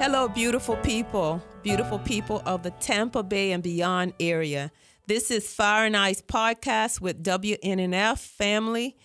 Hello, 0.00 0.28
beautiful 0.28 0.76
people, 0.76 1.42
beautiful 1.64 1.98
people 1.98 2.40
of 2.46 2.62
the 2.62 2.70
Tampa 2.70 3.24
Bay 3.24 3.50
and 3.50 3.64
beyond 3.64 4.12
area. 4.20 4.70
This 5.08 5.28
is 5.28 5.52
Fire 5.52 5.86
and 5.86 5.96
Ice 5.96 6.22
podcast 6.22 7.00
with 7.00 7.24
WNNF 7.24 8.18
family, 8.18 8.96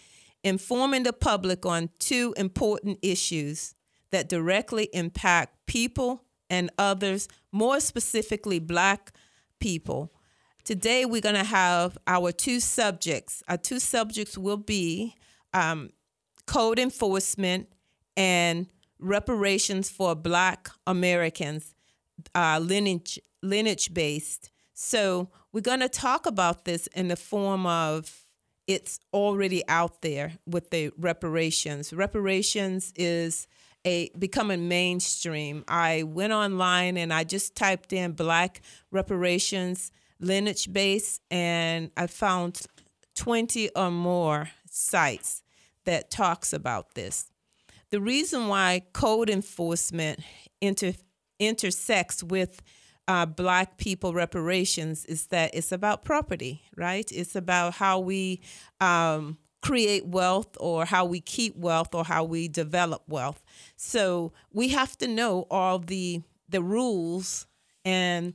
informing 0.44 1.02
the 1.02 1.12
public 1.12 1.66
on 1.66 1.90
two 1.98 2.36
important 2.38 3.00
issues 3.02 3.74
that 4.12 4.29
directly 4.29 4.88
impact 4.93 5.66
people 5.66 6.25
and 6.48 6.70
others, 6.78 7.28
more 7.52 7.80
specifically, 7.80 8.60
Black 8.60 9.16
people. 9.60 10.14
Today, 10.64 11.05
we're 11.05 11.21
going 11.21 11.34
to 11.34 11.44
have 11.44 11.98
our 12.05 12.32
two 12.32 12.60
subjects. 12.60 13.41
Our 13.48 13.57
two 13.57 13.80
subjects 13.80 14.38
will 14.38 14.57
be 14.57 15.16
um, 15.55 15.89
code 16.46 16.78
enforcement 16.78 17.68
and 18.16 18.68
reparations 19.04 19.90
for 19.90 20.16
Black 20.16 20.70
Americans, 20.88 21.75
uh, 22.34 22.60
lineage 22.61 23.20
lineage 23.42 23.94
based. 23.94 24.50
So 24.74 25.30
we're 25.52 25.61
going 25.61 25.82
to 25.82 25.89
talk 25.89 26.25
about 26.25 26.66
this 26.66 26.88
in 26.88 27.10
the 27.10 27.16
form 27.16 27.66
of 27.66 28.25
it's 28.66 29.00
already 29.14 29.68
out 29.68 30.02
there 30.02 30.34
with 30.47 30.70
the 30.70 30.92
reparations. 30.97 31.92
Reparations 31.92 32.94
is 32.95 33.47
a 33.86 34.09
becoming 34.17 34.70
mainstream. 34.70 35.66
I 35.67 36.03
went 36.03 36.31
online 36.31 36.95
and 36.95 37.14
I 37.14 37.25
just 37.25 37.56
typed 37.56 37.92
in 37.92 38.14
Black 38.14 38.61
reparations 38.92 39.92
lineage 40.20 40.72
based, 40.72 41.22
and 41.30 41.92
I 41.97 42.08
found 42.08 42.61
20 43.16 43.70
or 43.75 43.92
more 43.92 44.50
sites 44.70 45.44
that 45.86 46.09
talks 46.09 46.53
about 46.53 46.95
this. 46.95 47.33
The 47.94 48.02
reason 48.02 48.47
why 48.47 48.81
code 48.92 49.30
enforcement 49.30 50.20
inter, 50.61 50.94
intersects 51.38 52.23
with 52.23 52.59
uh, 53.08 53.27
black 53.27 53.77
people 53.77 54.16
reparations 54.16 55.05
is 55.05 55.27
that 55.27 55.53
it's 55.53 55.72
about 55.72 56.03
property, 56.03 56.64
right? 56.75 57.08
It's 57.11 57.36
about 57.36 57.75
how 57.75 57.99
we 57.99 58.41
um, 58.81 59.38
create 59.61 60.08
wealth 60.08 60.58
or 60.59 60.86
how 60.86 61.05
we 61.05 61.21
keep 61.21 61.55
wealth 61.55 61.94
or 61.94 62.03
how 62.03 62.23
we 62.23 62.47
develop 62.47 63.03
wealth. 63.08 63.44
So 63.75 64.33
we 64.52 64.69
have 64.69 64.97
to 64.97 65.08
know 65.08 65.45
all 65.52 65.77
the 65.77 66.23
the 66.49 66.64
rules 66.64 67.45
and 67.86 68.33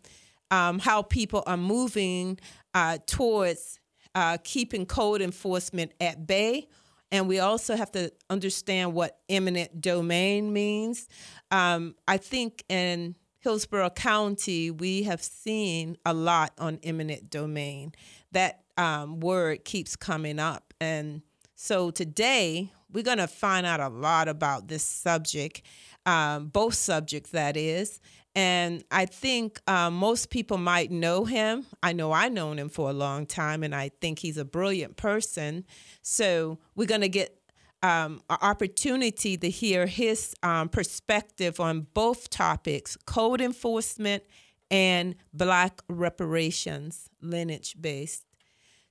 um, 0.52 0.78
how 0.78 1.02
people 1.02 1.42
are 1.48 1.56
moving 1.56 2.38
uh, 2.74 2.98
towards 3.08 3.80
uh, 4.14 4.38
keeping 4.44 4.86
code 4.86 5.20
enforcement 5.20 5.94
at 6.00 6.28
bay. 6.28 6.68
And 7.10 7.28
we 7.28 7.38
also 7.38 7.76
have 7.76 7.90
to 7.92 8.12
understand 8.28 8.92
what 8.92 9.18
eminent 9.28 9.80
domain 9.80 10.52
means. 10.52 11.08
Um, 11.50 11.94
I 12.06 12.18
think 12.18 12.64
in 12.68 13.14
Hillsborough 13.40 13.90
County, 13.90 14.70
we 14.70 15.04
have 15.04 15.22
seen 15.22 15.96
a 16.04 16.12
lot 16.12 16.52
on 16.58 16.78
eminent 16.82 17.30
domain. 17.30 17.92
That 18.32 18.64
um, 18.76 19.20
word 19.20 19.64
keeps 19.64 19.96
coming 19.96 20.38
up. 20.38 20.74
And 20.80 21.22
so 21.54 21.90
today, 21.90 22.70
we're 22.90 23.04
going 23.04 23.18
to 23.18 23.26
find 23.26 23.66
out 23.66 23.80
a 23.80 23.88
lot 23.88 24.28
about 24.28 24.68
this 24.68 24.82
subject, 24.82 25.62
um, 26.06 26.48
both 26.48 26.74
subjects, 26.74 27.30
that 27.30 27.56
is. 27.56 28.00
And 28.38 28.84
I 28.92 29.06
think 29.06 29.60
uh, 29.66 29.90
most 29.90 30.30
people 30.30 30.58
might 30.58 30.92
know 30.92 31.24
him. 31.24 31.66
I 31.82 31.92
know 31.92 32.12
I've 32.12 32.30
known 32.30 32.56
him 32.56 32.68
for 32.68 32.88
a 32.88 32.92
long 32.92 33.26
time, 33.26 33.64
and 33.64 33.74
I 33.74 33.90
think 34.00 34.20
he's 34.20 34.36
a 34.36 34.44
brilliant 34.44 34.96
person. 34.96 35.64
So 36.02 36.60
we're 36.76 36.86
going 36.86 37.00
to 37.00 37.08
get 37.08 37.36
um, 37.82 38.22
an 38.30 38.38
opportunity 38.40 39.36
to 39.36 39.50
hear 39.50 39.86
his 39.86 40.36
um, 40.44 40.68
perspective 40.68 41.58
on 41.58 41.88
both 41.94 42.30
topics 42.30 42.96
code 43.06 43.40
enforcement 43.40 44.22
and 44.70 45.16
Black 45.32 45.82
reparations, 45.88 47.10
lineage 47.20 47.74
based. 47.80 48.24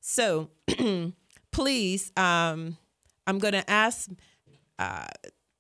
So 0.02 0.50
please, 1.54 2.12
um, 2.18 2.76
I'm 3.26 3.40
going 3.40 3.54
to 3.54 3.70
ask 3.72 4.10
uh, 4.78 5.08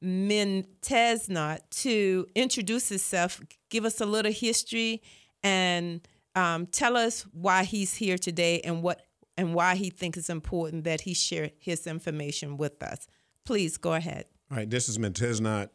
Mintesnot 0.03 1.59
to 1.81 2.27
introduce 2.35 2.89
himself, 2.89 3.41
give 3.69 3.85
us 3.85 3.99
a 3.99 4.05
little 4.05 4.31
history, 4.31 5.01
and 5.43 6.07
um, 6.35 6.67
tell 6.67 6.95
us 6.95 7.23
why 7.31 7.63
he's 7.63 7.95
here 7.95 8.17
today 8.17 8.61
and 8.61 8.83
what 8.83 9.01
and 9.37 9.53
why 9.53 9.75
he 9.75 9.89
thinks 9.89 10.17
it's 10.17 10.29
important 10.29 10.83
that 10.83 11.01
he 11.01 11.13
share 11.13 11.51
his 11.59 11.85
information 11.85 12.57
with 12.57 12.81
us. 12.81 13.07
Please 13.45 13.77
go 13.77 13.93
ahead. 13.93 14.25
All 14.49 14.57
right, 14.57 14.69
this 14.69 14.89
is 14.89 14.97
Mintesnot. 14.97 15.69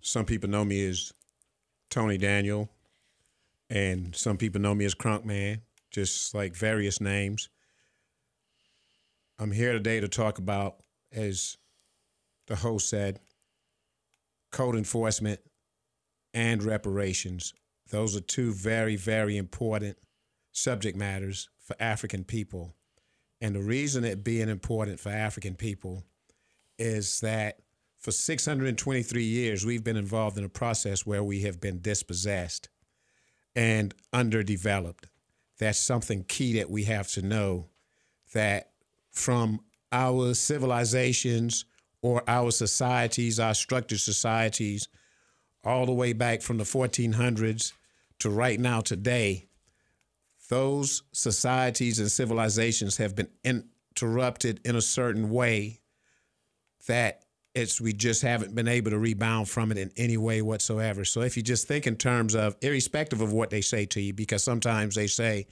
Some 0.00 0.24
people 0.24 0.48
know 0.48 0.64
me 0.64 0.86
as 0.88 1.12
Tony 1.90 2.18
Daniel, 2.18 2.70
and 3.68 4.14
some 4.14 4.36
people 4.36 4.60
know 4.60 4.74
me 4.74 4.84
as 4.84 4.94
Crunk 4.94 5.24
Man, 5.24 5.62
just 5.90 6.34
like 6.34 6.54
various 6.54 7.00
names. 7.00 7.48
I'm 9.38 9.52
here 9.52 9.72
today 9.72 10.00
to 10.00 10.08
talk 10.08 10.38
about, 10.38 10.76
as 11.12 11.56
the 12.46 12.56
host 12.56 12.88
said, 12.88 13.20
code 14.54 14.76
enforcement 14.76 15.40
and 16.32 16.62
reparations. 16.62 17.52
Those 17.90 18.16
are 18.16 18.20
two 18.20 18.52
very, 18.52 18.94
very 18.94 19.36
important 19.36 19.98
subject 20.52 20.96
matters 20.96 21.48
for 21.58 21.74
African 21.80 22.22
people. 22.22 22.76
And 23.40 23.56
the 23.56 23.62
reason 23.62 24.04
it 24.04 24.22
being 24.22 24.48
important 24.48 25.00
for 25.00 25.08
African 25.08 25.56
people 25.56 26.04
is 26.78 27.18
that 27.20 27.58
for 27.98 28.12
623 28.12 29.24
years, 29.24 29.66
we've 29.66 29.82
been 29.82 29.96
involved 29.96 30.38
in 30.38 30.44
a 30.44 30.48
process 30.48 31.04
where 31.04 31.24
we 31.24 31.40
have 31.40 31.60
been 31.60 31.80
dispossessed 31.80 32.68
and 33.56 33.92
underdeveloped. 34.12 35.08
That's 35.58 35.80
something 35.80 36.22
key 36.28 36.58
that 36.58 36.70
we 36.70 36.84
have 36.84 37.08
to 37.08 37.22
know 37.22 37.70
that 38.32 38.70
from 39.10 39.60
our 39.90 40.32
civilizations 40.34 41.64
or 42.04 42.22
our 42.28 42.50
societies, 42.50 43.40
our 43.40 43.54
structured 43.54 43.98
societies, 43.98 44.88
all 45.64 45.86
the 45.86 45.92
way 45.92 46.12
back 46.12 46.42
from 46.42 46.58
the 46.58 46.64
1400s 46.64 47.72
to 48.18 48.28
right 48.28 48.60
now 48.60 48.82
today, 48.82 49.46
those 50.50 51.02
societies 51.12 51.98
and 51.98 52.12
civilizations 52.12 52.98
have 52.98 53.16
been 53.16 53.30
interrupted 53.42 54.60
in 54.66 54.76
a 54.76 54.82
certain 54.82 55.30
way 55.30 55.80
that 56.88 57.22
it's 57.54 57.80
we 57.80 57.94
just 57.94 58.20
haven't 58.20 58.54
been 58.54 58.68
able 58.68 58.90
to 58.90 58.98
rebound 58.98 59.48
from 59.48 59.72
it 59.72 59.78
in 59.78 59.90
any 59.96 60.18
way 60.18 60.42
whatsoever. 60.42 61.06
So 61.06 61.22
if 61.22 61.38
you 61.38 61.42
just 61.42 61.66
think 61.66 61.86
in 61.86 61.96
terms 61.96 62.34
of 62.34 62.54
irrespective 62.60 63.22
of 63.22 63.32
what 63.32 63.48
they 63.48 63.62
say 63.62 63.86
to 63.86 64.00
you, 64.02 64.12
because 64.12 64.42
sometimes 64.42 64.94
they 64.94 65.06
say 65.06 65.46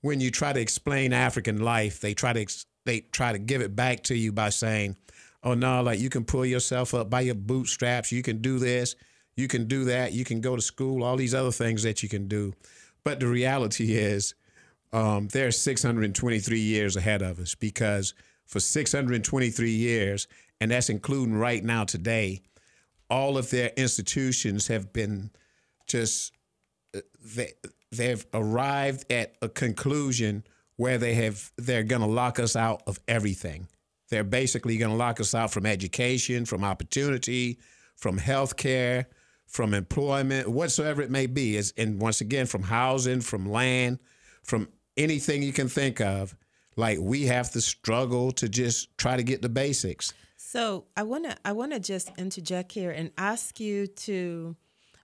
when 0.00 0.18
you 0.18 0.30
try 0.30 0.54
to 0.54 0.60
explain 0.60 1.12
African 1.12 1.60
life, 1.60 2.00
they 2.00 2.14
try 2.14 2.32
to 2.32 2.46
they 2.86 3.00
try 3.00 3.32
to 3.32 3.38
give 3.38 3.60
it 3.60 3.76
back 3.76 4.02
to 4.04 4.14
you 4.14 4.32
by 4.32 4.48
saying, 4.48 4.96
"Oh 5.42 5.54
no, 5.54 5.82
like 5.82 6.00
you 6.00 6.10
can 6.10 6.24
pull 6.24 6.46
yourself 6.46 6.94
up 6.94 7.10
by 7.10 7.22
your 7.22 7.34
bootstraps, 7.34 8.12
you 8.12 8.22
can 8.22 8.40
do 8.42 8.58
this, 8.58 8.96
you 9.36 9.48
can 9.48 9.66
do 9.66 9.84
that, 9.84 10.12
you 10.12 10.24
can 10.24 10.40
go 10.40 10.56
to 10.56 10.62
school, 10.62 11.02
all 11.02 11.16
these 11.16 11.34
other 11.34 11.52
things 11.52 11.82
that 11.82 12.02
you 12.02 12.08
can 12.08 12.28
do." 12.28 12.52
But 13.04 13.20
the 13.20 13.26
reality 13.28 13.94
is, 13.96 14.34
um, 14.92 15.28
there's 15.28 15.56
623 15.58 16.58
years 16.58 16.96
ahead 16.96 17.22
of 17.22 17.38
us 17.38 17.54
because 17.54 18.14
for 18.46 18.60
623 18.60 19.70
years, 19.70 20.26
and 20.60 20.70
that's 20.70 20.90
including 20.90 21.34
right 21.34 21.62
now 21.62 21.84
today, 21.84 22.42
all 23.08 23.38
of 23.38 23.50
their 23.50 23.70
institutions 23.76 24.66
have 24.66 24.92
been 24.92 25.30
just 25.86 26.32
uh, 26.94 27.00
they 27.36 27.52
they've 27.92 28.24
arrived 28.34 29.10
at 29.10 29.34
a 29.42 29.48
conclusion 29.48 30.44
where 30.76 30.98
they 30.98 31.14
have 31.14 31.52
they're 31.56 31.82
going 31.82 32.00
to 32.00 32.06
lock 32.06 32.38
us 32.38 32.56
out 32.56 32.82
of 32.86 32.98
everything. 33.06 33.68
They're 34.10 34.24
basically 34.24 34.76
going 34.76 34.90
to 34.90 34.96
lock 34.96 35.20
us 35.20 35.34
out 35.34 35.52
from 35.52 35.66
education, 35.66 36.44
from 36.44 36.64
opportunity, 36.64 37.58
from 37.96 38.18
health 38.18 38.56
care, 38.56 39.08
from 39.46 39.72
employment, 39.72 40.48
whatsoever 40.48 41.02
it 41.02 41.10
may 41.10 41.26
be. 41.26 41.60
And 41.76 42.00
once 42.00 42.20
again 42.20 42.46
from 42.46 42.62
housing, 42.62 43.20
from 43.20 43.50
land, 43.50 43.98
from 44.42 44.68
anything 44.96 45.42
you 45.42 45.52
can 45.52 45.68
think 45.68 46.00
of. 46.00 46.36
Like 46.76 46.98
we 47.00 47.26
have 47.26 47.50
to 47.52 47.60
struggle 47.60 48.32
to 48.32 48.48
just 48.48 48.96
try 48.96 49.16
to 49.16 49.22
get 49.22 49.42
the 49.42 49.48
basics. 49.48 50.12
So 50.36 50.86
I 50.96 51.02
wanna 51.02 51.36
I 51.44 51.52
wanna 51.52 51.78
just 51.78 52.10
interject 52.16 52.72
here 52.72 52.90
and 52.90 53.10
ask 53.18 53.60
you 53.60 53.86
to 53.86 54.56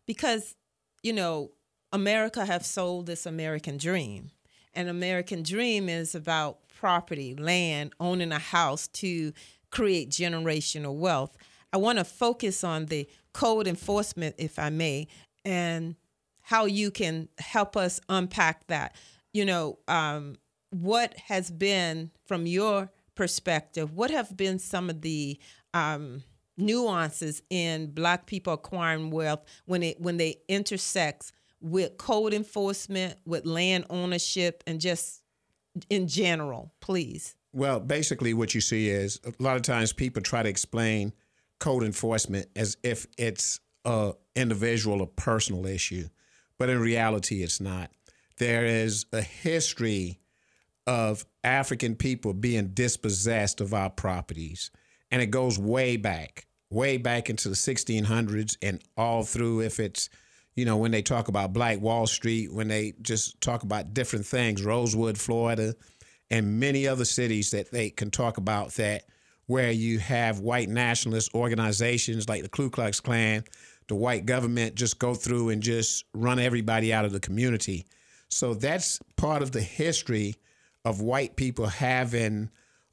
because 0.06 0.54
you 1.02 1.12
know 1.12 1.50
America 1.92 2.44
have 2.44 2.64
sold 2.64 3.06
this 3.06 3.26
American 3.26 3.76
dream. 3.76 4.30
And 4.75 4.88
American 4.88 5.42
dream 5.42 5.88
is 5.88 6.14
about 6.14 6.58
property, 6.76 7.34
land, 7.34 7.94
owning 7.99 8.32
a 8.32 8.38
house 8.38 8.87
to 8.88 9.32
create 9.70 10.11
generational 10.11 10.94
wealth. 10.94 11.37
I 11.73 11.78
want 11.78 11.99
to 11.99 12.05
focus 12.05 12.62
on 12.62 12.87
the 12.87 13.08
code 13.32 13.67
enforcement, 13.67 14.37
if 14.38 14.58
I 14.58 14.70
may, 14.70 15.08
and 15.44 15.96
how 16.43 16.67
you 16.67 16.90
can 16.90 17.28
help 17.38 17.76
us 17.76 18.00
unpack 18.08 18.67
that. 18.69 18.94
You 19.32 19.44
know, 19.44 19.78
um, 19.88 20.37
what 20.70 21.14
has 21.26 21.50
been 21.50 22.11
from 22.26 22.46
your 22.46 22.90
perspective, 23.14 23.93
what 23.93 24.11
have 24.11 24.37
been 24.37 24.58
some 24.58 24.88
of 24.88 25.00
the 25.02 25.38
um, 25.75 26.23
nuances 26.56 27.43
in 27.50 27.90
black 27.90 28.26
people 28.26 28.52
acquiring 28.52 29.11
wealth 29.11 29.44
when 29.67 29.82
it 29.82 30.00
when 30.00 30.17
they 30.17 30.37
intersect 30.49 31.32
with 31.61 31.96
code 31.96 32.32
enforcement, 32.32 33.19
with 33.26 33.44
land 33.44 33.87
ownership, 33.90 34.62
and 34.67 34.81
just 34.81 35.23
in 35.90 36.08
general, 36.08 36.73
please. 36.81 37.37
Well, 37.52 37.81
basically, 37.81 38.34
what 38.34 38.55
you 38.55 38.61
see 38.61 38.90
is 38.90 39.20
a 39.25 39.32
lot 39.43 39.56
of 39.56 39.62
times 39.62 39.93
people 39.93 40.23
try 40.23 40.43
to 40.43 40.49
explain 40.49 41.12
code 41.58 41.82
enforcement 41.82 42.46
as 42.55 42.76
if 42.82 43.06
it's 43.17 43.61
a 43.84 44.12
individual 44.34 45.00
or 45.00 45.06
personal 45.06 45.67
issue, 45.67 46.08
but 46.58 46.69
in 46.69 46.78
reality, 46.81 47.43
it's 47.43 47.61
not. 47.61 47.90
There 48.38 48.67
is 48.67 49.06
a 49.12 49.23
history 49.23 50.20
of 50.87 51.25
African 51.43 51.96
people 51.96 52.34
being 52.34 52.69
dispossessed 52.69 53.61
of 53.61 53.73
our 53.73 53.90
properties, 53.90 54.70
and 55.11 55.23
it 55.23 55.28
goes 55.28 55.58
way 55.58 55.96
back, 55.96 56.46
way 56.70 56.99
back 56.99 57.31
into 57.31 57.49
the 57.49 57.55
1600s 57.55 58.56
and 58.61 58.82
all 58.96 59.23
through. 59.23 59.61
If 59.61 59.81
it's 59.81 60.11
you 60.56 60.64
know, 60.64 60.78
when 60.78 60.90
they 60.90 61.02
talk 61.02 61.28
about 61.28 61.52
Black 61.52 61.80
Wall 61.80 62.06
Street, 62.06 62.52
when 62.52 62.68
they 62.68 62.94
just 63.02 63.40
talk 63.40 63.62
about 63.62 63.94
different 63.94 64.26
things, 64.26 64.64
Rosewood, 64.64 65.18
Florida, 65.18 65.74
and 66.30 66.58
many 66.58 66.88
other 66.88 67.04
cities 67.04 67.50
that 67.50 67.70
they 67.70 67.90
can 67.90 68.10
talk 68.10 68.38
about 68.38 68.72
that 68.72 69.04
where 69.46 69.70
you 69.70 69.98
have 69.98 70.40
white 70.40 70.68
nationalist 70.68 71.32
organizations 71.34 72.28
like 72.28 72.42
the 72.42 72.48
Ku 72.48 72.68
Klux 72.68 72.98
Klan, 72.98 73.44
the 73.86 73.94
white 73.94 74.26
government 74.26 74.74
just 74.74 74.98
go 74.98 75.14
through 75.14 75.50
and 75.50 75.62
just 75.62 76.04
run 76.14 76.40
everybody 76.40 76.92
out 76.92 77.04
of 77.04 77.12
the 77.12 77.20
community. 77.20 77.86
So 78.28 78.54
that's 78.54 78.98
part 79.16 79.42
of 79.42 79.52
the 79.52 79.60
history 79.60 80.34
of 80.84 81.00
white 81.00 81.36
people 81.36 81.66
having 81.66 82.50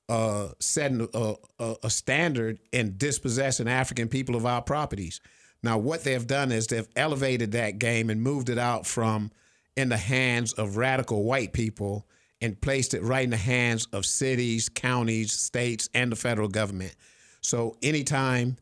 uh, 0.09 0.49
setting 0.59 1.07
a, 1.13 1.35
a, 1.59 1.75
a 1.83 1.89
standard 1.89 2.59
and 2.73 2.97
dispossessing 2.97 3.67
African 3.69 4.09
people 4.09 4.35
of 4.35 4.45
our 4.45 4.61
properties. 4.61 5.21
Now, 5.63 5.77
what 5.77 6.03
they've 6.03 6.27
done 6.27 6.51
is 6.51 6.67
they've 6.67 6.87
elevated 6.95 7.53
that 7.53 7.79
game 7.79 8.09
and 8.09 8.21
moved 8.21 8.49
it 8.49 8.57
out 8.57 8.85
from 8.85 9.31
in 9.75 9.89
the 9.89 9.97
hands 9.97 10.53
of 10.53 10.77
radical 10.77 11.23
white 11.23 11.53
people 11.53 12.05
and 12.41 12.59
placed 12.59 12.93
it 12.93 13.01
right 13.01 13.23
in 13.23 13.29
the 13.29 13.37
hands 13.37 13.87
of 13.93 14.05
cities, 14.05 14.67
counties, 14.67 15.31
states, 15.31 15.89
and 15.93 16.11
the 16.11 16.15
federal 16.15 16.49
government. 16.49 16.93
So 17.41 17.77
anytime 17.81 18.57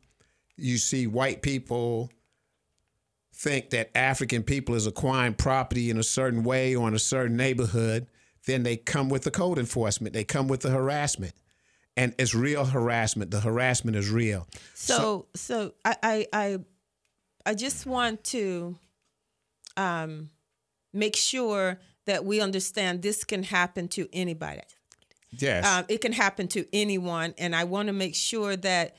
you 0.56 0.78
see 0.78 1.08
white 1.08 1.42
people 1.42 2.12
think 3.34 3.72
that 3.72 3.90
African 3.98 4.44
people 4.44 4.76
is 4.76 4.86
acquiring 4.86 5.34
property 5.34 5.90
in 5.90 5.98
a 5.98 6.04
certain 6.04 6.44
way 6.44 6.76
or 6.76 6.88
in 6.88 6.94
a 6.94 7.00
certain 7.00 7.36
neighborhood, 7.36 8.06
then 8.46 8.62
they 8.62 8.78
come 8.78 9.10
with 9.10 9.24
the 9.24 9.32
code 9.32 9.58
enforcement. 9.58 10.14
They 10.14 10.24
come 10.24 10.48
with 10.48 10.62
the 10.62 10.70
harassment. 10.70 11.34
And 11.98 12.14
it's 12.18 12.34
real 12.34 12.66
harassment. 12.66 13.32
The 13.32 13.42
harassment 13.42 13.98
is 13.98 14.10
real. 14.10 14.48
So 14.76 15.28
so, 15.36 15.36
so 15.36 15.74
I, 15.84 16.28
I 16.32 16.60
I 17.46 17.54
just 17.54 17.86
want 17.86 18.24
to 18.26 18.78
um, 19.78 20.30
make 20.94 21.16
sure 21.16 21.80
that 22.06 22.26
we 22.26 22.42
understand 22.42 23.02
this 23.02 23.24
can 23.24 23.44
happen 23.44 23.88
to 23.90 24.08
anybody. 24.14 24.62
Yes. 25.32 25.66
Um, 25.66 25.86
it 25.88 26.02
can 26.02 26.12
happen 26.12 26.48
to 26.50 26.66
anyone, 26.74 27.34
and 27.38 27.56
I 27.56 27.64
want 27.64 27.88
to 27.88 27.94
make 27.94 28.16
sure 28.16 28.56
that 28.58 28.98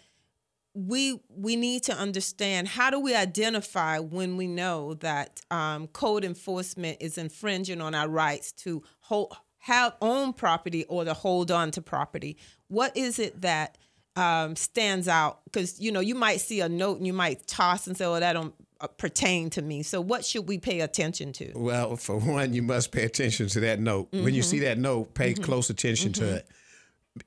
we 0.75 1.21
we 1.29 1.57
need 1.57 1.83
to 1.85 1.95
understand 1.95 2.69
how 2.69 2.91
do 2.91 2.99
we 2.99 3.15
identify 3.15 3.99
when 3.99 4.39
we 4.39 4.47
know 4.47 4.95
that 4.95 5.43
um, 5.51 5.87
code 5.89 6.25
enforcement 6.25 6.97
is 7.01 7.19
infringing 7.19 7.83
on 7.83 7.95
our 7.95 8.09
rights 8.09 8.53
to 8.53 8.83
hold 9.01 9.37
have 9.59 9.95
own 10.01 10.33
property 10.33 10.85
or 10.85 11.05
to 11.05 11.15
hold 11.15 11.51
on 11.51 11.71
to 11.73 11.83
property. 11.83 12.37
What 12.69 12.97
is 12.97 13.19
it 13.19 13.43
that 13.43 13.79
um, 14.17 14.57
stands 14.57 15.09
out 15.09 15.41
because 15.45 15.81
you 15.81 15.93
know 15.93 16.01
you 16.01 16.15
might 16.15 16.41
see 16.41 16.61
a 16.61 16.69
note 16.69 16.99
and 16.99 17.07
you 17.07 17.13
might 17.13 17.47
toss 17.47 17.87
and 17.87 17.97
say, 17.97 18.07
"Well, 18.07 18.21
that 18.21 18.35
don't 18.35 18.55
uh, 18.81 18.87
pertain 18.89 19.51
to 19.51 19.63
me." 19.63 19.83
So, 19.83 20.01
what 20.01 20.25
should 20.25 20.49
we 20.49 20.59
pay 20.59 20.81
attention 20.81 21.33
to? 21.35 21.53
Well, 21.55 21.97
for 21.97 22.19
one, 22.19 22.53
you 22.53 22.63
must 22.63 22.93
pay 22.93 23.05
attention 23.05 23.49
to 23.49 23.61
that 23.61 23.81
note. 23.81 24.11
Mm-hmm. 24.11 24.25
When 24.25 24.35
you 24.35 24.43
see 24.43 24.59
mm-hmm. 24.59 24.67
that 24.67 24.79
note, 24.79 25.15
pay 25.15 25.33
mm-hmm. 25.33 25.43
close 25.43 25.71
attention 25.71 26.13
mm-hmm. 26.13 26.25
to 26.25 26.35
it. 26.37 26.49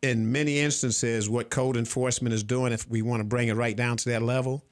In 0.02 0.32
many 0.32 0.60
instances, 0.60 1.30
what 1.30 1.50
code 1.50 1.78
enforcement 1.78 2.34
is 2.34 2.44
doing, 2.44 2.74
if 2.74 2.90
we 2.90 3.04
want 3.04 3.20
to 3.20 3.24
bring 3.24 3.50
it 3.50 3.54
right 3.54 3.76
down 3.76 3.98
to 3.98 4.10
that 4.10 4.24
level, 4.24 4.64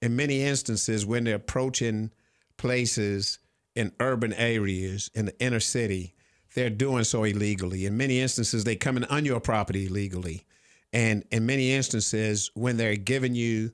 in 0.00 0.14
many 0.14 0.42
instances, 0.42 1.04
when 1.04 1.24
they're 1.24 1.36
approaching 1.36 2.10
places 2.56 3.38
in 3.74 3.92
urban 3.98 4.32
areas 4.34 5.10
in 5.14 5.26
the 5.26 5.40
inner 5.40 5.60
city, 5.60 6.14
they're 6.54 6.70
doing 6.70 7.04
so 7.04 7.24
illegally. 7.24 7.86
In 7.86 7.96
many 7.96 8.20
instances, 8.20 8.64
they 8.64 8.76
come 8.76 8.96
in 8.96 9.04
on 9.04 9.24
your 9.24 9.40
property 9.40 9.86
illegally. 9.86 10.44
And 10.92 11.24
in 11.30 11.46
many 11.46 11.72
instances, 11.72 12.50
when 12.54 12.76
they're 12.76 12.96
giving 12.96 13.34
you 13.34 13.72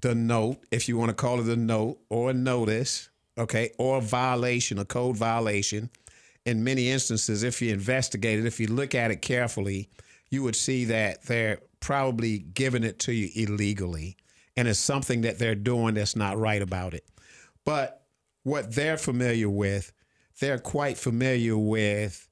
the 0.00 0.14
note, 0.14 0.58
if 0.70 0.88
you 0.88 0.96
want 0.96 1.10
to 1.10 1.14
call 1.14 1.40
it 1.40 1.48
a 1.48 1.56
note 1.56 1.98
or 2.08 2.30
a 2.30 2.34
notice, 2.34 3.10
okay, 3.38 3.72
or 3.78 3.98
a 3.98 4.00
violation, 4.00 4.78
a 4.78 4.84
code 4.84 5.16
violation, 5.16 5.90
in 6.44 6.62
many 6.62 6.90
instances, 6.90 7.42
if 7.42 7.60
you 7.60 7.72
investigate 7.72 8.38
it, 8.38 8.46
if 8.46 8.60
you 8.60 8.68
look 8.68 8.94
at 8.94 9.10
it 9.10 9.20
carefully, 9.20 9.90
you 10.30 10.42
would 10.42 10.56
see 10.56 10.84
that 10.86 11.24
they're 11.24 11.60
probably 11.80 12.38
giving 12.38 12.84
it 12.84 12.98
to 13.00 13.12
you 13.12 13.28
illegally. 13.34 14.16
And 14.56 14.66
it's 14.68 14.78
something 14.78 15.22
that 15.22 15.38
they're 15.38 15.54
doing 15.54 15.94
that's 15.94 16.16
not 16.16 16.38
right 16.38 16.62
about 16.62 16.94
it. 16.94 17.04
But 17.64 18.06
what 18.44 18.74
they're 18.74 18.96
familiar 18.96 19.50
with, 19.50 19.92
they're 20.40 20.58
quite 20.58 20.96
familiar 20.96 21.58
with 21.58 22.28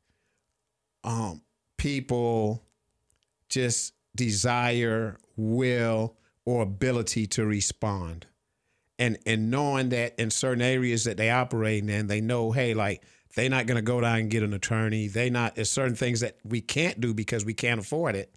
um, 1.02 1.42
people 1.76 2.62
just 3.48 3.92
desire, 4.14 5.18
will, 5.36 6.16
or 6.44 6.62
ability 6.62 7.26
to 7.26 7.44
respond. 7.44 8.26
And 8.98 9.18
and 9.26 9.50
knowing 9.50 9.88
that 9.88 10.18
in 10.18 10.30
certain 10.30 10.62
areas 10.62 11.04
that 11.04 11.16
they 11.16 11.30
operate 11.30 11.88
in, 11.88 12.06
they 12.06 12.20
know, 12.20 12.52
hey, 12.52 12.74
like 12.74 13.02
they're 13.34 13.50
not 13.50 13.66
gonna 13.66 13.82
go 13.82 14.00
down 14.00 14.18
and 14.18 14.30
get 14.30 14.42
an 14.42 14.54
attorney. 14.54 15.08
They 15.08 15.30
not 15.30 15.56
there's 15.56 15.70
certain 15.70 15.96
things 15.96 16.20
that 16.20 16.36
we 16.44 16.60
can't 16.60 17.00
do 17.00 17.12
because 17.12 17.44
we 17.44 17.54
can't 17.54 17.80
afford 17.80 18.14
it. 18.14 18.32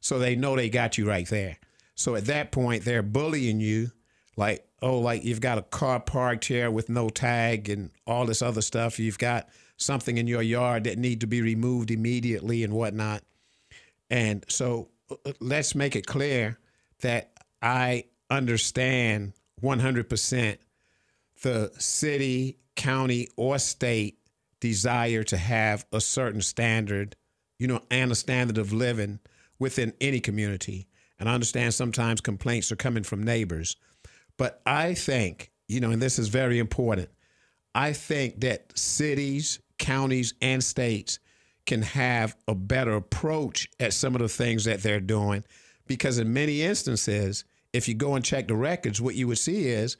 So 0.00 0.18
they 0.18 0.36
know 0.36 0.56
they 0.56 0.70
got 0.70 0.96
you 0.96 1.06
right 1.06 1.28
there. 1.28 1.58
So 1.94 2.14
at 2.14 2.26
that 2.26 2.52
point 2.52 2.84
they're 2.84 3.02
bullying 3.02 3.60
you, 3.60 3.90
like, 4.36 4.66
oh, 4.80 4.98
like 4.98 5.24
you've 5.24 5.40
got 5.40 5.58
a 5.58 5.62
car 5.62 6.00
parked 6.00 6.46
here 6.46 6.70
with 6.70 6.88
no 6.88 7.08
tag 7.10 7.68
and 7.68 7.90
all 8.06 8.24
this 8.24 8.40
other 8.40 8.62
stuff. 8.62 8.98
You've 8.98 9.18
got 9.18 9.48
something 9.76 10.16
in 10.16 10.26
your 10.26 10.42
yard 10.42 10.84
that 10.84 10.96
need 10.96 11.20
to 11.20 11.26
be 11.26 11.42
removed 11.42 11.90
immediately 11.90 12.64
and 12.64 12.72
whatnot. 12.72 13.22
And 14.10 14.44
so 14.48 14.88
let's 15.40 15.74
make 15.74 15.96
it 15.96 16.06
clear 16.06 16.58
that 17.00 17.32
I 17.62 18.04
understand 18.30 19.32
100% 19.62 20.58
the 21.42 21.72
city, 21.78 22.58
county, 22.76 23.28
or 23.36 23.58
state 23.58 24.18
desire 24.60 25.22
to 25.24 25.36
have 25.36 25.86
a 25.92 26.00
certain 26.00 26.42
standard, 26.42 27.16
you 27.58 27.66
know, 27.66 27.80
and 27.90 28.10
a 28.10 28.16
standard 28.16 28.58
of 28.58 28.72
living 28.72 29.20
within 29.58 29.92
any 30.00 30.20
community. 30.20 30.86
And 31.18 31.28
I 31.28 31.34
understand 31.34 31.74
sometimes 31.74 32.20
complaints 32.20 32.70
are 32.70 32.76
coming 32.76 33.02
from 33.02 33.22
neighbors. 33.22 33.76
But 34.36 34.60
I 34.66 34.94
think, 34.94 35.50
you 35.66 35.80
know, 35.80 35.90
and 35.90 36.02
this 36.02 36.18
is 36.18 36.28
very 36.28 36.58
important, 36.58 37.08
I 37.74 37.92
think 37.92 38.40
that 38.40 38.76
cities, 38.78 39.60
counties, 39.78 40.34
and 40.40 40.62
states 40.62 41.18
can 41.68 41.82
have 41.82 42.34
a 42.48 42.54
better 42.54 42.92
approach 42.92 43.68
at 43.78 43.92
some 43.92 44.14
of 44.14 44.22
the 44.22 44.28
things 44.28 44.64
that 44.64 44.82
they're 44.82 45.00
doing. 45.00 45.44
Because 45.86 46.18
in 46.18 46.32
many 46.32 46.62
instances, 46.62 47.44
if 47.72 47.86
you 47.86 47.94
go 47.94 48.14
and 48.14 48.24
check 48.24 48.48
the 48.48 48.56
records, 48.56 49.00
what 49.00 49.14
you 49.14 49.28
would 49.28 49.38
see 49.38 49.68
is 49.68 49.98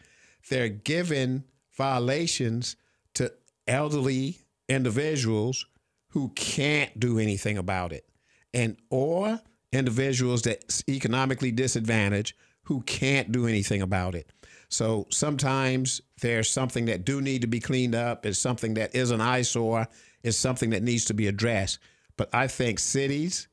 they're 0.49 0.71
giving 0.71 1.45
violations 1.77 2.77
to 3.15 3.33
elderly 3.67 4.39
individuals 4.69 5.67
who 6.09 6.31
can't 6.31 6.99
do 6.99 7.19
anything 7.19 7.59
about 7.59 7.93
it. 7.93 8.07
And 8.55 8.79
or 8.89 9.39
individuals 9.71 10.43
that 10.43 10.83
economically 10.89 11.53
disadvantaged 11.53 12.35
who 12.63 12.81
can't 12.83 13.31
do 13.31 13.47
anything 13.47 13.83
about 13.83 14.15
it. 14.15 14.31
So 14.71 15.07
sometimes 15.11 16.01
there's 16.23 16.51
something 16.51 16.87
that 16.87 17.05
do 17.05 17.21
need 17.21 17.43
to 17.43 17.47
be 17.47 17.61
cleaned 17.61 17.95
up. 17.95 18.25
It's 18.25 18.39
something 18.39 18.75
that 18.75 18.95
is 18.95 19.11
an 19.11 19.21
eyesore 19.21 19.87
is 20.23 20.37
something 20.37 20.71
that 20.71 20.83
needs 20.83 21.05
to 21.07 21.15
be 21.15 21.27
addressed. 21.27 21.79
But 22.17 22.29
I 22.35 22.47
think 22.47 22.79
cities, 22.79 23.49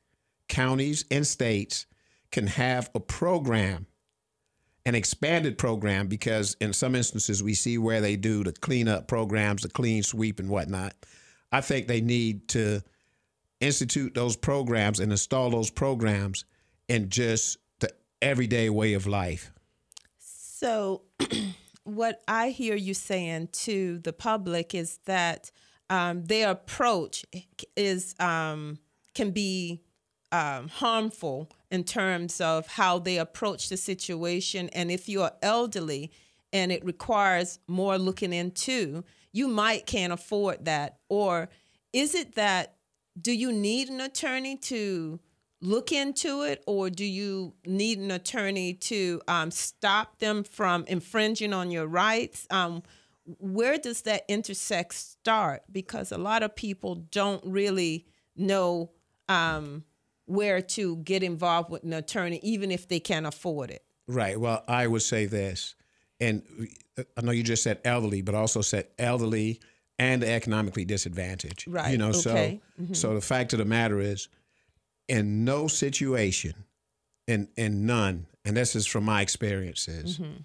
counties, 0.47 1.05
and 1.11 1.25
states 1.25 1.85
can 2.31 2.47
have 2.47 2.89
a 2.95 2.99
program, 2.99 3.87
an 4.85 4.95
expanded 4.95 5.57
program, 5.57 6.07
because 6.07 6.55
in 6.59 6.73
some 6.73 6.95
instances 6.95 7.41
we 7.41 7.53
see 7.53 7.77
where 7.77 8.01
they 8.01 8.15
do 8.15 8.43
the 8.43 8.51
cleanup 8.51 9.07
programs, 9.07 9.61
the 9.61 9.69
clean 9.69 10.03
sweep 10.03 10.39
and 10.39 10.49
whatnot. 10.49 10.93
I 11.51 11.61
think 11.61 11.87
they 11.87 12.01
need 12.01 12.47
to 12.49 12.81
institute 13.61 14.13
those 14.13 14.35
programs 14.35 14.99
and 14.99 15.11
install 15.11 15.49
those 15.49 15.69
programs 15.69 16.45
in 16.87 17.09
just 17.09 17.57
the 17.79 17.89
everyday 18.21 18.69
way 18.69 18.93
of 18.93 19.07
life. 19.07 19.51
So, 20.19 21.03
what 21.83 22.21
I 22.27 22.49
hear 22.49 22.75
you 22.75 22.93
saying 22.93 23.49
to 23.53 23.99
the 23.99 24.13
public 24.13 24.73
is 24.73 24.99
that 25.05 25.51
um, 25.89 26.25
their 26.25 26.51
approach 26.51 27.25
is 27.75 28.15
um, 28.19 28.79
can 29.13 29.31
be 29.31 29.81
um, 30.31 30.67
harmful 30.67 31.51
in 31.71 31.83
terms 31.83 32.41
of 32.41 32.67
how 32.67 32.99
they 32.99 33.17
approach 33.17 33.69
the 33.69 33.77
situation. 33.77 34.69
And 34.69 34.91
if 34.91 35.07
you're 35.07 35.31
elderly 35.41 36.11
and 36.51 36.71
it 36.71 36.83
requires 36.83 37.59
more 37.67 37.97
looking 37.97 38.33
into, 38.33 39.03
you 39.31 39.47
might 39.47 39.85
can't 39.85 40.13
afford 40.13 40.65
that. 40.65 40.97
Or 41.09 41.49
is 41.93 42.15
it 42.15 42.35
that 42.35 42.75
do 43.19 43.31
you 43.31 43.51
need 43.51 43.89
an 43.89 44.01
attorney 44.01 44.57
to 44.57 45.19
look 45.61 45.91
into 45.91 46.43
it, 46.43 46.63
or 46.67 46.89
do 46.89 47.05
you 47.05 47.53
need 47.65 47.97
an 47.97 48.11
attorney 48.11 48.73
to 48.73 49.21
um, 49.27 49.49
stop 49.51 50.19
them 50.19 50.43
from 50.43 50.85
infringing 50.87 51.53
on 51.53 51.71
your 51.71 51.87
rights? 51.87 52.45
Where 53.25 53.77
does 53.77 54.03
that 54.03 54.23
intersect 54.27 54.93
start? 54.93 55.63
Because 55.71 56.11
a 56.11 56.17
lot 56.17 56.43
of 56.43 56.55
people 56.55 56.95
don't 56.95 57.43
really 57.45 58.05
know 58.35 58.91
um, 59.27 59.83
where 60.25 60.61
to 60.61 60.97
get 60.97 61.23
involved 61.23 61.69
with 61.69 61.83
an 61.83 61.93
attorney, 61.93 62.39
even 62.43 62.71
if 62.71 62.87
they 62.87 62.99
can't 62.99 63.25
afford 63.25 63.71
it. 63.71 63.83
Right. 64.07 64.39
Well, 64.39 64.63
I 64.67 64.87
would 64.87 65.01
say 65.01 65.25
this, 65.25 65.75
and 66.19 66.43
I 67.17 67.21
know 67.21 67.31
you 67.31 67.43
just 67.43 67.63
said 67.63 67.79
elderly, 67.83 68.21
but 68.21 68.35
also 68.35 68.61
said 68.61 68.87
elderly 68.99 69.59
and 69.97 70.23
economically 70.23 70.85
disadvantaged. 70.85 71.67
Right. 71.67 71.91
You 71.91 71.97
know, 71.97 72.09
okay. 72.09 72.19
so 72.19 72.35
mm-hmm. 72.83 72.93
so 72.93 73.15
the 73.15 73.21
fact 73.21 73.53
of 73.53 73.59
the 73.59 73.65
matter 73.65 73.99
is, 73.99 74.27
in 75.07 75.43
no 75.45 75.67
situation, 75.67 76.53
in 77.27 77.47
in 77.57 77.85
none, 77.85 78.27
and 78.43 78.55
this 78.55 78.75
is 78.75 78.85
from 78.85 79.05
my 79.05 79.21
experiences, 79.21 80.19
mm-hmm. 80.19 80.41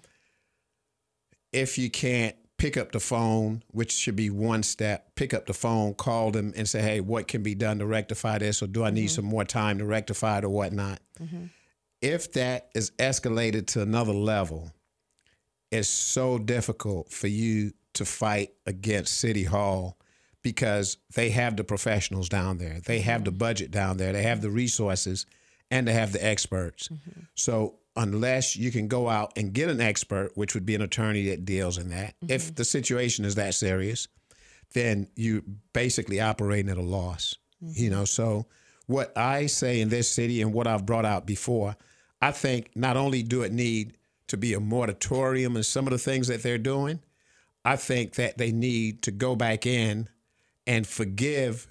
if 1.51 1.77
you 1.77 1.89
can't 1.89 2.35
pick 2.61 2.77
up 2.77 2.91
the 2.91 2.99
phone, 2.99 3.63
which 3.71 3.91
should 3.91 4.15
be 4.15 4.29
one 4.29 4.61
step, 4.61 5.15
pick 5.15 5.33
up 5.33 5.47
the 5.47 5.53
phone, 5.53 5.95
call 5.95 6.29
them 6.29 6.53
and 6.55 6.69
say, 6.69 6.79
hey, 6.79 6.99
what 6.99 7.27
can 7.27 7.41
be 7.41 7.55
done 7.55 7.79
to 7.79 7.87
rectify 7.87 8.37
this? 8.37 8.61
Or 8.61 8.67
do 8.67 8.83
I 8.83 8.91
need 8.91 9.05
mm-hmm. 9.05 9.15
some 9.15 9.25
more 9.25 9.43
time 9.43 9.79
to 9.79 9.85
rectify 9.85 10.37
it 10.37 10.43
or 10.43 10.49
whatnot? 10.49 10.99
Mm-hmm. 11.19 11.45
If 12.03 12.33
that 12.33 12.69
is 12.75 12.91
escalated 12.99 13.65
to 13.67 13.81
another 13.81 14.13
level, 14.13 14.71
it's 15.71 15.87
so 15.87 16.37
difficult 16.37 17.11
for 17.11 17.25
you 17.25 17.71
to 17.93 18.05
fight 18.05 18.51
against 18.67 19.17
City 19.17 19.45
Hall 19.45 19.97
because 20.43 20.97
they 21.15 21.31
have 21.31 21.57
the 21.57 21.63
professionals 21.63 22.29
down 22.29 22.59
there, 22.59 22.79
they 22.85 22.99
have 22.99 23.23
the 23.23 23.31
mm-hmm. 23.31 23.39
budget 23.39 23.71
down 23.71 23.97
there, 23.97 24.13
they 24.13 24.23
have 24.23 24.41
the 24.41 24.51
resources, 24.51 25.25
and 25.71 25.87
they 25.87 25.93
have 25.93 26.11
the 26.11 26.23
experts. 26.23 26.89
Mm-hmm. 26.89 27.21
So 27.33 27.79
unless 27.95 28.55
you 28.55 28.71
can 28.71 28.87
go 28.87 29.09
out 29.09 29.33
and 29.35 29.53
get 29.53 29.69
an 29.69 29.81
expert, 29.81 30.31
which 30.35 30.53
would 30.53 30.65
be 30.65 30.75
an 30.75 30.81
attorney 30.81 31.29
that 31.29 31.45
deals 31.45 31.77
in 31.77 31.89
that. 31.89 32.15
Mm-hmm. 32.19 32.33
If 32.33 32.55
the 32.55 32.65
situation 32.65 33.25
is 33.25 33.35
that 33.35 33.53
serious, 33.53 34.07
then 34.73 35.07
you 35.15 35.43
basically 35.73 36.21
operating 36.21 36.71
at 36.71 36.77
a 36.77 36.81
loss. 36.81 37.35
Mm-hmm. 37.63 37.83
You 37.83 37.89
know, 37.89 38.05
so 38.05 38.45
what 38.87 39.15
I 39.17 39.47
say 39.47 39.81
in 39.81 39.89
this 39.89 40.09
city 40.09 40.41
and 40.41 40.53
what 40.53 40.67
I've 40.67 40.85
brought 40.85 41.05
out 41.05 41.25
before, 41.25 41.75
I 42.21 42.31
think 42.31 42.71
not 42.75 42.97
only 42.97 43.23
do 43.23 43.41
it 43.41 43.51
need 43.51 43.97
to 44.27 44.37
be 44.37 44.53
a 44.53 44.59
moratorium 44.59 45.55
and 45.55 45.65
some 45.65 45.87
of 45.87 45.91
the 45.91 45.97
things 45.97 46.27
that 46.27 46.43
they're 46.43 46.57
doing, 46.57 47.01
I 47.65 47.75
think 47.75 48.15
that 48.15 48.37
they 48.37 48.51
need 48.51 49.01
to 49.03 49.11
go 49.11 49.35
back 49.35 49.65
in 49.65 50.07
and 50.65 50.87
forgive 50.87 51.67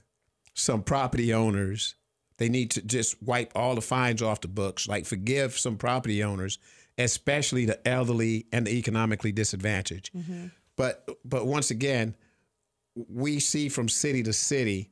some 0.54 0.82
property 0.82 1.32
owners 1.32 1.94
they 2.40 2.48
need 2.48 2.70
to 2.70 2.80
just 2.80 3.22
wipe 3.22 3.52
all 3.54 3.74
the 3.74 3.82
fines 3.82 4.22
off 4.22 4.40
the 4.40 4.48
books, 4.48 4.88
like 4.88 5.04
forgive 5.04 5.58
some 5.58 5.76
property 5.76 6.24
owners, 6.24 6.58
especially 6.96 7.66
the 7.66 7.86
elderly 7.86 8.46
and 8.50 8.66
the 8.66 8.70
economically 8.70 9.30
disadvantaged. 9.30 10.10
Mm-hmm. 10.14 10.46
But 10.74 11.06
but 11.22 11.46
once 11.46 11.70
again, 11.70 12.16
we 12.94 13.40
see 13.40 13.68
from 13.68 13.90
city 13.90 14.22
to 14.22 14.32
city, 14.32 14.90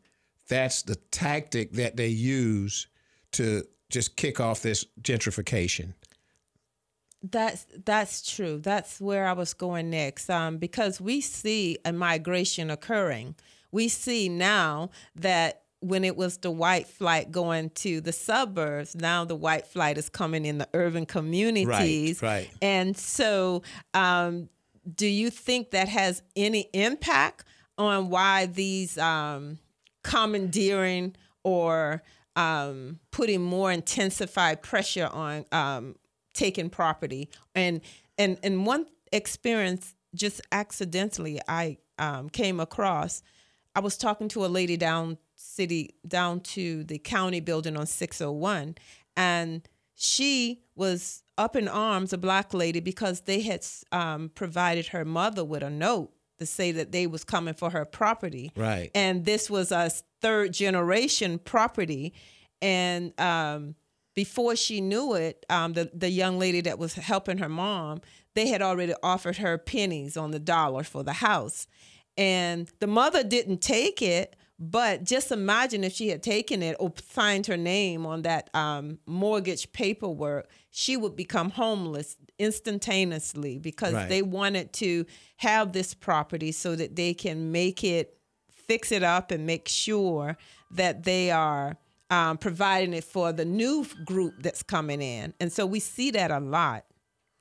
that's 0.49 0.83
the 0.83 0.97
tactic 1.11 1.73
that 1.73 1.97
they 1.97 2.09
use 2.09 2.87
to 3.33 3.65
just 3.89 4.17
kick 4.17 4.41
off 4.41 4.61
this 4.61 4.85
gentrification. 5.01 5.95
That's 7.23 7.65
that's 7.83 8.31
true. 8.31 8.59
That's 8.59 9.01
where 9.01 9.27
I 9.27 9.33
was 9.33 9.55
going 9.55 9.89
next. 9.89 10.29
Um, 10.29 10.59
because 10.59 11.01
we 11.01 11.23
see 11.23 11.79
a 11.87 11.95
migration 11.95 12.71
occurring. 12.71 13.37
We 13.73 13.89
see 13.89 14.29
now 14.29 14.91
that 15.17 15.63
when 15.81 16.05
it 16.05 16.17
was 16.17 16.39
the 16.39 16.51
white 16.51 16.87
flight 16.89 17.31
going 17.31 17.71
to 17.71 18.01
the 18.01 18.13
suburbs, 18.13 18.95
now 18.95 19.25
the 19.25 19.37
white 19.37 19.67
flight 19.67 19.97
is 19.97 20.09
coming 20.09 20.45
in 20.45 20.59
the 20.59 20.69
urban 20.75 21.07
communities. 21.07 22.23
Right, 22.23 22.31
right. 22.31 22.51
And 22.61 22.97
so, 22.97 23.63
um, 23.95 24.49
do 24.95 25.07
you 25.07 25.31
think 25.31 25.71
that 25.71 25.89
has 25.89 26.23
any 26.35 26.69
impact 26.73 27.45
on 27.77 28.11
why 28.11 28.47
these 28.47 28.99
um, 28.99 29.59
commandeering 30.03 31.15
or 31.45 32.03
um, 32.37 32.99
putting 33.11 33.43
more 33.43 33.71
intensified 33.71 34.63
pressure 34.63 35.09
on 35.13 35.45
um, 35.53 35.95
taking 36.33 36.71
property? 36.71 37.29
And 37.55 37.83
and 38.17 38.39
and 38.43 38.67
one 38.67 38.87
experience, 39.13 39.95
just 40.15 40.41
accidentally, 40.51 41.41
I 41.47 41.79
um, 41.99 42.31
came 42.31 42.59
across. 42.59 43.23
I 43.75 43.81
was 43.81 43.97
talking 43.97 44.29
to 44.29 44.45
a 44.45 44.49
lady 44.49 44.77
down 44.77 45.19
city 45.39 45.95
down 46.07 46.41
to 46.41 46.85
the 46.85 46.99
county 46.99 47.41
building 47.41 47.77
on 47.77 47.87
601 47.87 48.75
and 49.17 49.69
she 49.95 50.63
was 50.77 51.23
up 51.37 51.57
in 51.57 51.67
arms 51.67 52.13
a 52.13 52.19
black 52.19 52.55
lady 52.55 52.81
because 52.81 53.23
they 53.23 53.41
had 53.41 53.67
um, 53.91 54.31
provided 54.35 54.89
her 54.89 55.05
mother 55.05 55.45
with 55.45 55.63
a 55.63 55.71
note 55.71 56.13
to 56.39 56.47
say 56.47 56.71
that 56.71 56.93
they 56.93 57.07
was 57.07 57.25
coming 57.25 57.55
for 57.55 57.71
her 57.71 57.85
property. 57.85 58.53
Right. 58.55 58.93
And 58.95 59.25
this 59.25 59.51
was 59.51 59.73
a 59.73 59.91
third 60.23 60.53
generation 60.53 61.41
property. 61.41 62.15
And 62.63 63.19
um, 63.21 63.75
before 64.15 64.55
she 64.55 64.81
knew 64.81 65.15
it 65.15 65.45
um, 65.51 65.73
the, 65.73 65.91
the 65.93 66.11
young 66.11 66.39
lady 66.39 66.61
that 66.63 66.79
was 66.79 66.95
helping 66.95 67.39
her 67.39 67.49
mom 67.49 68.01
they 68.35 68.47
had 68.47 68.63
already 68.63 68.95
offered 69.03 69.39
her 69.39 69.59
pennies 69.59 70.17
on 70.17 70.31
the 70.31 70.39
dollar 70.39 70.85
for 70.85 71.03
the 71.03 71.15
house. 71.15 71.67
And 72.17 72.71
the 72.79 72.87
mother 72.87 73.25
didn't 73.25 73.59
take 73.59 74.01
it 74.01 74.37
but 74.59 75.05
just 75.05 75.31
imagine 75.31 75.85
if 75.85 75.93
she 75.93 76.09
had 76.09 76.23
taken 76.23 76.63
it 76.63 76.77
or 76.81 76.93
signed 77.11 77.47
her 77.47 77.57
name 77.57 78.05
on 78.05 78.23
that 78.23 78.51
um, 78.55 78.99
mortgage 79.07 79.73
paperwork, 79.73 80.51
she 80.71 80.97
would 80.97 81.15
become 81.15 81.51
homeless 81.51 82.17
instantaneously 82.41 83.59
because 83.59 83.95
right. 83.95 84.09
they 84.09 84.23
wanted 84.23 84.73
to 84.73 85.07
have 85.37 85.73
this 85.73 85.95
property 85.95 86.51
so 86.51 86.75
that 86.75 86.97
they 86.97 87.15
can 87.15 87.53
make 87.53 87.85
it, 87.85 88.19
fix 88.51 88.91
it 88.91 89.05
up, 89.05 89.31
and 89.31 89.47
make 89.47 89.69
sure 89.69 90.37
that 90.73 91.05
they 91.05 91.31
are 91.31 91.77
um, 92.11 92.37
providing 92.37 92.95
it 92.95 93.05
for 93.05 93.33
the 93.33 93.45
new 93.45 93.87
group 94.05 94.35
that's 94.41 94.63
coming 94.65 95.01
in. 95.01 95.35
And 95.39 95.53
so 95.53 95.67
we 95.67 95.79
see 95.79 96.11
that 96.13 96.33
a 96.33 96.41
lot 96.41 96.85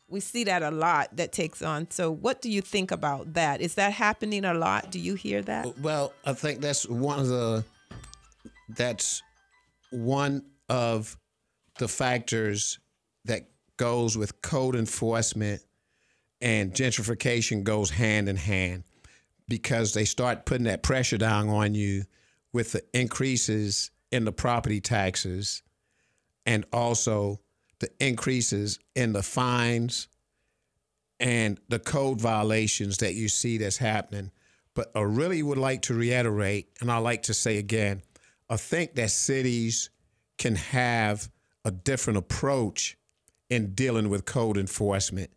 we 0.10 0.20
see 0.20 0.46
that 0.46 0.64
a 0.64 0.72
lot 0.72 1.16
that 1.18 1.32
takes 1.32 1.62
on. 1.62 1.90
So, 1.92 2.12
what 2.12 2.42
do 2.42 2.50
you 2.50 2.62
think 2.62 2.92
about 2.92 3.34
that? 3.34 3.62
Is 3.62 3.76
that 3.76 3.94
happening 3.94 4.46
a 4.46 4.54
lot? 4.54 4.92
Do 4.92 5.00
you 5.00 5.16
hear 5.16 5.42
that? 5.44 5.78
Well, 5.80 6.14
I 6.26 6.34
think 6.34 6.62
that's 6.62 6.88
one 6.88 7.20
of 7.20 7.28
the 7.28 7.64
that's 8.70 9.22
one 9.92 10.44
of 10.70 11.18
the 11.78 11.88
factors 11.88 12.80
that 13.26 13.50
goes 13.78 14.18
with 14.18 14.42
code 14.42 14.76
enforcement 14.76 15.62
and 16.42 16.74
gentrification 16.74 17.64
goes 17.64 17.90
hand 17.90 18.30
in 18.30 18.36
hand 18.36 18.84
because 19.48 19.94
they 19.94 20.06
start 20.06 20.46
putting 20.46 20.66
that 20.66 20.84
pressure 20.84 21.18
down 21.18 21.50
on 21.50 21.74
you 21.74 22.04
with 22.54 22.72
the 22.74 22.84
increases 22.94 23.92
in 24.12 24.26
the 24.26 24.32
property 24.32 24.82
taxes 24.82 25.62
and 26.46 26.66
also 26.72 27.40
the 27.80 27.90
increases 28.00 28.80
in 28.96 29.14
the 29.14 29.24
fines 29.24 30.08
and 31.20 31.60
the 31.70 31.80
code 31.80 32.20
violations 32.22 32.98
that 32.98 33.16
you 33.16 33.28
see 33.28 33.58
that's 33.58 33.78
happening. 33.78 34.32
But 34.74 34.92
I 34.96 35.02
really 35.02 35.42
would 35.42 35.58
like 35.58 35.82
to 35.84 35.94
reiterate, 35.94 36.70
and 36.82 36.92
I 36.92 36.98
like 36.98 37.24
to 37.24 37.34
say 37.34 37.58
again, 37.58 38.04
I 38.50 38.58
think 38.58 38.96
that 38.96 39.12
cities 39.12 39.90
can 40.38 40.56
have 40.56 41.30
a 41.66 41.72
different 41.72 42.18
approach 42.18 42.98
in 43.50 43.74
dealing 43.74 44.10
with 44.10 44.26
code 44.26 44.58
enforcement, 44.58 45.32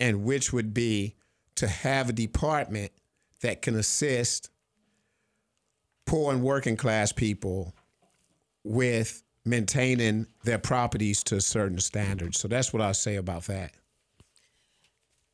and 0.00 0.24
which 0.24 0.52
would 0.52 0.72
be 0.72 1.16
to 1.56 1.68
have 1.68 2.08
a 2.08 2.12
department 2.12 2.92
that 3.42 3.62
can 3.62 3.74
assist 3.76 4.50
poor 6.06 6.32
and 6.32 6.42
working 6.42 6.76
class 6.76 7.12
people 7.12 7.74
with 8.64 9.22
maintaining 9.44 10.26
their 10.44 10.58
properties 10.58 11.22
to 11.24 11.36
a 11.36 11.40
certain 11.40 11.78
standard. 11.78 12.34
So 12.34 12.48
that's 12.48 12.72
what 12.72 12.82
I'll 12.82 12.94
say 12.94 13.16
about 13.16 13.44
that. 13.44 13.72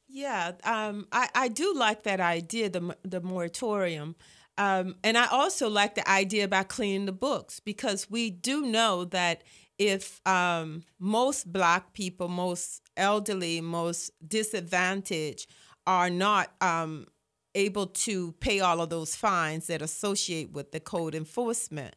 Yeah, 0.08 0.52
um, 0.62 1.08
I, 1.11 1.28
I 1.34 1.49
do 1.49 1.75
like 1.75 2.04
that 2.04 2.20
idea, 2.20 2.70
the, 2.70 2.96
the 3.02 3.20
moratorium. 3.20 4.14
Um, 4.56 4.94
and 5.02 5.18
I 5.18 5.26
also 5.26 5.68
like 5.68 5.96
the 5.96 6.08
idea 6.08 6.44
about 6.44 6.68
cleaning 6.68 7.06
the 7.06 7.12
books 7.12 7.58
because 7.58 8.08
we 8.08 8.30
do 8.30 8.62
know 8.62 9.04
that 9.06 9.42
if 9.78 10.25
um, 10.26 10.84
most 11.00 11.52
Black 11.52 11.92
people, 11.92 12.28
most 12.28 12.82
elderly, 12.96 13.61
most 13.61 14.12
disadvantaged 14.26 15.50
are 15.87 16.11
not 16.11 16.52
um, 16.61 17.06
able 17.54 17.87
to 17.87 18.32
pay 18.38 18.61
all 18.61 18.80
of 18.80 18.90
those 18.90 19.16
fines 19.16 19.66
that 19.66 19.82
associate 19.82 20.52
with 20.52 20.73
the 20.73 20.80
code 20.80 21.14
enforcement, 21.14 21.96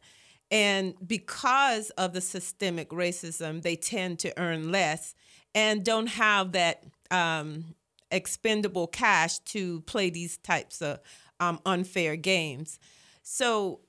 And 0.50 0.94
because 1.06 1.90
of 1.90 2.12
the 2.12 2.20
systemic 2.20 2.90
racism, 2.90 3.62
they 3.62 3.76
tend 3.76 4.18
to 4.20 4.38
earn 4.40 4.72
less 4.72 5.14
and 5.54 5.84
don't 5.84 6.06
have 6.06 6.52
that 6.52 6.84
um, 7.10 7.74
expendable 8.10 8.86
cash 8.86 9.38
to 9.40 9.82
play 9.82 10.10
these 10.10 10.38
types 10.38 10.80
of 10.80 11.00
um, 11.40 11.60
unfair 11.66 12.16
games. 12.16 12.78
So 13.22 13.80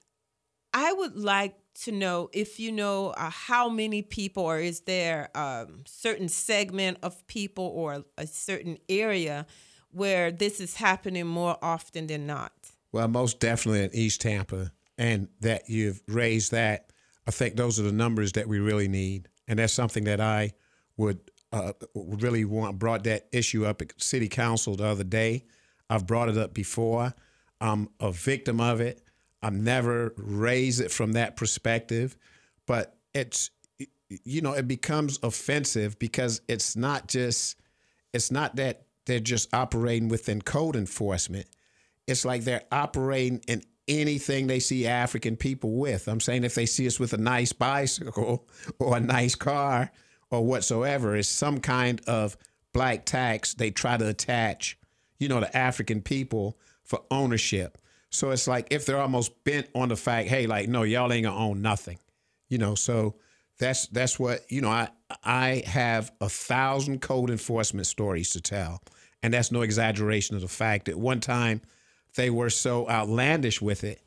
I 0.74 0.92
would 0.94 1.16
like 1.16 1.56
to 1.84 1.92
know 1.92 2.30
if 2.34 2.60
you 2.60 2.72
know 2.72 3.10
uh, 3.12 3.30
how 3.30 3.70
many 3.70 4.02
people, 4.02 4.44
or 4.44 4.60
is 4.60 4.82
there 4.82 5.30
a 5.34 5.66
um, 5.68 5.84
certain 5.86 6.28
segment 6.28 6.98
of 7.02 7.26
people 7.28 7.66
or 7.66 8.04
a 8.18 8.28
certain 8.28 8.78
area 8.90 9.46
where 9.92 10.32
this 10.32 10.60
is 10.60 10.76
happening 10.76 11.26
more 11.26 11.58
often 11.62 12.08
than 12.08 12.28
not? 12.28 12.52
Well, 12.92 13.08
most 13.08 13.40
definitely 13.40 13.84
in 13.84 13.92
East 13.94 14.22
Tampa, 14.22 14.72
and 15.00 15.30
that 15.40 15.70
you've 15.70 16.04
raised 16.08 16.52
that. 16.52 16.92
I 17.26 17.32
think 17.32 17.56
those 17.56 17.80
are 17.80 17.84
the 17.84 17.92
numbers 17.92 18.34
that 18.34 18.48
we 18.48 18.60
really 18.60 18.88
need, 18.88 19.30
and 19.48 19.58
that's 19.58 19.74
something 19.74 20.04
that 20.04 20.20
I 20.20 20.52
would 20.98 21.20
uh, 21.52 21.72
really 21.96 22.46
want 22.46 22.78
brought 22.78 23.06
that 23.06 23.28
issue 23.32 23.66
up 23.66 23.82
at 23.82 24.00
City 24.00 24.28
Council 24.28 24.76
the 24.76 24.86
other 24.86 25.06
day. 25.06 25.46
I've 25.90 26.06
brought 26.06 26.30
it 26.30 26.38
up 26.38 26.54
before. 26.54 27.16
I'm 27.62 27.90
a 28.00 28.12
victim 28.12 28.60
of 28.60 28.82
it. 28.82 29.02
I've 29.42 29.54
never 29.54 30.14
raised 30.18 30.82
it 30.82 30.92
from 30.92 31.14
that 31.14 31.38
perspective, 31.38 32.18
but 32.68 32.98
it's 33.14 33.50
you 34.10 34.42
know 34.42 34.54
it 34.54 34.68
becomes 34.68 35.18
offensive 35.24 35.98
because 35.98 36.42
it's 36.50 36.76
not 36.76 37.08
just 37.08 37.56
it's 38.14 38.32
not 38.32 38.58
that 38.58 38.84
they're 39.06 39.20
just 39.20 39.54
operating 39.54 40.10
within 40.10 40.42
code 40.42 40.76
enforcement. 40.76 41.48
It's 42.06 42.26
like 42.26 42.44
they're 42.44 42.66
operating 42.72 43.42
in 43.48 43.64
anything 43.90 44.48
they 44.48 44.60
see 44.60 44.88
African 44.88 45.36
people 45.36 45.74
with. 45.74 46.08
I'm 46.08 46.22
saying 46.22 46.46
if 46.46 46.56
they 46.56 46.66
see 46.66 46.88
us 46.88 47.00
with 47.00 47.12
a 47.14 47.18
nice 47.18 47.52
bicycle 47.52 48.48
or 48.80 48.96
a 48.96 49.02
nice 49.02 49.36
car 49.36 49.92
or 50.30 50.46
whatsoever, 50.46 51.16
it's 51.16 51.28
some 51.28 51.60
kind 51.60 52.02
of 52.08 52.38
black 52.72 53.06
tax 53.06 53.56
they 53.56 53.72
try 53.72 53.98
to 53.98 54.08
attach, 54.08 54.78
you 55.18 55.28
know, 55.28 55.40
to 55.40 55.58
African 55.58 56.02
people 56.02 56.58
for 56.84 57.02
ownership. 57.12 57.78
So 58.12 58.32
it's 58.32 58.48
like 58.48 58.68
if 58.72 58.86
they're 58.86 59.02
almost 59.02 59.44
bent 59.44 59.68
on 59.76 59.90
the 59.90 59.96
fact, 59.96 60.30
hey, 60.30 60.48
like, 60.48 60.70
no, 60.70 60.84
y'all 60.84 61.12
ain't 61.12 61.26
gonna 61.26 61.38
own 61.38 61.62
nothing. 61.62 62.00
You 62.48 62.58
know, 62.58 62.76
so 62.76 63.16
that's 63.60 63.88
that's 63.88 64.20
what, 64.20 64.42
you 64.50 64.62
know, 64.62 64.70
I 64.70 64.90
I 65.24 65.64
have 65.66 66.12
a 66.22 66.30
thousand 66.30 67.02
code 67.02 67.30
enforcement 67.30 67.88
stories 67.88 68.32
to 68.32 68.42
tell. 68.42 68.82
And 69.22 69.34
that's 69.34 69.52
no 69.52 69.62
exaggeration 69.62 70.36
of 70.36 70.42
the 70.42 70.48
fact 70.48 70.86
that 70.86 70.98
one 70.98 71.20
time 71.20 71.62
they 72.16 72.30
were 72.30 72.50
so 72.50 72.90
outlandish 72.90 73.62
with 73.62 73.84
it, 73.84 74.02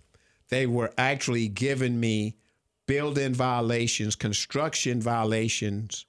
they 0.49 0.67
were 0.67 0.93
actually 0.99 1.49
giving 1.49 1.99
me 1.99 2.37
building 2.87 3.33
violations, 3.33 4.17
construction 4.17 5.01
violations 5.01 6.05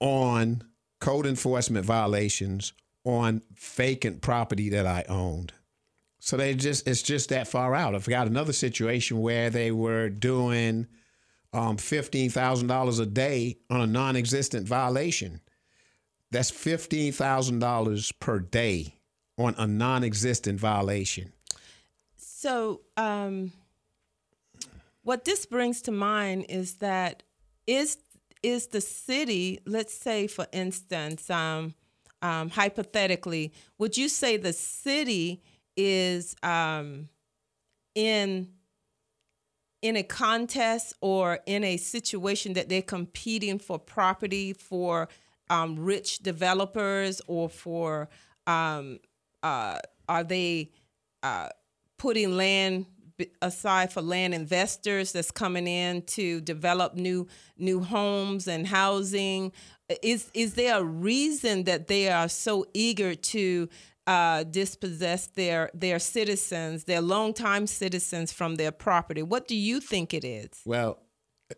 on 0.00 0.62
code 1.00 1.26
enforcement 1.26 1.86
violations 1.86 2.72
on 3.04 3.42
vacant 3.54 4.20
property 4.20 4.68
that 4.70 4.86
I 4.86 5.04
owned. 5.08 5.52
So 6.18 6.36
they 6.36 6.54
just 6.54 6.86
it's 6.86 7.02
just 7.02 7.30
that 7.30 7.48
far 7.48 7.74
out. 7.74 7.94
I've 7.94 8.08
got 8.08 8.26
another 8.26 8.52
situation 8.52 9.20
where 9.20 9.50
they 9.50 9.72
were 9.72 10.08
doing 10.08 10.86
um, 11.52 11.76
fifteen 11.76 12.30
thousand 12.30 12.68
dollars 12.68 12.98
a 12.98 13.06
day 13.06 13.58
on 13.70 13.80
a 13.80 13.86
non-existent 13.86 14.66
violation. 14.66 15.40
That's 16.30 16.50
fifteen 16.50 17.12
thousand 17.12 17.58
dollars 17.58 18.12
per 18.12 18.38
day 18.38 18.94
on 19.42 19.54
a 19.58 19.66
non-existent 19.66 20.58
violation. 20.58 21.32
So, 22.16 22.80
um, 22.96 23.52
what 25.02 25.24
this 25.24 25.46
brings 25.46 25.82
to 25.82 25.92
mind 25.92 26.46
is 26.48 26.74
that 26.76 27.22
is 27.66 27.98
is 28.42 28.68
the 28.68 28.80
city, 28.80 29.60
let's 29.66 29.94
say, 29.94 30.26
for 30.26 30.46
instance, 30.52 31.30
um, 31.30 31.74
um, 32.22 32.50
hypothetically, 32.50 33.52
would 33.78 33.96
you 33.96 34.08
say 34.08 34.36
the 34.36 34.52
city 34.52 35.42
is 35.76 36.34
um, 36.42 37.08
in 37.94 38.48
in 39.82 39.96
a 39.96 40.02
contest 40.02 40.94
or 41.00 41.40
in 41.46 41.64
a 41.64 41.76
situation 41.76 42.52
that 42.52 42.68
they're 42.68 42.82
competing 42.82 43.58
for 43.58 43.78
property 43.78 44.52
for 44.52 45.08
um, 45.50 45.76
rich 45.76 46.20
developers 46.20 47.20
or 47.26 47.48
for 47.48 48.08
um, 48.46 49.00
uh, 49.42 49.78
are 50.08 50.24
they 50.24 50.70
uh, 51.22 51.48
putting 51.98 52.36
land 52.36 52.86
aside 53.40 53.92
for 53.92 54.02
land 54.02 54.34
investors 54.34 55.12
that's 55.12 55.30
coming 55.30 55.68
in 55.68 56.02
to 56.02 56.40
develop 56.40 56.94
new 56.94 57.28
new 57.56 57.80
homes 57.80 58.48
and 58.48 58.66
housing 58.66 59.52
is 60.02 60.30
is 60.34 60.54
there 60.54 60.78
a 60.78 60.84
reason 60.84 61.64
that 61.64 61.86
they 61.86 62.10
are 62.10 62.28
so 62.28 62.66
eager 62.74 63.14
to 63.14 63.68
uh, 64.06 64.44
dispossess 64.44 65.28
their 65.28 65.70
their 65.74 65.98
citizens, 65.98 66.84
their 66.84 67.00
longtime 67.00 67.66
citizens, 67.66 68.32
from 68.32 68.56
their 68.56 68.72
property. 68.72 69.22
What 69.22 69.46
do 69.46 69.56
you 69.56 69.80
think 69.80 70.12
it 70.12 70.24
is? 70.24 70.48
Well, 70.64 70.98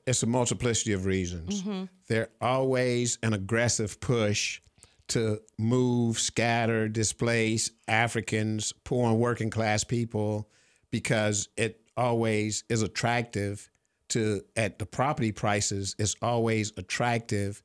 it's 0.06 0.22
a 0.22 0.26
multiplicity 0.26 0.92
of 0.92 1.06
reasons. 1.06 1.62
Mm-hmm. 1.62 1.84
There's 2.08 2.28
always 2.40 3.18
an 3.22 3.32
aggressive 3.32 4.00
push 4.00 4.60
to 5.08 5.40
move, 5.58 6.18
scatter, 6.18 6.88
displace 6.88 7.70
Africans, 7.88 8.72
poor 8.84 9.10
and 9.10 9.18
working 9.18 9.50
class 9.50 9.84
people, 9.84 10.48
because 10.90 11.48
it 11.56 11.80
always 11.96 12.64
is 12.68 12.82
attractive 12.82 13.70
to 14.08 14.42
at 14.56 14.78
the 14.78 14.86
property 14.86 15.32
prices. 15.32 15.94
It's 15.98 16.16
always 16.22 16.72
attractive 16.76 17.62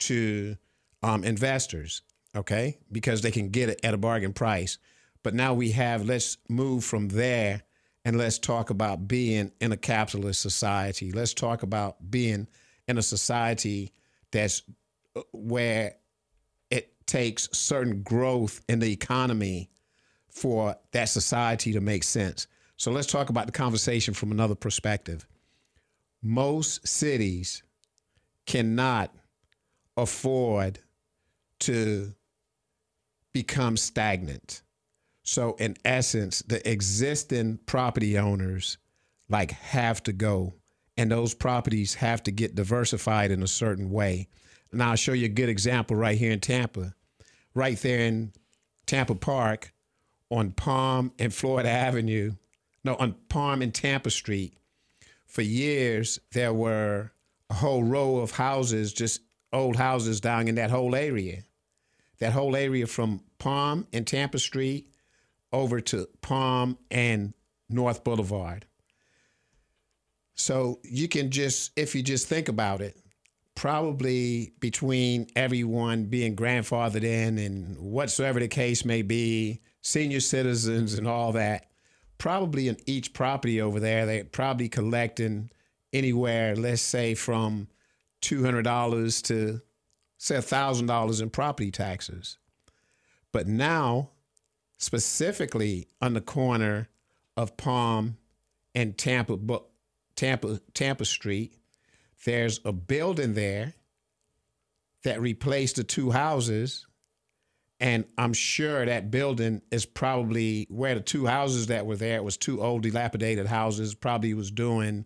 to 0.00 0.56
um, 1.02 1.24
investors 1.24 2.02
okay, 2.38 2.78
because 2.90 3.22
they 3.22 3.30
can 3.30 3.48
get 3.48 3.68
it 3.68 3.80
at 3.82 3.94
a 3.94 3.98
bargain 3.98 4.32
price. 4.32 4.78
But 5.22 5.34
now 5.34 5.54
we 5.54 5.72
have, 5.72 6.06
let's 6.06 6.38
move 6.48 6.84
from 6.84 7.08
there 7.08 7.62
and 8.04 8.16
let's 8.16 8.38
talk 8.38 8.70
about 8.70 9.08
being 9.08 9.52
in 9.60 9.72
a 9.72 9.76
capitalist 9.76 10.40
society. 10.40 11.12
Let's 11.12 11.34
talk 11.34 11.62
about 11.62 12.10
being 12.10 12.46
in 12.86 12.96
a 12.96 13.02
society 13.02 13.92
that's 14.30 14.62
uh, 15.16 15.22
where 15.32 15.96
takes 17.08 17.48
certain 17.52 18.02
growth 18.02 18.60
in 18.68 18.78
the 18.78 18.92
economy 18.92 19.70
for 20.28 20.76
that 20.92 21.06
society 21.06 21.72
to 21.72 21.80
make 21.80 22.04
sense. 22.04 22.46
So 22.76 22.92
let's 22.92 23.08
talk 23.08 23.28
about 23.28 23.46
the 23.46 23.52
conversation 23.52 24.14
from 24.14 24.30
another 24.30 24.54
perspective. 24.54 25.26
Most 26.22 26.86
cities 26.86 27.64
cannot 28.46 29.12
afford 29.96 30.78
to 31.60 32.14
become 33.32 33.76
stagnant. 33.76 34.62
So 35.24 35.56
in 35.58 35.76
essence, 35.84 36.42
the 36.42 36.66
existing 36.70 37.58
property 37.66 38.16
owners 38.16 38.78
like 39.28 39.50
have 39.50 40.02
to 40.04 40.12
go 40.12 40.54
and 40.96 41.10
those 41.10 41.34
properties 41.34 41.94
have 41.94 42.22
to 42.24 42.32
get 42.32 42.54
diversified 42.54 43.30
in 43.30 43.42
a 43.42 43.46
certain 43.46 43.90
way. 43.90 44.28
And 44.72 44.82
I'll 44.82 44.96
show 44.96 45.12
you 45.12 45.26
a 45.26 45.30
good 45.30 45.48
example 45.48 45.96
right 45.96 46.18
here 46.18 46.32
in 46.32 46.40
Tampa. 46.40 46.94
Right 47.58 47.78
there 47.78 48.00
in 48.00 48.32
Tampa 48.86 49.16
Park 49.16 49.72
on 50.30 50.52
Palm 50.52 51.12
and 51.18 51.34
Florida 51.34 51.68
Avenue, 51.68 52.32
no, 52.84 52.94
on 52.94 53.16
Palm 53.28 53.62
and 53.62 53.74
Tampa 53.74 54.10
Street. 54.10 54.54
For 55.26 55.42
years, 55.42 56.20
there 56.32 56.52
were 56.52 57.12
a 57.50 57.54
whole 57.54 57.82
row 57.82 58.18
of 58.18 58.30
houses, 58.30 58.92
just 58.92 59.22
old 59.52 59.76
houses 59.76 60.20
down 60.20 60.46
in 60.46 60.54
that 60.54 60.70
whole 60.70 60.94
area 60.94 61.42
that 62.18 62.32
whole 62.32 62.56
area 62.56 62.86
from 62.86 63.20
Palm 63.38 63.86
and 63.92 64.06
Tampa 64.06 64.38
Street 64.38 64.88
over 65.52 65.80
to 65.80 66.08
Palm 66.20 66.78
and 66.90 67.32
North 67.70 68.04
Boulevard. 68.04 68.66
So 70.34 70.80
you 70.84 71.08
can 71.08 71.30
just, 71.30 71.72
if 71.76 71.94
you 71.94 72.02
just 72.02 72.28
think 72.28 72.48
about 72.48 72.80
it, 72.80 72.96
probably 73.58 74.52
between 74.60 75.26
everyone 75.34 76.04
being 76.04 76.36
grandfathered 76.36 77.02
in 77.02 77.38
and 77.38 77.76
whatsoever 77.76 78.38
the 78.38 78.46
case 78.46 78.84
may 78.84 79.02
be, 79.02 79.60
senior 79.82 80.20
citizens 80.20 80.94
and 80.94 81.08
all 81.08 81.32
that, 81.32 81.66
probably 82.18 82.68
in 82.68 82.76
each 82.86 83.12
property 83.12 83.60
over 83.60 83.80
there, 83.80 84.06
they're 84.06 84.22
probably 84.22 84.68
collecting 84.68 85.50
anywhere, 85.92 86.54
let's 86.54 86.80
say 86.80 87.16
from 87.16 87.66
$200 88.22 89.22
to 89.24 89.60
say 90.18 90.36
$1,000 90.36 91.20
in 91.20 91.28
property 91.28 91.72
taxes. 91.72 92.38
But 93.32 93.48
now, 93.48 94.10
specifically 94.78 95.88
on 96.00 96.14
the 96.14 96.20
corner 96.20 96.88
of 97.36 97.56
Palm 97.56 98.18
and 98.72 98.96
Tampa, 98.96 99.36
Tampa, 100.14 100.60
Tampa 100.74 101.04
Street, 101.04 101.57
there's 102.24 102.60
a 102.64 102.72
building 102.72 103.34
there 103.34 103.74
that 105.04 105.20
replaced 105.20 105.76
the 105.76 105.84
two 105.84 106.10
houses, 106.10 106.86
And 107.80 108.04
I'm 108.18 108.32
sure 108.32 108.84
that 108.86 109.10
building 109.10 109.62
is 109.70 109.86
probably 109.86 110.66
where 110.70 110.94
the 110.96 111.00
two 111.00 111.26
houses 111.26 111.68
that 111.68 111.86
were 111.86 111.96
there, 111.96 112.16
it 112.16 112.24
was 112.24 112.36
two 112.36 112.60
old 112.62 112.82
dilapidated 112.82 113.46
houses, 113.46 113.94
probably 113.94 114.34
was 114.34 114.50
doing, 114.50 115.04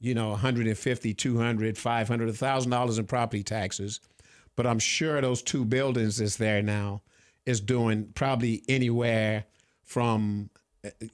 you 0.00 0.14
know, 0.14 0.30
150, 0.30 1.14
200, 1.14 1.78
500, 1.78 2.26
1000 2.26 2.70
dollars 2.70 2.98
in 2.98 3.06
property 3.06 3.44
taxes. 3.44 4.00
But 4.56 4.66
I'm 4.66 4.80
sure 4.80 5.20
those 5.20 5.42
two 5.42 5.64
buildings 5.64 6.18
that's 6.18 6.36
there 6.36 6.62
now 6.62 7.02
is 7.46 7.60
doing 7.60 8.10
probably 8.14 8.62
anywhere 8.68 9.44
from, 9.84 10.50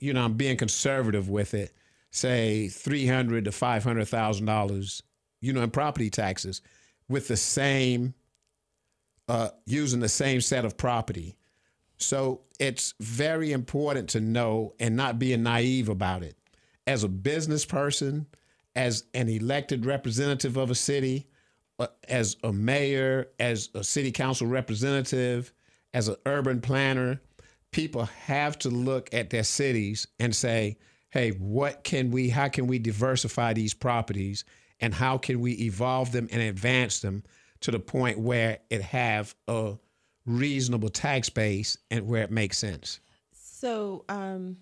you 0.00 0.14
know, 0.14 0.24
I'm 0.24 0.34
being 0.34 0.56
conservative 0.56 1.28
with 1.28 1.54
it, 1.54 1.72
say 2.10 2.68
300 2.68 3.44
to 3.44 3.52
500,000 3.52 4.46
dollars, 4.46 5.02
you 5.44 5.52
know, 5.52 5.62
in 5.62 5.70
property 5.70 6.10
taxes 6.10 6.62
with 7.08 7.28
the 7.28 7.36
same 7.36 8.14
uh, 9.28 9.48
using 9.66 10.00
the 10.00 10.08
same 10.08 10.40
set 10.40 10.64
of 10.64 10.76
property. 10.76 11.36
So 11.96 12.42
it's 12.58 12.94
very 13.00 13.52
important 13.52 14.10
to 14.10 14.20
know 14.20 14.74
and 14.78 14.96
not 14.96 15.18
being 15.18 15.42
naive 15.42 15.88
about 15.88 16.22
it. 16.22 16.36
As 16.86 17.04
a 17.04 17.08
business 17.08 17.64
person, 17.64 18.26
as 18.76 19.04
an 19.14 19.28
elected 19.28 19.86
representative 19.86 20.56
of 20.56 20.70
a 20.70 20.74
city, 20.74 21.28
uh, 21.78 21.86
as 22.08 22.36
a 22.42 22.52
mayor, 22.52 23.28
as 23.38 23.70
a 23.74 23.84
city 23.84 24.12
council 24.12 24.46
representative, 24.46 25.52
as 25.94 26.08
an 26.08 26.16
urban 26.26 26.60
planner, 26.60 27.20
people 27.70 28.04
have 28.04 28.58
to 28.58 28.68
look 28.68 29.12
at 29.14 29.30
their 29.30 29.44
cities 29.44 30.06
and 30.18 30.34
say, 30.34 30.76
hey, 31.10 31.30
what 31.30 31.84
can 31.84 32.10
we, 32.10 32.28
how 32.28 32.48
can 32.48 32.66
we 32.66 32.78
diversify 32.78 33.52
these 33.52 33.72
properties 33.74 34.44
and 34.84 34.92
how 34.92 35.16
can 35.16 35.40
we 35.40 35.52
evolve 35.52 36.12
them 36.12 36.28
and 36.30 36.42
advance 36.42 37.00
them 37.00 37.22
to 37.60 37.70
the 37.70 37.78
point 37.78 38.18
where 38.18 38.58
it 38.68 38.82
have 38.82 39.34
a 39.48 39.78
reasonable 40.26 40.90
tax 40.90 41.30
base 41.30 41.78
and 41.90 42.06
where 42.06 42.22
it 42.22 42.30
makes 42.30 42.58
sense. 42.58 43.00
So, 43.32 44.04
um, 44.10 44.58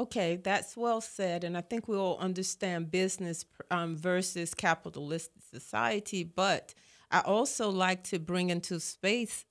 okay, 0.00 0.34
that's 0.34 0.76
well 0.76 1.00
said, 1.00 1.44
and 1.44 1.56
I 1.56 1.60
think 1.60 1.86
we 1.86 1.96
all 1.96 2.18
understand 2.18 2.90
business 2.90 3.44
um, 3.70 3.96
versus 3.96 4.52
capitalist 4.52 5.30
society. 5.48 6.24
But 6.24 6.74
I 7.12 7.20
also 7.20 7.70
like 7.70 8.02
to 8.04 8.18
bring 8.18 8.50
into 8.50 8.80
space 8.80 9.44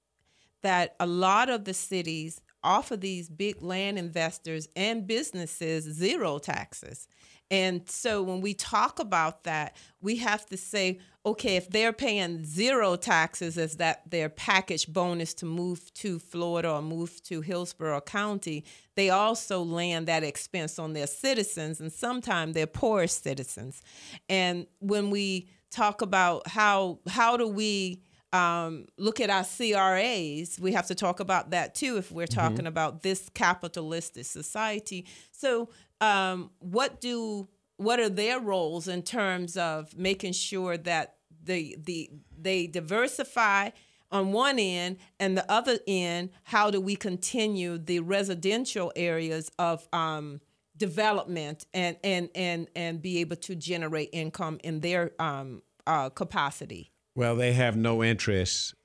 that 0.62 0.98
a 1.00 1.08
lot 1.08 1.50
of 1.50 1.64
the 1.64 1.74
cities 1.74 2.42
offer 2.66 2.98
these 2.98 3.30
big 3.30 3.62
land 3.62 3.98
investors 3.98 4.68
and 4.76 5.08
businesses 5.08 5.84
zero 5.86 6.40
taxes. 6.40 7.08
And 7.52 7.88
so 7.88 8.24
when 8.24 8.42
we 8.42 8.54
talk 8.56 9.00
about 9.00 9.44
that, 9.44 9.78
we 10.02 10.18
have 10.18 10.48
to 10.48 10.58
say, 10.58 11.00
okay, 11.26 11.56
if 11.56 11.70
they're 11.70 11.94
paying 11.94 12.44
zero 12.44 12.96
taxes 12.96 13.58
as 13.58 13.78
that 13.78 14.10
their 14.10 14.30
package 14.30 14.88
bonus 14.92 15.34
to 15.36 15.46
move 15.46 15.94
to 15.96 16.18
Florida 16.18 16.72
or 16.72 16.82
move 16.82 17.22
to 17.24 17.42
Hillsborough 17.42 18.02
County, 18.02 18.66
they 18.96 19.12
also 19.12 19.62
land 19.62 20.08
that 20.08 20.24
expense 20.24 20.80
on 20.80 20.94
their 20.94 21.08
citizens 21.08 21.80
and 21.80 21.92
sometimes 21.92 22.56
their 22.56 22.68
poorest 22.68 23.24
citizens. 23.24 23.82
And 24.28 24.66
when 24.80 25.12
we 25.12 25.50
talk 25.72 26.02
about 26.02 26.48
how 26.48 27.00
how 27.08 27.38
do 27.38 27.48
we 27.48 28.02
um, 28.36 28.86
look 28.98 29.22
at 29.22 29.30
our 29.30 29.46
CRAs, 29.46 30.60
we 30.60 30.74
have 30.74 30.88
to 30.88 30.96
talk 30.96 31.22
about 31.22 31.52
that 31.52 31.74
too 31.74 31.98
if 31.98 32.12
we're 32.12 32.28
talking 32.28 32.58
mm-hmm. 32.58 32.68
about 32.68 33.02
this 33.02 33.30
capitalistic 33.34 34.26
society. 34.26 35.06
So, 35.32 35.70
um, 36.02 36.52
what 36.60 37.00
do 37.00 37.48
what 37.78 38.00
are 38.00 38.10
their 38.10 38.40
roles 38.40 38.88
in 38.88 39.04
terms 39.04 39.56
of 39.56 39.98
making 39.98 40.34
sure 40.34 40.76
that 40.78 41.16
the 41.44 41.78
the 41.82 42.10
they 42.38 42.68
diversify 42.68 43.70
on 44.12 44.34
one 44.34 44.60
end 44.60 44.98
and 45.20 45.38
the 45.38 45.50
other 45.50 45.80
end 45.88 46.30
how 46.44 46.70
do 46.70 46.82
we 46.82 46.96
continue 46.96 47.78
the 47.78 48.00
residential 48.02 48.92
areas 48.96 49.50
of 49.58 49.88
um, 49.94 50.42
development 50.76 51.66
and 51.74 51.96
and 52.04 52.30
and 52.36 52.68
and 52.76 53.02
be 53.02 53.20
able 53.20 53.38
to 53.38 53.56
generate 53.56 54.10
income 54.12 54.60
in 54.64 54.82
their 54.82 55.12
um, 55.20 55.62
uh, 55.88 56.10
capacity 56.10 56.92
well 57.16 57.36
they 57.36 57.54
have 57.54 57.76
no 57.76 58.04
interest 58.04 58.76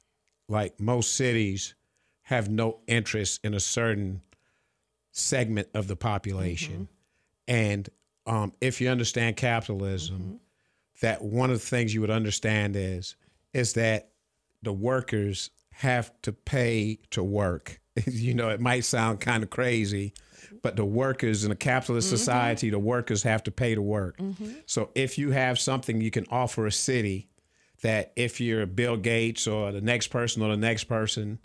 like 0.48 0.78
most 0.80 1.14
cities 1.14 1.74
have 2.22 2.48
no 2.48 2.78
interest 2.86 3.40
in 3.44 3.54
a 3.54 3.60
certain 3.60 4.20
segment 5.12 5.68
of 5.74 5.88
the 5.88 5.96
population 5.96 6.88
mm-hmm. 7.48 7.54
and 7.54 7.88
um, 8.26 8.52
if 8.60 8.80
you 8.80 8.88
understand 8.88 9.36
capitalism 9.36 10.18
mm-hmm 10.18 10.36
that 11.00 11.22
one 11.22 11.50
of 11.50 11.58
the 11.58 11.66
things 11.66 11.92
you 11.92 12.00
would 12.00 12.10
understand 12.10 12.76
is 12.76 13.16
is 13.52 13.72
that 13.74 14.10
the 14.62 14.72
workers 14.72 15.50
have 15.72 16.12
to 16.22 16.32
pay 16.32 16.98
to 17.10 17.22
work. 17.22 17.80
you 18.06 18.34
know, 18.34 18.50
it 18.50 18.60
might 18.60 18.84
sound 18.84 19.20
kind 19.20 19.42
of 19.42 19.50
crazy, 19.50 20.12
but 20.62 20.76
the 20.76 20.84
workers 20.84 21.44
in 21.44 21.50
a 21.50 21.56
capitalist 21.56 22.08
mm-hmm. 22.08 22.16
society, 22.16 22.70
the 22.70 22.78
workers 22.78 23.22
have 23.22 23.42
to 23.42 23.50
pay 23.50 23.74
to 23.74 23.82
work. 23.82 24.18
Mm-hmm. 24.18 24.52
So 24.66 24.90
if 24.94 25.18
you 25.18 25.30
have 25.30 25.58
something 25.58 26.00
you 26.00 26.10
can 26.10 26.26
offer 26.30 26.66
a 26.66 26.72
city 26.72 27.29
that 27.82 28.12
if 28.16 28.40
you're 28.40 28.66
Bill 28.66 28.96
Gates 28.96 29.46
or 29.46 29.72
the 29.72 29.80
next 29.80 30.08
person 30.08 30.42
or 30.42 30.50
the 30.50 30.56
next 30.56 30.84
person 30.84 31.38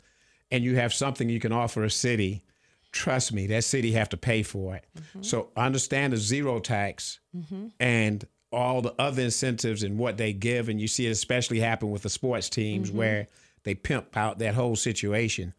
and 0.52 0.64
you 0.64 0.76
have 0.76 0.94
something 0.94 1.30
you 1.30 1.40
can 1.40 1.52
offer 1.52 1.84
a 1.84 1.90
city, 1.90 2.44
trust 2.92 3.34
me, 3.34 3.48
that 3.48 3.64
city 3.64 3.92
have 3.94 4.10
to 4.10 4.18
pay 4.18 4.44
for 4.44 4.76
it. 4.76 4.86
Mm-hmm. 4.98 5.22
So 5.24 5.50
understand 5.56 6.14
the 6.14 6.18
zero 6.18 6.60
tax 6.60 7.20
mm-hmm. 7.36 7.68
and 7.80 8.26
all 8.52 8.82
the 8.82 8.96
other 9.00 9.24
incentives 9.24 9.84
and 9.84 9.98
what 9.98 10.18
they 10.18 10.34
give, 10.34 10.70
and 10.70 10.80
you 10.80 10.88
see 10.88 11.08
it 11.08 11.12
especially 11.12 11.60
happen 11.60 11.92
with 11.92 12.04
the 12.04 12.10
sports 12.10 12.50
teams 12.50 12.90
mm-hmm. 12.90 12.98
where 12.98 13.28
they 13.64 13.76
pimp 13.76 14.16
out 14.16 14.40
that 14.40 14.56
whole 14.56 14.76
situation. 14.76 15.54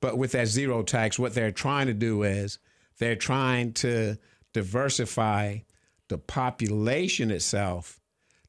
But 0.00 0.16
with 0.16 0.32
that 0.32 0.48
zero 0.48 0.82
tax, 0.82 1.18
what 1.18 1.34
they're 1.34 1.52
trying 1.52 1.86
to 1.86 1.94
do 1.94 2.22
is 2.22 2.58
they're 2.98 3.16
trying 3.16 3.72
to 3.74 4.18
diversify 4.52 5.58
the 6.08 6.18
population 6.18 7.30
itself 7.30 7.99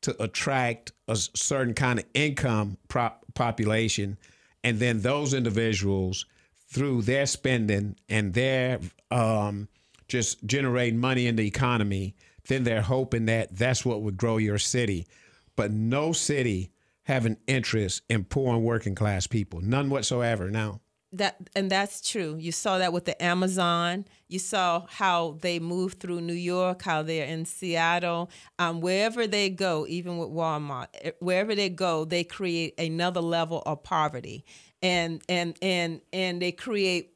to 0.02 0.22
attract 0.22 0.92
a 1.08 1.16
certain 1.16 1.74
kind 1.74 2.00
of 2.00 2.06
income 2.14 2.78
prop 2.88 3.26
population, 3.34 4.18
and 4.64 4.80
then 4.80 5.02
those 5.02 5.34
individuals 5.34 6.26
through 6.70 7.02
their 7.02 7.26
spending 7.26 7.96
and 8.10 8.34
their 8.34 8.80
um, 9.10 9.68
just 10.08 10.46
generating 10.46 11.00
money 11.00 11.28
in 11.28 11.36
the 11.36 11.46
economy 11.46 12.16
then 12.48 12.64
they're 12.64 12.82
hoping 12.82 13.26
that 13.26 13.56
that's 13.56 13.86
what 13.86 14.02
would 14.02 14.18
grow 14.18 14.38
your 14.38 14.58
city. 14.58 15.08
But 15.56 15.72
no 15.72 16.12
city 16.12 16.72
have 17.04 17.26
an 17.26 17.38
interest 17.48 18.04
in 18.10 18.24
poor 18.26 18.56
and 18.56 18.64
working 18.64 18.96
class 18.96 19.28
people, 19.28 19.62
none 19.62 19.90
whatsoever. 19.90 20.50
Now, 20.50 20.82
that 21.14 21.38
and 21.56 21.70
that's 21.70 22.08
true. 22.08 22.38
You 22.40 22.52
saw 22.52 22.78
that 22.78 22.94
with 22.94 23.06
the 23.06 23.22
Amazon. 23.22 24.06
You 24.32 24.40
saw 24.40 24.86
how 24.88 25.38
they 25.42 25.60
move 25.60 25.96
through 25.96 26.22
New 26.22 26.32
York, 26.34 26.84
how 26.84 27.04
they're 27.04 27.26
in 27.26 27.44
Seattle. 27.44 28.30
Um, 28.60 28.80
wherever 28.80 29.28
they 29.28 29.50
go, 29.50 29.86
even 29.90 30.18
with 30.18 30.30
Walmart, 30.30 30.88
eh, 31.02 31.12
wherever 31.20 31.54
they 31.54 31.68
go, 31.68 32.06
they 32.06 32.24
create 32.24 32.80
another 32.80 33.20
level 33.20 33.62
of 33.66 33.84
poverty, 33.84 34.46
and 34.82 35.22
and 35.28 35.58
and 35.62 36.00
and 36.14 36.42
they 36.42 36.54
create 36.54 37.14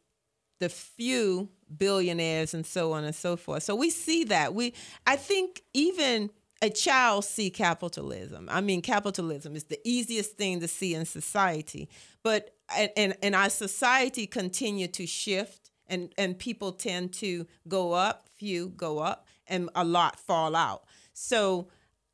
the 0.60 0.68
few 0.68 1.48
billionaires 1.78 2.54
and 2.54 2.66
so 2.66 2.92
on 2.92 3.06
and 3.06 3.16
so 3.16 3.38
forth. 3.38 3.64
So 3.64 3.76
we 3.76 3.90
see 3.92 4.26
that. 4.26 4.54
We 4.54 4.74
I 5.08 5.16
think 5.16 5.64
even 5.74 6.32
a 6.62 6.70
child 6.70 7.24
see 7.24 7.50
capitalism. 7.50 8.50
I 8.52 8.60
mean 8.60 8.82
capitalism 8.82 9.56
is 9.56 9.64
the 9.66 9.80
easiest 9.86 10.34
thing 10.34 10.60
to 10.60 10.68
see 10.68 10.94
in 10.94 11.06
society. 11.06 11.88
But 12.24 12.56
and 12.98 13.16
and 13.22 13.36
our 13.36 13.50
society 13.50 14.28
continue 14.28 14.88
to 14.90 15.08
shift 15.08 15.65
and 15.88 16.14
and 16.18 16.38
people 16.38 16.72
tend 16.72 17.14
to 17.14 17.48
go 17.68 17.94
up, 17.94 18.28
few 18.36 18.70
go 18.70 19.00
up 19.00 19.28
and 19.48 19.70
a 19.76 19.84
lot 19.84 20.20
fall 20.20 20.56
out. 20.56 20.84
So 21.14 21.68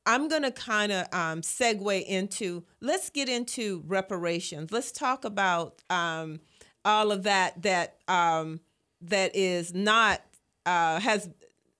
I'm 0.05 0.27
going 0.27 0.43
to 0.43 0.51
kind 0.51 0.91
of 0.91 1.07
um, 1.13 1.41
segue 1.41 2.05
into 2.05 2.63
let's 2.79 3.09
get 3.09 3.29
into 3.29 3.83
reparations. 3.87 4.71
Let's 4.71 4.91
talk 4.91 5.25
about 5.25 5.81
um, 5.89 6.39
all 6.83 7.11
of 7.11 7.23
that 7.23 7.61
that 7.63 7.97
um, 8.07 8.59
that 9.01 9.35
is 9.35 9.73
not 9.73 10.21
uh, 10.65 10.99
has 10.99 11.29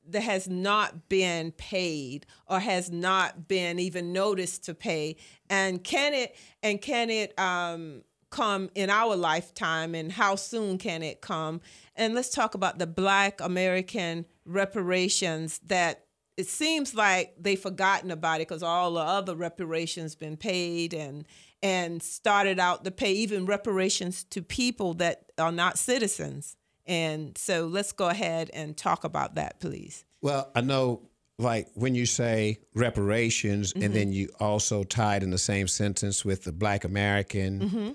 that 0.10 0.22
has 0.22 0.48
not 0.48 1.10
been 1.10 1.52
paid 1.54 2.26
or 2.48 2.60
has 2.60 2.92
not 2.92 3.48
been 3.48 3.80
even 3.80 4.12
noticed 4.12 4.66
to 4.66 4.74
pay 4.74 5.16
and 5.50 5.84
can 5.84 6.14
it 6.14 6.36
and 6.64 6.82
can 6.82 7.10
it 7.10 7.38
um, 7.40 8.02
come 8.32 8.70
in 8.74 8.90
our 8.90 9.16
lifetime 9.16 9.94
and 9.94 10.12
how 10.12 10.36
soon 10.36 10.78
can 10.78 11.04
it 11.04 11.22
come 11.22 11.62
and 11.96 12.16
let's 12.16 12.30
talk 12.30 12.56
about 12.56 12.80
the 12.80 12.88
black 12.88 13.40
american 13.42 14.26
reparations 14.46 15.60
that 15.60 16.06
it 16.38 16.48
seems 16.48 16.96
like 16.96 17.36
they've 17.40 17.60
forgotten 17.60 18.10
about 18.10 18.38
it 18.38 18.48
because 18.48 18.64
all 18.64 18.94
the 18.94 19.00
other 19.00 19.36
reparations 19.36 20.16
been 20.16 20.38
paid 20.38 20.94
and 20.94 21.26
and 21.62 22.02
started 22.02 22.58
out 22.58 22.84
to 22.84 22.90
pay 22.90 23.12
even 23.12 23.46
reparations 23.46 24.24
to 24.24 24.42
people 24.42 24.96
that 24.96 25.26
are 25.38 25.52
not 25.52 25.78
citizens 25.78 26.56
and 26.86 27.38
so 27.38 27.68
let's 27.68 27.92
go 27.92 28.10
ahead 28.10 28.50
and 28.54 28.76
talk 28.76 29.04
about 29.04 29.36
that, 29.36 29.60
please. 29.60 30.04
Well, 30.22 30.52
I 30.56 30.62
know 30.62 31.08
like 31.38 31.70
when 31.74 31.96
you 31.96 32.06
say 32.06 32.60
reparations 32.76 33.74
mm-hmm. 33.74 33.84
and 33.84 33.96
then 33.96 34.12
you 34.12 34.30
also 34.40 34.84
tied 34.84 35.24
in 35.24 35.32
the 35.32 35.38
same 35.38 35.68
sentence 35.68 36.24
with 36.24 36.44
the 36.44 36.52
black 36.52 36.84
American, 36.84 37.60
mm-hmm. 37.60 37.90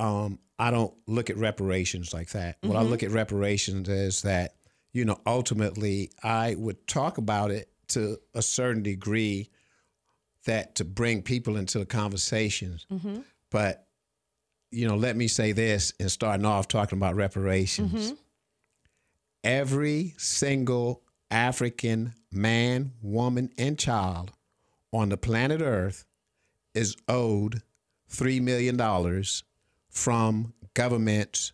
Um, 0.00 0.38
I 0.58 0.70
don't 0.70 0.94
look 1.06 1.30
at 1.30 1.36
reparations 1.36 2.12
like 2.12 2.30
that. 2.30 2.56
What 2.62 2.70
Mm-hmm. 2.72 2.78
I 2.78 2.82
look 2.82 3.02
at 3.02 3.10
reparations 3.10 3.88
is 3.88 4.22
that, 4.22 4.54
you 4.92 5.04
know, 5.04 5.20
ultimately 5.26 6.10
I 6.22 6.54
would 6.56 6.86
talk 6.86 7.18
about 7.18 7.50
it 7.50 7.68
to 7.88 8.18
a 8.34 8.42
certain 8.42 8.82
degree 8.82 9.50
that 10.46 10.76
to 10.76 10.84
bring 10.84 11.22
people 11.22 11.56
into 11.56 11.78
the 11.78 11.86
conversations. 11.86 12.86
Mm-hmm. 12.90 13.20
But, 13.50 13.86
you 14.70 14.88
know, 14.88 14.96
let 14.96 15.16
me 15.16 15.28
say 15.28 15.52
this 15.52 15.92
in 16.00 16.08
starting 16.08 16.46
off 16.46 16.66
talking 16.66 16.98
about 16.98 17.14
reparations. 17.14 17.92
Mm-hmm. 17.92 18.14
Every 19.44 20.14
single 20.18 21.02
African 21.30 22.14
man, 22.32 22.92
woman, 23.02 23.50
and 23.58 23.78
child 23.78 24.32
on 24.92 25.08
the 25.10 25.16
planet 25.16 25.60
Earth 25.60 26.04
is 26.74 26.96
owed 27.08 27.62
$3 28.10 28.40
million 28.40 28.76
from 29.90 30.54
governments 30.74 31.52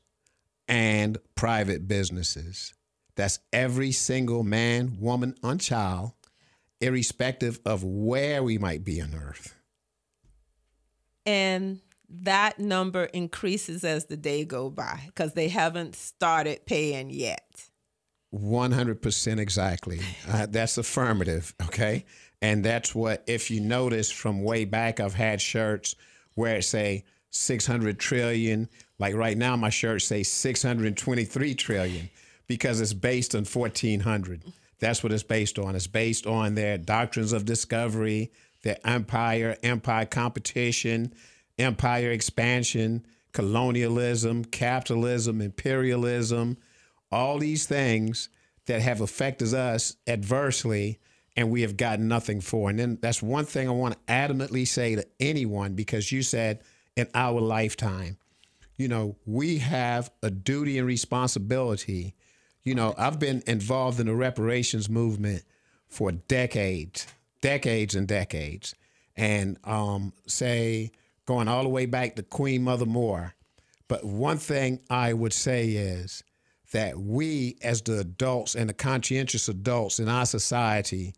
and 0.68 1.18
private 1.34 1.88
businesses. 1.88 2.74
That's 3.16 3.38
every 3.52 3.92
single 3.92 4.42
man, 4.42 4.98
woman, 5.00 5.34
and 5.42 5.60
child, 5.60 6.12
irrespective 6.80 7.60
of 7.64 7.82
where 7.82 8.42
we 8.42 8.58
might 8.58 8.84
be 8.84 9.00
on 9.00 9.14
earth. 9.14 9.54
and 11.24 11.80
that 12.08 12.58
number 12.60 13.04
increases 13.04 13.82
as 13.82 14.04
the 14.04 14.16
day 14.16 14.44
go 14.44 14.70
by 14.70 15.02
because 15.06 15.32
they 15.32 15.48
haven't 15.48 15.96
started 15.96 16.64
paying 16.64 17.10
yet. 17.10 17.68
100% 18.32 19.38
exactly. 19.38 20.00
Uh, 20.28 20.46
that's 20.46 20.78
affirmative, 20.78 21.54
okay? 21.64 22.04
And 22.40 22.64
that's 22.64 22.94
what, 22.94 23.24
if 23.26 23.50
you 23.50 23.60
notice 23.60 24.10
from 24.10 24.42
way 24.44 24.64
back, 24.64 25.00
I've 25.00 25.14
had 25.14 25.40
shirts 25.40 25.96
where 26.34 26.56
it 26.56 26.62
say 26.62 27.04
600 27.30 27.98
trillion. 27.98 28.68
Like 28.98 29.14
right 29.14 29.36
now, 29.36 29.56
my 29.56 29.70
shirts 29.70 30.04
say 30.04 30.22
623 30.22 31.54
trillion 31.54 32.10
because 32.46 32.80
it's 32.80 32.92
based 32.92 33.34
on 33.34 33.44
1400. 33.44 34.44
That's 34.78 35.02
what 35.02 35.12
it's 35.12 35.22
based 35.22 35.58
on. 35.58 35.74
It's 35.74 35.86
based 35.86 36.26
on 36.26 36.54
their 36.54 36.78
doctrines 36.78 37.32
of 37.32 37.44
discovery, 37.44 38.30
their 38.62 38.76
empire, 38.84 39.56
empire 39.62 40.06
competition, 40.06 41.12
empire 41.58 42.10
expansion, 42.10 43.06
colonialism, 43.32 44.44
capitalism, 44.44 45.40
imperialism, 45.40 46.56
all 47.10 47.38
these 47.38 47.66
things 47.66 48.28
that 48.66 48.82
have 48.82 49.00
affected 49.00 49.54
us 49.54 49.96
adversely 50.06 50.98
and 51.36 51.50
we 51.50 51.62
have 51.62 51.76
gotten 51.76 52.08
nothing 52.08 52.40
for. 52.40 52.70
And 52.70 52.78
then 52.78 52.98
that's 53.00 53.22
one 53.22 53.44
thing 53.44 53.68
I 53.68 53.72
want 53.72 53.94
to 53.94 54.12
adamantly 54.12 54.66
say 54.66 54.94
to 54.94 55.06
anyone 55.20 55.74
because 55.74 56.10
you 56.10 56.22
said 56.22 56.60
in 56.96 57.08
our 57.14 57.40
lifetime, 57.40 58.16
you 58.76 58.88
know, 58.88 59.16
we 59.24 59.58
have 59.58 60.10
a 60.22 60.30
duty 60.30 60.78
and 60.78 60.86
responsibility. 60.86 62.14
You 62.62 62.74
know, 62.74 62.94
I've 62.98 63.18
been 63.18 63.42
involved 63.46 64.00
in 64.00 64.06
the 64.06 64.14
reparations 64.14 64.88
movement 64.88 65.44
for 65.88 66.12
decades, 66.12 67.06
decades 67.40 67.94
and 67.94 68.08
decades. 68.08 68.74
And 69.16 69.56
um, 69.64 70.12
say, 70.26 70.90
going 71.26 71.48
all 71.48 71.62
the 71.62 71.68
way 71.68 71.86
back 71.86 72.16
to 72.16 72.22
Queen 72.22 72.62
Mother 72.62 72.86
Moore. 72.86 73.34
But 73.88 74.04
one 74.04 74.38
thing 74.38 74.80
I 74.90 75.12
would 75.12 75.32
say 75.32 75.68
is 75.70 76.22
that 76.72 76.98
we, 76.98 77.56
as 77.62 77.82
the 77.82 78.00
adults 78.00 78.54
and 78.54 78.68
the 78.68 78.74
conscientious 78.74 79.48
adults 79.48 79.98
in 79.98 80.08
our 80.08 80.26
society, 80.26 81.14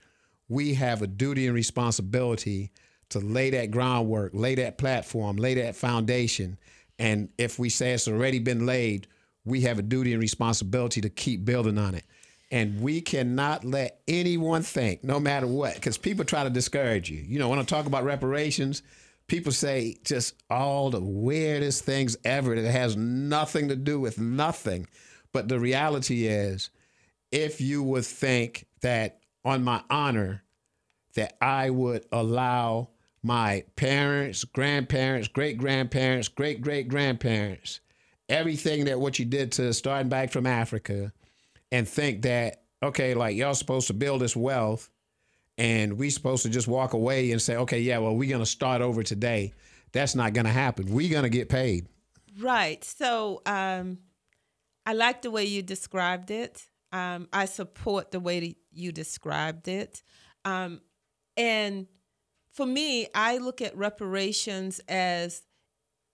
we 0.48 0.74
have 0.74 1.02
a 1.02 1.06
duty 1.06 1.46
and 1.46 1.54
responsibility 1.54 2.70
to 3.10 3.20
lay 3.20 3.50
that 3.50 3.70
groundwork, 3.70 4.32
lay 4.34 4.54
that 4.56 4.78
platform, 4.78 5.36
lay 5.36 5.54
that 5.54 5.76
foundation. 5.76 6.58
And 6.98 7.28
if 7.38 7.58
we 7.58 7.68
say 7.68 7.92
it's 7.92 8.08
already 8.08 8.38
been 8.38 8.66
laid, 8.66 9.06
we 9.44 9.62
have 9.62 9.78
a 9.78 9.82
duty 9.82 10.12
and 10.12 10.20
responsibility 10.20 11.00
to 11.00 11.08
keep 11.08 11.44
building 11.44 11.78
on 11.78 11.94
it. 11.94 12.04
And 12.50 12.80
we 12.80 13.00
cannot 13.00 13.64
let 13.64 14.00
anyone 14.08 14.62
think, 14.62 15.04
no 15.04 15.20
matter 15.20 15.46
what, 15.46 15.74
because 15.74 15.98
people 15.98 16.24
try 16.24 16.44
to 16.44 16.50
discourage 16.50 17.10
you. 17.10 17.18
You 17.18 17.38
know, 17.38 17.48
when 17.48 17.58
I 17.58 17.62
talk 17.62 17.86
about 17.86 18.04
reparations, 18.04 18.82
people 19.26 19.52
say 19.52 19.98
just 20.02 20.34
all 20.48 20.90
the 20.90 21.00
weirdest 21.00 21.84
things 21.84 22.16
ever 22.24 22.60
that 22.60 22.70
has 22.70 22.96
nothing 22.96 23.68
to 23.68 23.76
do 23.76 24.00
with 24.00 24.18
nothing. 24.18 24.88
But 25.32 25.48
the 25.48 25.60
reality 25.60 26.26
is, 26.26 26.70
if 27.30 27.60
you 27.60 27.82
would 27.82 28.06
think 28.06 28.66
that 28.80 29.20
on 29.44 29.62
my 29.62 29.82
honor, 29.90 30.42
that 31.14 31.36
I 31.42 31.68
would 31.68 32.06
allow 32.10 32.88
my 33.28 33.62
parents, 33.76 34.42
grandparents, 34.42 35.28
great 35.28 35.58
grandparents, 35.58 36.28
great 36.28 36.62
great 36.62 36.88
grandparents, 36.88 37.80
everything 38.30 38.86
that 38.86 38.98
what 38.98 39.18
you 39.18 39.26
did 39.26 39.52
to 39.52 39.72
starting 39.74 40.08
back 40.08 40.32
from 40.32 40.46
Africa, 40.46 41.12
and 41.70 41.86
think 41.86 42.22
that, 42.22 42.62
okay, 42.82 43.12
like 43.12 43.36
y'all 43.36 43.52
supposed 43.52 43.86
to 43.88 43.92
build 43.92 44.22
this 44.22 44.34
wealth 44.34 44.88
and 45.58 45.98
we 45.98 46.08
supposed 46.08 46.42
to 46.44 46.48
just 46.48 46.68
walk 46.68 46.94
away 46.94 47.30
and 47.30 47.42
say, 47.42 47.56
okay, 47.56 47.80
yeah, 47.80 47.98
well, 47.98 48.16
we're 48.16 48.30
to 48.40 48.46
start 48.46 48.80
over 48.80 49.02
today. 49.02 49.52
That's 49.92 50.14
not 50.14 50.32
to 50.46 50.52
happen. 50.52 50.86
We're 50.94 51.10
to 51.24 51.28
get 51.28 51.50
paid. 51.50 51.86
Right. 52.40 52.82
So 52.82 53.42
um, 53.44 53.98
I 54.86 54.94
like 54.94 55.20
the 55.20 55.30
way 55.30 55.44
you 55.44 55.60
described 55.60 56.30
it. 56.30 56.62
Um, 56.92 57.28
I 57.30 57.44
support 57.44 58.10
the 58.10 58.20
way 58.20 58.56
you 58.72 58.90
described 58.90 59.68
it. 59.68 60.02
Um, 60.46 60.80
and 61.36 61.86
for 62.58 62.66
me, 62.66 63.06
I 63.14 63.38
look 63.38 63.62
at 63.62 63.76
reparations 63.76 64.80
as 64.88 65.42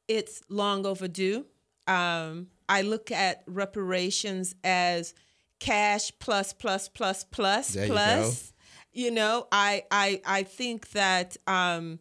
it's 0.08 0.42
long 0.50 0.84
overdue. 0.84 1.46
Um, 1.86 2.48
I 2.68 2.82
look 2.82 3.10
at 3.10 3.42
reparations 3.46 4.54
as 4.62 5.14
cash 5.58 6.12
plus 6.18 6.52
plus 6.52 6.86
plus 6.90 7.24
plus 7.24 7.68
There 7.68 7.86
you 7.86 7.92
plus. 7.92 8.52
You 8.92 9.10
know, 9.10 9.48
I 9.52 9.84
I 9.90 10.20
I 10.26 10.42
think 10.42 10.90
that 10.90 11.38
um, 11.46 11.98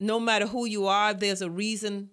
no 0.00 0.18
matter 0.18 0.46
who 0.46 0.64
you 0.64 0.86
are, 0.86 1.12
there's 1.12 1.42
a 1.42 1.50
reason 1.50 2.12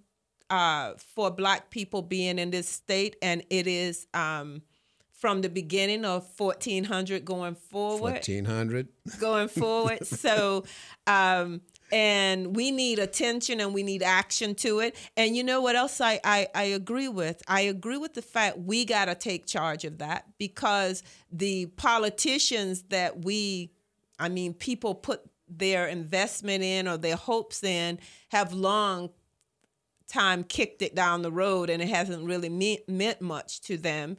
uh, 0.49 0.95
for 1.15 1.31
Black 1.31 1.69
people 1.69 2.01
being 2.01 2.38
in 2.38 2.51
this 2.51 2.67
state, 2.67 3.15
and 3.21 3.45
it 3.49 3.65
is 3.65 4.07
um, 4.13 4.62
from 5.23 5.39
the 5.39 5.47
beginning 5.47 6.03
of 6.03 6.27
1400 6.36 7.23
going 7.23 7.55
forward 7.55 8.12
1400. 8.12 8.89
going 9.21 9.47
forward. 9.63 10.05
so, 10.05 10.65
um, 11.07 11.62
and 11.93 12.57
we 12.57 12.71
need 12.71 12.99
attention 12.99 13.62
and 13.62 13.73
we 13.73 13.83
need 13.83 14.03
action 14.03 14.53
to 14.53 14.81
it. 14.81 14.97
And 15.15 15.33
you 15.33 15.41
know 15.45 15.62
what 15.62 15.77
else 15.77 16.01
I, 16.01 16.19
I, 16.25 16.47
I 16.53 16.63
agree 16.63 17.07
with? 17.07 17.41
I 17.47 17.62
agree 17.62 17.95
with 17.95 18.15
the 18.15 18.21
fact 18.21 18.57
we 18.57 18.83
got 18.83 19.05
to 19.05 19.15
take 19.15 19.45
charge 19.45 19.86
of 19.86 19.99
that 19.99 20.25
because 20.38 21.03
the 21.31 21.67
politicians 21.67 22.83
that 22.89 23.23
we, 23.23 23.71
I 24.19 24.27
mean, 24.27 24.53
people 24.53 24.93
put 24.93 25.21
their 25.47 25.88
investment 25.88 26.65
in 26.65 26.86
or 26.86 26.97
their 26.97 27.15
hopes 27.15 27.63
in 27.63 27.97
have 28.31 28.51
long 28.51 29.09
time 30.13 30.43
kicked 30.43 30.81
it 30.81 30.95
down 30.95 31.21
the 31.21 31.31
road 31.31 31.69
and 31.69 31.81
it 31.81 31.88
hasn't 31.88 32.25
really 32.25 32.49
meant, 32.49 32.88
meant 32.89 33.21
much 33.21 33.62
to 33.62 33.77
them. 33.77 34.17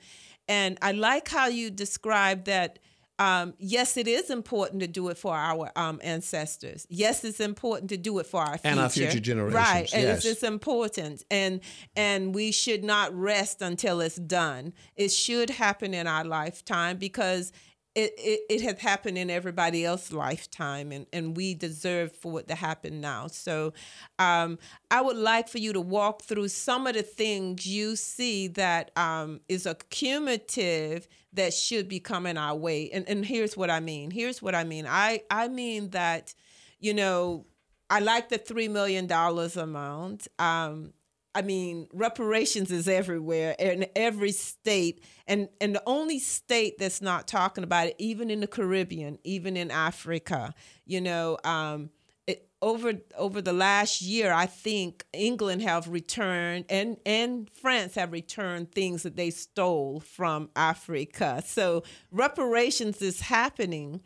And 0.48 0.78
I 0.82 0.92
like 0.92 1.28
how 1.28 1.48
you 1.48 1.70
describe 1.70 2.44
that. 2.44 2.78
Um, 3.16 3.54
yes, 3.58 3.96
it 3.96 4.08
is 4.08 4.28
important 4.28 4.80
to 4.80 4.88
do 4.88 5.08
it 5.08 5.16
for 5.16 5.36
our 5.36 5.70
um, 5.76 6.00
ancestors. 6.02 6.84
Yes, 6.90 7.22
it's 7.22 7.38
important 7.38 7.90
to 7.90 7.96
do 7.96 8.18
it 8.18 8.26
for 8.26 8.40
our 8.40 8.58
future. 8.58 8.72
And 8.72 8.80
our 8.80 8.88
future 8.88 9.20
generations, 9.20 9.54
Right, 9.54 9.94
and 9.94 10.08
it's, 10.08 10.24
it's 10.24 10.42
important, 10.42 11.22
and 11.30 11.60
and 11.94 12.34
we 12.34 12.50
should 12.50 12.82
not 12.82 13.14
rest 13.14 13.62
until 13.62 14.00
it's 14.00 14.16
done. 14.16 14.72
It 14.96 15.10
should 15.10 15.50
happen 15.50 15.94
in 15.94 16.08
our 16.08 16.24
lifetime 16.24 16.96
because 16.96 17.52
it, 17.94 18.12
it, 18.18 18.40
it 18.50 18.60
has 18.62 18.80
happened 18.80 19.16
in 19.16 19.30
everybody 19.30 19.84
else's 19.84 20.12
lifetime 20.12 20.90
and, 20.90 21.06
and 21.12 21.36
we 21.36 21.54
deserve 21.54 22.12
for 22.12 22.40
it 22.40 22.48
to 22.48 22.54
happen 22.54 23.00
now. 23.00 23.28
So 23.28 23.72
um, 24.18 24.58
I 24.90 25.00
would 25.00 25.16
like 25.16 25.48
for 25.48 25.58
you 25.58 25.72
to 25.72 25.80
walk 25.80 26.22
through 26.22 26.48
some 26.48 26.86
of 26.88 26.94
the 26.94 27.04
things 27.04 27.66
you 27.66 27.94
see 27.94 28.48
that 28.48 28.90
um, 28.96 29.40
is 29.48 29.64
a 29.64 29.76
cumulative 29.90 31.06
that 31.32 31.54
should 31.54 31.88
be 31.88 32.00
coming 32.00 32.36
our 32.36 32.56
way. 32.56 32.90
And, 32.90 33.08
and 33.08 33.24
here's 33.24 33.56
what 33.56 33.70
I 33.70 33.78
mean. 33.78 34.10
Here's 34.10 34.42
what 34.42 34.54
I 34.54 34.64
mean. 34.64 34.86
I, 34.88 35.22
I 35.30 35.46
mean 35.48 35.90
that, 35.90 36.34
you 36.80 36.94
know, 36.94 37.46
I 37.90 38.00
like 38.00 38.28
the 38.28 38.38
$3 38.38 38.70
million 38.70 39.10
amount. 39.10 40.26
Um, 40.40 40.94
I 41.34 41.42
mean, 41.42 41.88
reparations 41.92 42.70
is 42.70 42.86
everywhere 42.86 43.56
in 43.58 43.86
every 43.96 44.32
state, 44.32 45.02
and 45.26 45.48
and 45.60 45.74
the 45.74 45.82
only 45.86 46.18
state 46.18 46.78
that's 46.78 47.02
not 47.02 47.26
talking 47.26 47.64
about 47.64 47.88
it, 47.88 47.96
even 47.98 48.30
in 48.30 48.40
the 48.40 48.46
Caribbean, 48.46 49.18
even 49.24 49.56
in 49.56 49.70
Africa, 49.70 50.54
you 50.86 51.00
know, 51.00 51.38
um, 51.42 51.90
it, 52.26 52.48
over 52.62 52.94
over 53.18 53.42
the 53.42 53.52
last 53.52 54.00
year, 54.00 54.32
I 54.32 54.46
think 54.46 55.04
England 55.12 55.62
have 55.62 55.88
returned 55.88 56.66
and 56.70 56.98
and 57.04 57.50
France 57.50 57.96
have 57.96 58.12
returned 58.12 58.72
things 58.72 59.02
that 59.02 59.16
they 59.16 59.30
stole 59.30 60.00
from 60.00 60.50
Africa. 60.54 61.42
So 61.44 61.82
reparations 62.12 63.02
is 63.02 63.20
happening. 63.20 64.02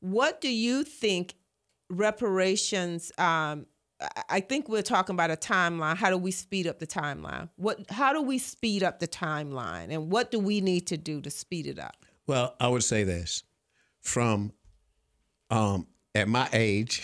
What 0.00 0.42
do 0.42 0.52
you 0.52 0.84
think 0.84 1.36
reparations? 1.88 3.10
Um, 3.16 3.66
I 4.28 4.40
think 4.40 4.68
we're 4.68 4.82
talking 4.82 5.14
about 5.14 5.30
a 5.30 5.36
timeline. 5.36 5.96
How 5.96 6.10
do 6.10 6.18
we 6.18 6.30
speed 6.30 6.66
up 6.66 6.78
the 6.78 6.86
timeline? 6.86 7.48
What? 7.56 7.90
How 7.90 8.12
do 8.12 8.22
we 8.22 8.38
speed 8.38 8.82
up 8.82 9.00
the 9.00 9.08
timeline? 9.08 9.90
And 9.90 10.10
what 10.10 10.30
do 10.30 10.38
we 10.38 10.60
need 10.60 10.86
to 10.88 10.96
do 10.96 11.20
to 11.20 11.30
speed 11.30 11.66
it 11.66 11.78
up? 11.78 12.04
Well, 12.26 12.54
I 12.58 12.68
would 12.68 12.84
say 12.84 13.04
this 13.04 13.42
from 14.00 14.52
um, 15.50 15.86
at 16.14 16.28
my 16.28 16.48
age, 16.52 17.02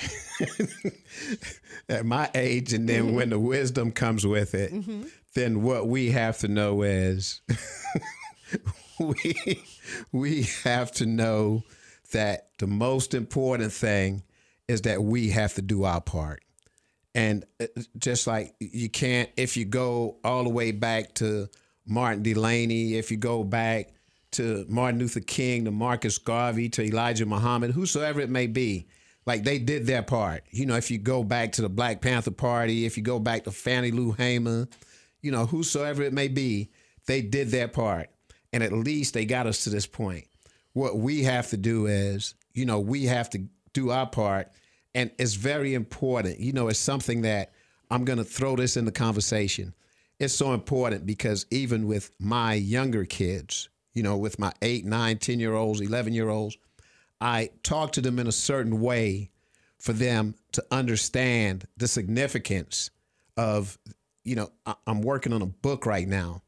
at 1.89 2.07
my 2.07 2.31
age, 2.35 2.73
and 2.73 2.89
then 2.89 3.07
mm-hmm. 3.07 3.17
when 3.17 3.31
the 3.31 3.39
wisdom 3.39 3.93
comes 3.93 4.27
with 4.27 4.55
it, 4.55 4.73
mm-hmm. 4.73 5.05
then 5.35 5.63
what 5.63 5.89
we 5.89 6.11
have 6.11 6.39
to 6.39 6.49
know 6.49 6.83
is 6.83 7.41
we 8.99 9.63
we 10.13 10.43
have 10.65 10.93
to 10.93 11.07
know 11.07 11.65
that 12.13 12.51
the 12.59 12.67
most 12.67 13.15
important 13.15 13.73
thing 13.73 14.23
is 14.69 14.83
that 14.83 15.03
we 15.03 15.31
have 15.31 15.55
to 15.55 15.63
do 15.63 15.85
our 15.85 16.01
part. 16.01 16.43
And 17.14 17.44
uh, 17.61 17.66
just 17.99 18.27
like 18.27 18.55
you 18.61 18.88
can't, 18.88 19.29
if 19.37 19.57
you 19.57 19.64
go 19.64 20.18
all 20.23 20.44
the 20.44 20.51
way 20.51 20.73
back 20.73 21.14
to 21.14 21.49
Martin 21.87 22.23
Delany, 22.23 22.94
if 22.94 23.11
you 23.11 23.16
go 23.16 23.42
back 23.42 23.92
to 24.33 24.64
Martin 24.68 25.01
Luther 25.01 25.20
King, 25.20 25.64
to 25.64 25.70
Marcus 25.70 26.18
Garvey, 26.18 26.68
to 26.70 26.83
Elijah 26.85 27.27
Muhammad, 27.27 27.73
whosoever 27.73 28.20
it 28.20 28.31
may 28.31 28.46
be, 28.46 28.87
like 29.27 29.42
they 29.44 29.59
did 29.59 29.87
their 29.87 30.03
part. 30.03 30.44
You 30.51 30.66
know, 30.66 30.77
if 30.77 30.90
you 30.90 30.99
go 30.99 31.25
back 31.25 31.53
to 31.53 31.62
the 31.62 31.68
Black 31.68 32.01
Panther 32.01 32.31
Party, 32.31 32.87
if 32.87 32.96
you 32.96 33.03
go 33.03 33.18
back 33.18 33.44
to 33.44 33.51
Fannie 33.51 33.90
Lou 33.90 34.12
Hamer, 34.12 34.68
you 35.20 35.31
know, 35.31 35.46
whosoever 35.46 36.03
it 36.03 36.12
may 36.12 36.29
be, 36.29 36.70
they 37.07 37.23
did 37.23 37.49
their 37.49 37.68
part. 37.68 38.09
And 38.53 38.62
at 38.62 38.73
least 38.73 39.14
they 39.14 39.25
got 39.25 39.46
us 39.46 39.64
to 39.64 39.70
this 39.70 39.87
point. 39.87 40.27
What 40.73 40.99
we 40.99 41.25
have 41.25 41.51
to 41.51 41.57
do 41.57 41.87
is, 41.87 42.35
you 42.55 42.64
know, 42.64 42.81
we 42.81 43.05
have 43.05 43.31
to 43.31 43.46
do 43.73 43.90
our 43.90 44.07
part. 44.07 44.51
And 44.94 45.11
it's 45.18 45.35
very 45.35 45.74
important. 45.74 46.40
You 46.40 46.53
know, 46.53 46.68
it's 46.68 46.79
something 46.79 47.22
that 47.22 47.53
I'm 47.90 48.05
going 48.05 48.18
to 48.18 48.24
throw 48.24 48.57
this 48.57 48.76
in 48.76 48.85
the 48.85 48.92
conversation. 48.92 49.74
It's 50.18 50.35
so 50.35 50.53
important 50.53 51.07
because 51.07 51.46
even 51.50 51.87
with 51.87 52.11
my 52.20 52.55
younger 52.55 53.05
kids, 53.05 53.68
you 53.94 54.03
know, 54.03 54.16
with 54.16 54.38
my 54.38 54.53
eight, 54.62 54.85
nine, 54.85 55.18
10 55.18 55.40
year 55.40 55.55
olds, 55.55 55.81
11 55.81 56.12
year 56.12 56.29
olds, 56.29 56.57
I 57.20 57.50
talk 57.62 57.92
to 57.92 58.00
them 58.00 58.18
in 58.18 58.26
a 58.26 58.33
certain 58.33 58.81
way 58.81 59.31
for 59.79 59.92
them 59.92 60.35
to 60.53 60.64
understand 60.70 61.66
the 61.76 61.88
significance 61.88 62.90
of, 63.37 63.79
you 64.24 64.37
know, 64.37 64.50
I'm 64.87 65.00
working 65.03 65.33
on 65.33 65.42
a 65.42 65.46
book 65.46 65.87
right 65.87 66.07
now. 66.07 66.42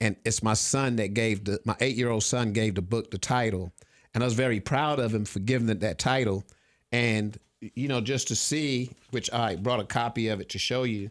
And 0.00 0.16
it's 0.24 0.42
my 0.42 0.54
son 0.54 0.96
that 0.96 1.14
gave 1.14 1.44
the, 1.44 1.60
my 1.64 1.76
eight 1.80 1.96
year 1.96 2.10
old 2.10 2.24
son 2.24 2.52
gave 2.52 2.74
the 2.74 2.82
book 2.82 3.10
the 3.12 3.18
title. 3.18 3.72
And 4.14 4.22
I 4.22 4.26
was 4.26 4.34
very 4.34 4.58
proud 4.58 4.98
of 4.98 5.14
him 5.14 5.24
for 5.24 5.38
giving 5.38 5.68
it 5.68 5.80
that 5.80 5.98
title. 5.98 6.44
And, 6.90 7.38
you 7.74 7.88
know, 7.88 8.00
just 8.00 8.28
to 8.28 8.36
see, 8.36 8.90
which 9.10 9.32
I 9.32 9.56
brought 9.56 9.80
a 9.80 9.84
copy 9.84 10.28
of 10.28 10.40
it 10.40 10.48
to 10.50 10.58
show 10.58 10.82
you, 10.82 11.10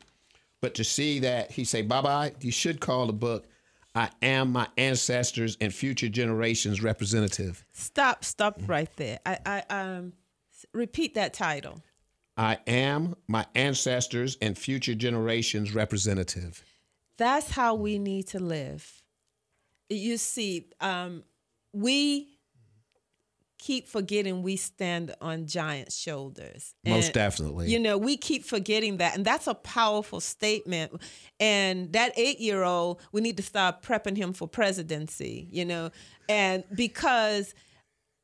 but 0.62 0.76
to 0.76 0.84
see 0.84 1.20
that 1.20 1.52
he 1.52 1.64
say, 1.64 1.82
bye 1.82 2.02
bye, 2.02 2.34
you 2.42 2.52
should 2.52 2.80
call 2.80 3.08
the 3.08 3.14
book 3.14 3.46
I 3.94 4.10
am 4.22 4.54
my 4.54 4.68
ancestors 4.78 5.58
and 5.60 5.74
future 5.74 6.08
generations 6.08 6.82
representative. 6.82 7.66
Stop, 7.74 8.24
stop 8.24 8.62
right 8.66 8.90
there. 8.96 9.20
I, 9.26 9.38
I 9.46 9.64
um 9.70 10.14
repeat 10.74 11.16
that 11.16 11.34
title. 11.34 11.82
I 12.38 12.60
am 12.66 13.16
my 13.28 13.46
ancestors 13.56 14.38
and 14.42 14.58
future 14.58 14.96
generations 14.96 15.74
representative. 15.74 16.64
That's 17.18 17.52
how 17.52 17.76
we 17.76 18.00
need 18.00 18.28
to 18.28 18.40
live. 18.40 19.04
You 19.90 20.18
see, 20.18 20.70
um, 20.80 21.24
we 21.74 22.30
keep 23.62 23.88
forgetting 23.88 24.42
we 24.42 24.56
stand 24.56 25.14
on 25.22 25.46
giant 25.46 25.92
shoulders. 25.92 26.74
And, 26.84 26.96
Most 26.96 27.14
definitely. 27.14 27.70
You 27.70 27.80
know, 27.80 27.96
we 27.96 28.18
keep 28.18 28.44
forgetting 28.44 28.98
that. 28.98 29.16
And 29.16 29.24
that's 29.24 29.46
a 29.46 29.54
powerful 29.54 30.20
statement. 30.20 31.00
And 31.40 31.94
that 31.94 32.12
eight 32.18 32.40
year 32.40 32.64
old, 32.64 33.00
we 33.12 33.22
need 33.22 33.38
to 33.38 33.44
start 33.44 33.84
prepping 33.84 34.18
him 34.18 34.34
for 34.34 34.48
presidency, 34.48 35.48
you 35.52 35.64
know, 35.64 35.92
and 36.28 36.64
because 36.74 37.54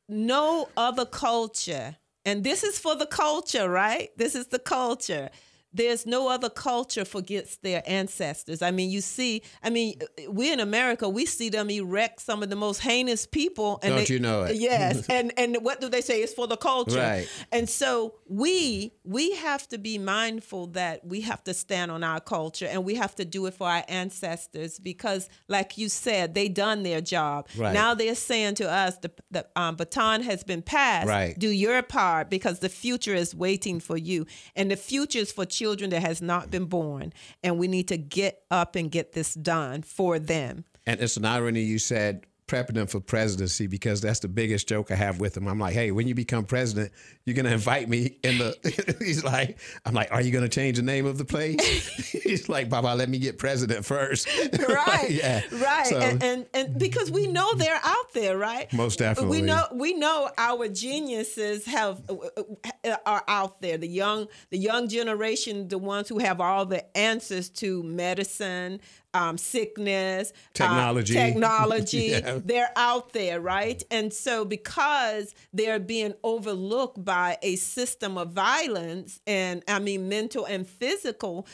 no 0.08 0.68
other 0.76 1.06
culture, 1.06 1.96
and 2.24 2.42
this 2.42 2.64
is 2.64 2.78
for 2.78 2.96
the 2.96 3.06
culture, 3.06 3.70
right? 3.70 4.10
This 4.16 4.34
is 4.34 4.48
the 4.48 4.58
culture 4.58 5.30
there's 5.72 6.06
no 6.06 6.28
other 6.28 6.48
culture 6.48 7.04
forgets 7.04 7.56
their 7.56 7.82
ancestors. 7.86 8.62
I 8.62 8.70
mean, 8.70 8.90
you 8.90 9.00
see, 9.00 9.42
I 9.62 9.70
mean, 9.70 9.98
we 10.28 10.52
in 10.52 10.60
America, 10.60 11.08
we 11.08 11.26
see 11.26 11.50
them 11.50 11.70
erect 11.70 12.20
some 12.20 12.42
of 12.42 12.48
the 12.48 12.56
most 12.56 12.80
heinous 12.80 13.26
people. 13.26 13.78
And 13.82 13.94
Don't 13.94 14.08
they, 14.08 14.14
you 14.14 14.20
know 14.20 14.44
it? 14.44 14.56
Yes, 14.68 15.06
and 15.10 15.32
and 15.36 15.58
what 15.60 15.80
do 15.80 15.88
they 15.88 16.00
say? 16.00 16.22
It's 16.22 16.34
for 16.34 16.46
the 16.46 16.56
culture, 16.56 16.98
right? 16.98 17.28
And 17.52 17.68
so 17.68 18.14
we 18.26 18.92
we 19.04 19.34
have 19.36 19.68
to 19.68 19.78
be 19.78 19.98
mindful 19.98 20.68
that 20.68 21.06
we 21.06 21.20
have 21.22 21.44
to 21.44 21.54
stand 21.54 21.90
on 21.90 22.02
our 22.02 22.20
culture, 22.20 22.66
and 22.66 22.84
we 22.84 22.94
have 22.96 23.14
to 23.16 23.24
do 23.24 23.46
it 23.46 23.54
for 23.54 23.68
our 23.68 23.84
ancestors 23.88 24.78
because, 24.78 25.28
like 25.48 25.78
you 25.78 25.88
said, 25.88 26.34
they 26.34 26.48
done 26.48 26.82
their 26.82 27.00
job. 27.00 27.48
Right. 27.56 27.72
Now 27.72 27.94
they're 27.94 28.14
saying 28.14 28.56
to 28.56 28.70
us, 28.70 28.98
the 28.98 29.12
the 29.30 29.46
um, 29.54 29.76
baton 29.76 30.22
has 30.22 30.42
been 30.42 30.62
passed. 30.62 31.08
Right. 31.08 31.38
Do 31.38 31.48
your 31.48 31.82
part 31.82 32.30
because 32.30 32.58
the 32.58 32.68
future 32.68 33.14
is 33.14 33.34
waiting 33.34 33.80
for 33.80 33.96
you, 33.96 34.26
and 34.56 34.70
the 34.70 34.76
future 34.76 35.20
is 35.20 35.30
for 35.30 35.44
children 35.58 35.90
that 35.90 36.02
has 36.02 36.22
not 36.22 36.50
been 36.50 36.66
born, 36.66 37.12
and 37.42 37.58
we 37.58 37.68
need 37.68 37.88
to 37.88 37.96
get 37.98 38.42
up 38.50 38.76
and 38.76 38.90
get 38.90 39.12
this 39.12 39.34
done 39.34 39.82
for 39.82 40.18
them. 40.18 40.64
And 40.86 41.00
it's 41.00 41.16
an 41.16 41.24
irony 41.24 41.62
you 41.62 41.78
said 41.78 42.26
prepping 42.48 42.74
them 42.74 42.86
for 42.86 42.98
presidency 42.98 43.66
because 43.66 44.00
that's 44.00 44.20
the 44.20 44.28
biggest 44.28 44.68
joke 44.68 44.90
I 44.90 44.94
have 44.94 45.20
with 45.20 45.36
him. 45.36 45.46
I'm 45.46 45.58
like, 45.58 45.74
hey, 45.74 45.90
when 45.90 46.08
you 46.08 46.14
become 46.14 46.44
president, 46.44 46.92
you're 47.24 47.36
gonna 47.36 47.50
invite 47.50 47.88
me 47.88 48.16
in 48.24 48.38
the. 48.38 48.96
he's 49.04 49.22
like, 49.22 49.58
I'm 49.84 49.94
like, 49.94 50.10
are 50.10 50.20
you 50.20 50.32
gonna 50.32 50.48
change 50.48 50.78
the 50.78 50.82
name 50.82 51.06
of 51.06 51.18
the 51.18 51.24
place? 51.24 51.86
he's 52.22 52.48
like, 52.48 52.68
Baba, 52.68 52.94
let 52.96 53.08
me 53.08 53.18
get 53.18 53.38
president 53.38 53.84
first. 53.84 54.28
Right. 54.68 55.10
yeah. 55.10 55.42
Right. 55.52 55.86
So, 55.86 55.98
and, 55.98 56.22
and 56.22 56.46
and 56.52 56.78
because 56.78 57.10
we 57.10 57.26
know 57.26 57.54
they're 57.54 57.80
out 57.82 58.12
there, 58.12 58.36
right? 58.36 58.72
Most 58.72 58.98
definitely. 58.98 59.40
We 59.40 59.46
know 59.46 59.64
we 59.72 59.94
know 59.94 60.30
our 60.36 60.68
geniuses 60.68 61.64
have 61.66 62.02
uh, 62.08 62.96
are 63.06 63.24
out 63.28 63.60
there. 63.60 63.78
The 63.78 63.88
young 63.88 64.28
the 64.50 64.58
young 64.58 64.88
generation, 64.88 65.68
the 65.68 65.78
ones 65.78 66.08
who 66.08 66.18
have 66.18 66.40
all 66.40 66.66
the 66.66 66.96
answers 66.96 67.48
to 67.50 67.82
medicine, 67.82 68.80
um, 69.14 69.38
sickness, 69.38 70.32
technology, 70.52 71.18
uh, 71.18 71.22
technology. 71.26 71.98
yeah. 72.10 72.38
They're 72.44 72.70
out 72.76 73.12
there, 73.12 73.40
right? 73.40 73.82
And 73.90 74.12
so 74.12 74.44
because 74.44 75.34
they're 75.52 75.80
being 75.80 76.14
overlooked 76.22 77.04
by 77.04 77.38
a 77.42 77.56
system 77.56 78.18
of 78.18 78.32
violence, 78.32 79.20
and 79.26 79.62
I 79.66 79.78
mean 79.78 80.08
mental 80.08 80.44
and 80.44 80.66
physical, 80.66 81.46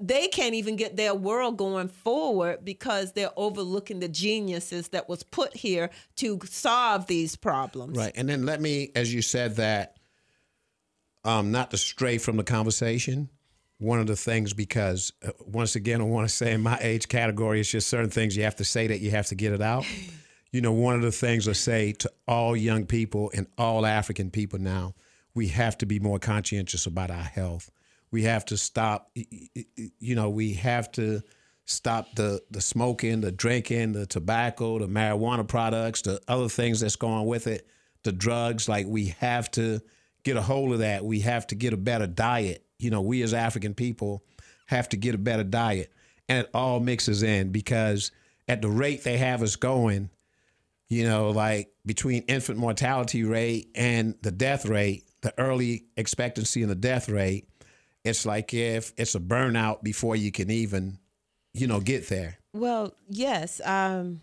they 0.00 0.28
can't 0.28 0.54
even 0.54 0.76
get 0.76 0.96
their 0.96 1.14
world 1.14 1.56
going 1.56 1.88
forward 1.88 2.64
because 2.64 3.12
they're 3.12 3.32
overlooking 3.36 4.00
the 4.00 4.08
geniuses 4.08 4.88
that 4.88 5.08
was 5.08 5.22
put 5.22 5.56
here 5.56 5.90
to 6.16 6.38
solve 6.44 7.06
these 7.06 7.36
problems. 7.36 7.96
Right, 7.96 8.12
and 8.14 8.28
then 8.28 8.44
let 8.44 8.60
me, 8.60 8.90
as 8.94 9.12
you 9.12 9.22
said 9.22 9.56
that, 9.56 9.96
um, 11.24 11.50
not 11.50 11.70
to 11.72 11.76
stray 11.76 12.18
from 12.18 12.36
the 12.36 12.44
conversation 12.44 13.28
one 13.78 14.00
of 14.00 14.06
the 14.06 14.16
things 14.16 14.52
because 14.52 15.12
uh, 15.26 15.30
once 15.46 15.76
again, 15.76 16.00
I 16.00 16.04
want 16.04 16.28
to 16.28 16.34
say 16.34 16.52
in 16.52 16.62
my 16.62 16.78
age 16.80 17.08
category, 17.08 17.60
it's 17.60 17.70
just 17.70 17.88
certain 17.88 18.10
things 18.10 18.36
you 18.36 18.42
have 18.42 18.56
to 18.56 18.64
say 18.64 18.88
that 18.88 19.00
you 19.00 19.10
have 19.12 19.26
to 19.28 19.34
get 19.34 19.52
it 19.52 19.62
out. 19.62 19.86
you 20.52 20.60
know, 20.60 20.72
one 20.72 20.96
of 20.96 21.02
the 21.02 21.12
things 21.12 21.48
I 21.48 21.52
say 21.52 21.92
to 21.92 22.10
all 22.26 22.56
young 22.56 22.86
people 22.86 23.30
and 23.34 23.46
all 23.56 23.86
African 23.86 24.30
people 24.30 24.58
now, 24.58 24.94
we 25.34 25.48
have 25.48 25.78
to 25.78 25.86
be 25.86 26.00
more 26.00 26.18
conscientious 26.18 26.86
about 26.86 27.10
our 27.10 27.22
health. 27.22 27.70
We 28.10 28.24
have 28.24 28.44
to 28.46 28.56
stop, 28.56 29.10
you 29.14 30.14
know, 30.16 30.30
we 30.30 30.54
have 30.54 30.90
to 30.92 31.20
stop 31.66 32.14
the, 32.16 32.40
the 32.50 32.62
smoking, 32.62 33.20
the 33.20 33.30
drinking, 33.30 33.92
the 33.92 34.06
tobacco, 34.06 34.78
the 34.78 34.88
marijuana 34.88 35.46
products, 35.46 36.02
the 36.02 36.18
other 36.26 36.48
things 36.48 36.80
that's 36.80 36.96
going 36.96 37.26
with 37.26 37.46
it, 37.46 37.68
the 38.02 38.12
drugs. 38.12 38.68
Like, 38.68 38.86
we 38.88 39.08
have 39.20 39.50
to 39.52 39.80
get 40.24 40.38
a 40.38 40.42
hold 40.42 40.72
of 40.72 40.78
that. 40.78 41.04
We 41.04 41.20
have 41.20 41.46
to 41.48 41.54
get 41.54 41.74
a 41.74 41.76
better 41.76 42.06
diet 42.06 42.64
you 42.78 42.90
know, 42.90 43.00
we 43.00 43.22
as 43.22 43.34
African 43.34 43.74
people 43.74 44.22
have 44.66 44.88
to 44.90 44.96
get 44.96 45.14
a 45.14 45.18
better 45.18 45.44
diet. 45.44 45.92
And 46.28 46.44
it 46.44 46.50
all 46.52 46.80
mixes 46.80 47.22
in 47.22 47.50
because 47.50 48.10
at 48.46 48.62
the 48.62 48.68
rate 48.68 49.04
they 49.04 49.16
have 49.16 49.42
us 49.42 49.56
going, 49.56 50.10
you 50.88 51.04
know, 51.04 51.30
like 51.30 51.72
between 51.84 52.22
infant 52.24 52.58
mortality 52.58 53.24
rate 53.24 53.70
and 53.74 54.14
the 54.22 54.30
death 54.30 54.66
rate, 54.66 55.04
the 55.22 55.32
early 55.38 55.84
expectancy 55.96 56.62
and 56.62 56.70
the 56.70 56.76
death 56.76 57.08
rate, 57.08 57.48
it's 58.04 58.24
like 58.24 58.54
if 58.54 58.92
it's 58.96 59.14
a 59.14 59.20
burnout 59.20 59.82
before 59.82 60.16
you 60.16 60.30
can 60.30 60.50
even, 60.50 60.98
you 61.52 61.66
know, 61.66 61.80
get 61.80 62.08
there. 62.08 62.38
Well, 62.52 62.94
yes. 63.08 63.60
Um, 63.64 64.20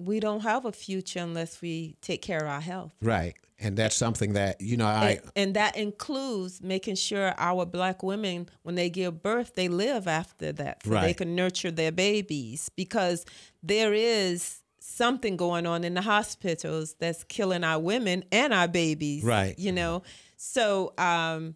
we 0.00 0.20
don't 0.20 0.40
have 0.40 0.64
a 0.64 0.72
future 0.72 1.20
unless 1.20 1.60
we 1.60 1.96
take 2.00 2.22
care 2.22 2.40
of 2.40 2.48
our 2.48 2.60
health. 2.60 2.94
Right 3.02 3.34
and 3.60 3.76
that's 3.76 3.94
something 3.94 4.32
that 4.32 4.60
you 4.60 4.76
know 4.76 4.86
I 4.86 5.10
and, 5.10 5.32
and, 5.36 5.54
that 5.54 5.76
includes 5.76 6.62
making 6.62 6.96
sure 6.96 7.34
our 7.36 7.66
black 7.66 8.02
women 8.02 8.48
when 8.62 8.74
they 8.74 8.90
give 8.90 9.22
birth 9.22 9.54
they 9.54 9.68
live 9.68 10.08
after 10.08 10.52
that 10.52 10.82
so 10.84 10.90
right. 10.90 11.02
they 11.02 11.14
can 11.14 11.34
nurture 11.36 11.70
their 11.70 11.92
babies 11.92 12.70
because 12.74 13.24
there 13.62 13.92
is 13.92 14.62
something 14.80 15.36
going 15.36 15.66
on 15.66 15.84
in 15.84 15.94
the 15.94 16.00
hospitals 16.00 16.94
that's 16.98 17.22
killing 17.24 17.62
our 17.62 17.78
women 17.78 18.24
and 18.32 18.52
our 18.54 18.68
babies 18.68 19.22
right 19.22 19.58
you 19.58 19.72
know 19.72 20.02
so 20.36 20.92
um 20.98 21.54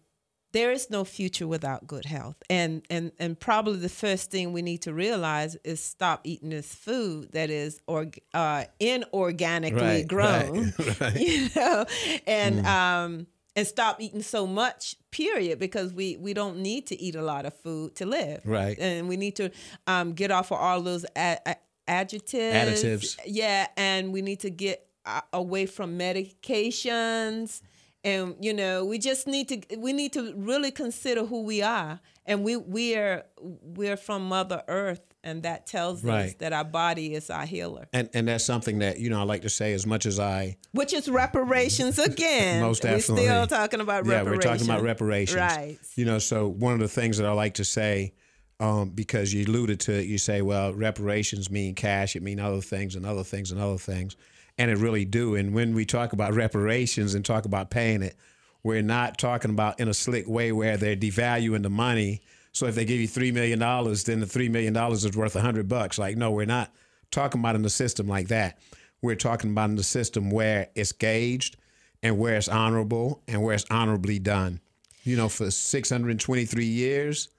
there 0.55 0.71
is 0.71 0.89
no 0.89 1.03
future 1.03 1.47
without 1.47 1.85
good 1.85 2.05
health. 2.05 2.37
And 2.49 2.81
and 2.89 3.11
and 3.19 3.39
probably 3.39 3.77
the 3.79 3.89
first 4.05 4.31
thing 4.31 4.53
we 4.53 4.61
need 4.61 4.81
to 4.83 4.93
realize 4.93 5.55
is 5.63 5.79
stop 5.79 6.21
eating 6.23 6.49
this 6.49 6.73
food 6.73 7.31
that 7.33 7.49
is 7.49 7.79
or 7.87 8.07
uh, 8.33 8.63
inorganically 8.79 9.81
Right, 9.81 10.07
grown. 10.07 10.73
right, 10.79 10.99
right. 11.01 11.15
You 11.19 11.49
know, 11.55 11.85
and 12.25 12.65
um 12.65 13.27
and 13.57 13.65
stop 13.67 14.01
eating 14.01 14.21
so 14.21 14.45
much 14.47 14.95
period 15.11 15.59
because 15.59 15.93
we 15.93 16.17
we 16.17 16.33
don't 16.33 16.57
need 16.59 16.87
to 16.87 16.95
eat 17.01 17.15
a 17.15 17.21
lot 17.21 17.45
of 17.45 17.53
food 17.53 17.95
to 17.95 18.05
live 18.05 18.41
Right. 18.45 18.77
and 18.79 19.07
we 19.07 19.15
need 19.17 19.35
to 19.37 19.49
um, 19.87 20.13
get 20.13 20.29
off 20.31 20.51
of 20.51 20.57
all 20.59 20.81
those 20.81 21.05
a- 21.15 21.39
a- 21.45 21.55
adjectives 21.87 22.83
Additives. 22.83 23.17
yeah 23.25 23.67
and 23.77 24.11
we 24.11 24.21
need 24.21 24.41
to 24.41 24.49
get 24.49 24.77
uh, 25.05 25.21
away 25.31 25.67
from 25.67 25.97
medications 25.97 27.61
and 28.05 28.35
you 28.39 28.53
know 28.53 28.85
we 28.85 28.97
just 28.99 29.27
need 29.27 29.49
to 29.49 29.77
we 29.77 29.91
need 29.91 30.13
to 30.13 30.33
really 30.37 30.71
consider 30.71 31.25
who 31.25 31.41
we 31.41 31.61
are. 31.61 31.99
And 32.27 32.43
we 32.43 32.55
we 32.55 32.95
are 32.95 33.25
we're 33.41 33.97
from 33.97 34.27
mother 34.27 34.63
earth 34.67 35.01
and 35.23 35.41
that 35.41 35.65
tells 35.65 36.05
us 36.05 36.35
that 36.35 36.53
our 36.53 36.63
body 36.63 37.15
is 37.15 37.29
our 37.29 37.45
healer. 37.45 37.87
And 37.91 38.09
and 38.13 38.27
that's 38.27 38.45
something 38.45 38.79
that 38.79 38.99
you 38.99 39.09
know 39.09 39.19
I 39.19 39.23
like 39.23 39.41
to 39.41 39.49
say 39.49 39.73
as 39.73 39.85
much 39.85 40.05
as 40.05 40.19
I 40.19 40.57
which 40.71 40.93
is 40.93 41.09
reparations 41.09 41.99
again. 41.99 42.61
Most 42.61 42.83
we're 42.83 42.99
still 42.99 43.47
talking 43.47 43.81
about 43.81 44.05
reparations. 44.05 44.11
yeah 44.11 44.17
reparations 44.17 44.45
we're 44.45 44.51
talking 44.51 44.69
about 44.69 44.83
reparations. 44.83 45.41
Right. 45.41 45.79
You 45.95 46.05
know 46.05 46.19
so 46.19 46.47
one 46.47 46.73
of 46.73 46.79
the 46.79 46.87
things 46.87 47.17
that 47.17 47.25
I 47.25 47.31
like 47.33 47.55
to 47.55 47.65
say 47.65 48.13
um, 48.59 48.91
because 48.91 49.33
you 49.33 49.45
alluded 49.45 49.81
to 49.81 49.93
it 49.93 50.05
you 50.05 50.17
say 50.17 50.41
well 50.41 50.73
reparations 50.73 51.49
mean 51.51 51.75
cash 51.75 52.15
it 52.15 52.23
mean 52.23 52.39
other 52.39 52.61
things 52.61 52.95
and 52.95 53.05
other 53.05 53.23
things 53.23 53.51
and 53.51 53.59
other 53.59 53.77
things 53.77 54.15
and 54.57 54.71
it 54.71 54.77
really 54.77 55.05
do. 55.05 55.35
And 55.35 55.53
when 55.53 55.73
we 55.73 55.85
talk 55.85 56.13
about 56.13 56.33
reparations 56.33 57.13
and 57.13 57.25
talk 57.25 57.45
about 57.45 57.69
paying 57.69 58.01
it 58.01 58.15
we're 58.65 58.81
not 58.81 59.19
talking 59.19 59.51
about 59.51 59.79
in 59.79 59.87
a 59.87 59.93
slick 59.93 60.27
way 60.27 60.51
where 60.51 60.75
they're 60.75 60.95
devaluing 60.95 61.61
the 61.61 61.69
money. 61.69 62.23
So 62.51 62.65
if 62.65 62.73
they 62.73 62.83
give 62.83 62.99
you 62.99 63.07
three 63.07 63.31
million 63.31 63.59
dollars 63.59 64.05
then 64.05 64.21
the 64.21 64.25
three 64.25 64.49
million 64.49 64.73
dollars 64.73 65.05
is 65.05 65.15
worth 65.15 65.35
a 65.35 65.41
hundred 65.41 65.69
bucks. 65.69 65.99
Like 65.99 66.17
no 66.17 66.31
we're 66.31 66.47
not 66.47 66.73
talking 67.11 67.41
about 67.41 67.55
in 67.55 67.61
the 67.61 67.69
system 67.69 68.07
like 68.07 68.27
that. 68.29 68.57
We're 69.03 69.15
talking 69.15 69.51
about 69.51 69.69
in 69.69 69.75
the 69.75 69.83
system 69.83 70.31
where 70.31 70.69
it's 70.73 70.91
gauged 70.91 71.57
and 72.01 72.17
where 72.17 72.37
it's 72.37 72.47
honorable 72.47 73.21
and 73.27 73.43
where 73.43 73.53
it's 73.53 73.67
honorably 73.69 74.17
done. 74.17 74.59
You 75.03 75.15
know, 75.15 75.29
for 75.29 75.51
623 75.51 76.65
years, 76.65 77.29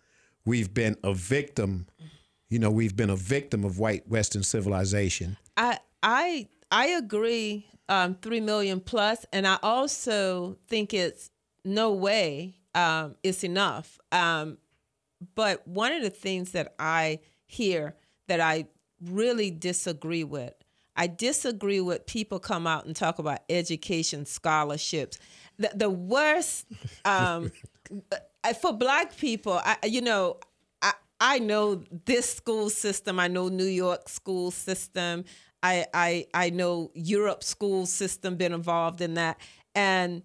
we've 0.44 0.72
been 0.72 0.96
a 1.02 1.12
victim. 1.12 1.88
You 2.48 2.60
know, 2.60 2.70
we've 2.70 2.94
been 2.94 3.10
a 3.10 3.16
victim 3.16 3.64
of 3.64 3.80
white 3.80 4.08
Western 4.08 4.44
civilization. 4.44 5.36
I 5.56 5.80
I 6.04 6.46
I 6.70 6.88
agree. 6.88 7.66
Um, 7.88 8.16
three 8.16 8.40
million 8.40 8.80
plus, 8.80 9.24
and 9.32 9.46
I 9.46 9.58
also 9.62 10.58
think 10.66 10.92
it's 10.92 11.30
no 11.64 11.92
way 11.92 12.56
um, 12.76 13.16
it's 13.22 13.42
enough. 13.42 13.98
Um, 14.12 14.58
but 15.34 15.66
one 15.66 15.92
of 15.92 16.02
the 16.02 16.10
things 16.10 16.52
that 16.52 16.74
I 16.78 17.20
hear 17.46 17.96
that 18.28 18.40
I 18.40 18.66
really 19.02 19.50
disagree 19.50 20.24
with, 20.24 20.52
I 20.94 21.06
disagree 21.06 21.80
with 21.80 22.06
people 22.06 22.38
come 22.38 22.66
out 22.66 22.84
and 22.84 22.94
talk 22.94 23.18
about 23.18 23.40
education 23.48 24.26
scholarships. 24.26 25.18
The, 25.58 25.70
the 25.74 25.90
worst 25.90 26.66
um, 27.06 27.50
for 28.60 28.74
black 28.74 29.16
people, 29.16 29.54
I, 29.64 29.78
you 29.84 30.02
know, 30.02 30.36
I, 30.82 30.92
I 31.18 31.38
know 31.38 31.82
this 32.04 32.34
school 32.34 32.68
system. 32.68 33.18
I 33.18 33.28
know 33.28 33.48
New 33.48 33.64
York 33.64 34.10
school 34.10 34.50
system. 34.50 35.24
I, 35.66 35.86
I, 35.92 36.26
I 36.32 36.50
know 36.50 36.92
Europe 36.94 37.42
school 37.42 37.86
system 37.86 38.36
been 38.36 38.52
involved 38.52 39.00
in 39.00 39.14
that. 39.14 39.38
And 39.74 40.22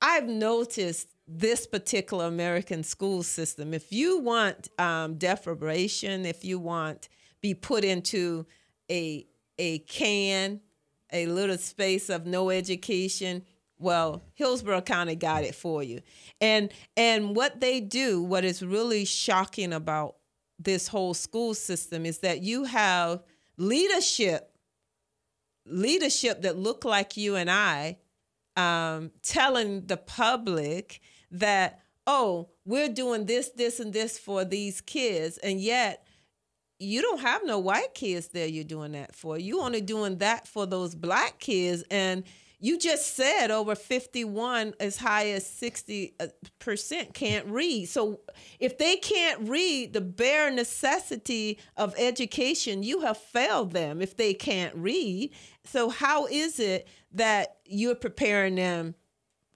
I've 0.00 0.26
noticed 0.26 1.08
this 1.28 1.66
particular 1.66 2.26
American 2.26 2.82
school 2.82 3.22
system. 3.22 3.74
If 3.74 3.92
you 3.92 4.18
want 4.20 4.68
um, 4.78 5.18
if 5.20 6.44
you 6.44 6.58
want 6.58 7.08
be 7.40 7.54
put 7.54 7.84
into 7.84 8.46
a 8.90 9.26
a 9.58 9.78
can, 9.80 10.60
a 11.12 11.26
little 11.26 11.58
space 11.58 12.08
of 12.08 12.26
no 12.26 12.50
education, 12.50 13.44
well, 13.78 14.22
Hillsborough 14.34 14.82
County 14.82 15.14
got 15.14 15.44
it 15.44 15.54
for 15.54 15.82
you. 15.82 16.00
And 16.40 16.72
and 16.96 17.36
what 17.36 17.60
they 17.60 17.80
do, 17.80 18.22
what 18.22 18.44
is 18.44 18.62
really 18.62 19.04
shocking 19.04 19.72
about 19.72 20.16
this 20.58 20.88
whole 20.88 21.14
school 21.14 21.54
system 21.54 22.06
is 22.06 22.18
that 22.18 22.42
you 22.42 22.64
have 22.64 23.22
leadership 23.56 24.53
leadership 25.66 26.42
that 26.42 26.58
look 26.58 26.84
like 26.84 27.16
you 27.16 27.36
and 27.36 27.50
I 27.50 27.98
um, 28.56 29.10
telling 29.22 29.86
the 29.86 29.96
public 29.96 31.00
that, 31.30 31.80
oh, 32.06 32.50
we're 32.64 32.88
doing 32.88 33.26
this, 33.26 33.50
this, 33.50 33.80
and 33.80 33.92
this 33.92 34.18
for 34.18 34.44
these 34.44 34.80
kids. 34.80 35.38
And 35.38 35.60
yet, 35.60 36.06
you 36.78 37.02
don't 37.02 37.20
have 37.20 37.42
no 37.44 37.58
white 37.58 37.94
kids 37.94 38.28
there 38.28 38.46
you're 38.46 38.64
doing 38.64 38.92
that 38.92 39.14
for. 39.14 39.38
You 39.38 39.60
only 39.60 39.80
doing 39.80 40.18
that 40.18 40.46
for 40.46 40.66
those 40.66 40.94
black 40.94 41.38
kids. 41.38 41.84
And 41.90 42.24
you 42.64 42.78
just 42.78 43.14
said 43.14 43.50
over 43.50 43.74
51 43.74 44.72
as 44.80 44.96
high 44.96 45.32
as 45.32 45.46
60 45.46 46.14
uh, 46.18 46.28
percent 46.58 47.12
can't 47.12 47.46
read. 47.46 47.90
So 47.90 48.20
if 48.58 48.78
they 48.78 48.96
can't 48.96 49.46
read 49.46 49.92
the 49.92 50.00
bare 50.00 50.50
necessity 50.50 51.58
of 51.76 51.94
education, 51.98 52.82
you 52.82 53.02
have 53.02 53.18
failed 53.18 53.72
them 53.72 54.00
if 54.00 54.16
they 54.16 54.32
can't 54.32 54.74
read. 54.76 55.32
So 55.64 55.90
how 55.90 56.24
is 56.24 56.58
it 56.58 56.88
that 57.12 57.58
you're 57.66 57.94
preparing 57.94 58.54
them 58.54 58.94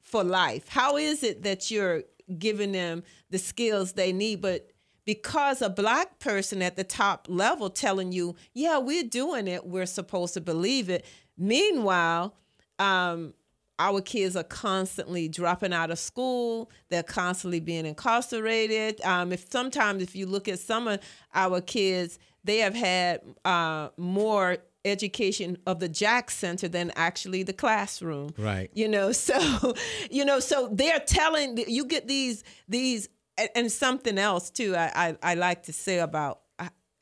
for 0.03 0.23
life? 0.23 0.69
How 0.69 0.99
is 0.99 1.23
it 1.23 1.45
that 1.45 1.71
you're 1.71 2.03
giving 2.39 2.73
them 2.73 3.05
the 3.31 3.39
skills 3.39 3.95
they 3.95 4.13
need 4.13 4.43
but 4.43 4.69
because 5.07 5.63
a 5.63 5.71
black 5.71 6.19
person 6.19 6.61
at 6.61 6.77
the 6.77 6.85
top 6.85 7.27
level 7.31 7.71
telling 7.71 8.13
you, 8.13 8.37
yeah, 8.53 8.77
we're 8.77 9.03
doing 9.03 9.49
it, 9.49 9.67
we're 9.67 9.87
supposed 9.87 10.35
to 10.35 10.43
believe 10.43 10.91
it. 10.91 11.07
Meanwhile, 11.39 12.35
um, 12.79 13.35
our 13.79 14.01
kids 14.01 14.35
are 14.37 14.45
constantly 14.45 15.29
dropping 15.29 15.73
out 15.73 15.91
of 15.91 15.99
school. 15.99 16.71
They're 16.89 17.03
constantly 17.03 17.61
being 17.61 17.87
incarcerated. 17.87 19.01
Um, 19.03 19.33
if 19.33 19.51
sometimes, 19.51 20.03
if 20.03 20.17
you 20.17 20.27
look 20.27 20.49
at 20.49 20.59
some 20.59 20.89
of 20.89 21.01
our 21.35 21.61
kids, 21.61 22.19
they 22.43 22.59
have 22.59 22.75
had 22.75 23.21
uh, 23.45 23.91
more 23.97 24.59
education 24.85 25.59
of 25.67 25.81
the 25.81 25.89
Jack 25.89 26.31
Center 26.31 26.69
than 26.69 26.91
actually 26.97 27.43
the 27.43 27.53
classroom. 27.53 28.31
Right. 28.37 28.71
You 28.75 28.89
know, 28.89 29.13
so 29.13 29.75
you 30.11 30.25
know, 30.25 30.41
so 30.41 30.69
they're 30.73 31.01
telling 31.01 31.59
you 31.69 31.85
get 31.85 32.09
these 32.09 32.43
these 32.69 33.09
and, 33.55 33.71
something 33.71 34.19
else 34.19 34.51
too. 34.51 34.75
I 34.75 34.91
I, 34.95 35.33
I 35.33 35.35
like 35.35 35.65
to 35.65 35.73
say 35.73 36.01
about 36.01 36.41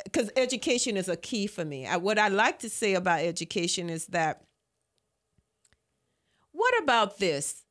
because 0.05 0.31
education 0.37 0.97
is 0.97 1.09
a 1.09 1.17
key 1.17 1.47
for 1.47 1.65
me. 1.65 1.87
I, 1.87 1.97
what 1.97 2.19
I 2.19 2.29
like 2.29 2.59
to 2.61 2.69
say 2.69 2.95
about 2.95 3.21
education 3.21 3.89
is 3.89 4.07
that 4.09 4.43
what 6.57 6.83
about 6.83 7.19
this? 7.19 7.65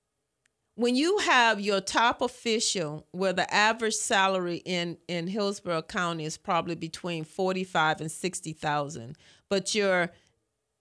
When 0.76 0.96
you 0.96 1.18
have 1.20 1.60
your 1.60 1.82
top 1.82 2.22
official, 2.22 3.08
where 3.12 3.34
the 3.34 3.52
average 3.52 3.96
salary 3.96 4.62
in, 4.66 4.98
in 5.08 5.28
Hillsborough 5.28 5.84
County 5.84 6.26
is 6.26 6.38
probably 6.38 6.76
between 6.76 7.24
forty 7.24 7.64
five 7.64 8.00
and 8.00 8.12
sixty 8.12 8.54
thousand, 8.54 9.18
but 9.50 9.74
your 9.74 10.12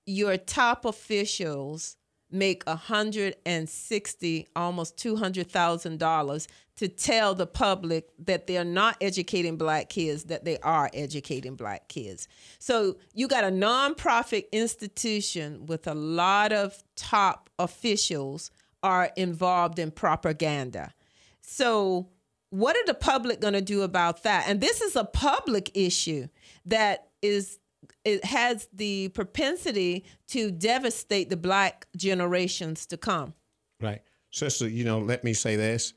your 0.05 0.36
top 0.36 0.84
officials 0.84 1.96
make 2.30 2.62
a 2.66 2.76
hundred 2.76 3.36
and 3.46 3.68
sixty, 3.68 4.48
almost 4.55 4.98
two 4.98 5.16
hundred 5.16 5.50
thousand 5.50 5.98
dollars 5.98 6.46
to 6.77 6.89
tell 6.89 7.35
the 7.35 7.47
public 7.47 8.09
that 8.18 8.47
they're 8.47 8.64
not 8.64 8.97
educating 9.01 9.57
black 9.57 9.89
kids, 9.89 10.25
that 10.25 10.45
they 10.45 10.59
are 10.59 10.91
educating 10.93 11.55
black 11.55 11.89
kids. 11.89 12.27
So 12.59 12.97
you 13.12 13.29
got 13.29 13.45
a 13.45 13.49
nonprofit 13.49 14.51
institution 14.51 15.66
with 15.66 15.87
a 15.87 15.95
lot 15.95 16.53
of 16.53 16.83
top 16.97 17.49
officials 17.59 18.51
are 18.83 19.11
involved 19.16 19.79
in 19.79 19.91
propaganda. 19.91 20.93
So 21.41 22.09
what 22.51 22.77
are 22.77 22.87
the 22.87 22.95
public 22.95 23.41
going 23.41 23.55
to 23.55 23.62
do 23.62 23.83
about 23.83 24.25
that? 24.25 24.45
And 24.49 24.61
this 24.61 24.81
is 24.81 24.97
a 24.97 25.05
public 25.05 25.70
issue 25.75 26.29
that 26.66 27.09
is 27.22 27.59
it 28.05 28.25
has 28.25 28.68
the 28.72 29.09
propensity 29.09 30.05
to 30.29 30.51
devastate 30.51 31.31
the 31.31 31.37
black 31.37 31.87
generations 31.97 32.87
to 32.87 32.97
come. 32.97 33.35
Right. 33.81 34.03
Sister, 34.31 34.68
you 34.68 34.85
know, 34.85 34.99
let 34.99 35.25
me 35.25 35.33
say 35.33 35.57
this. 35.57 35.95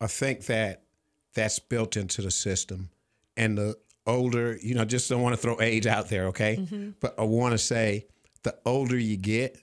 I 0.00 0.06
think 0.06 0.46
that 0.46 0.84
that's 1.34 1.58
built 1.58 1.96
into 1.96 2.22
the 2.22 2.30
system. 2.30 2.90
And 3.36 3.56
the 3.56 3.76
older, 4.06 4.58
you 4.62 4.74
know, 4.74 4.84
just 4.84 5.08
don't 5.08 5.22
want 5.22 5.34
to 5.34 5.40
throw 5.40 5.60
age 5.60 5.86
out 5.86 6.08
there, 6.08 6.26
okay? 6.26 6.56
Mm-hmm. 6.56 6.90
But 7.00 7.14
I 7.18 7.24
want 7.24 7.52
to 7.52 7.58
say 7.58 8.06
the 8.42 8.56
older 8.64 8.98
you 8.98 9.16
get, 9.16 9.58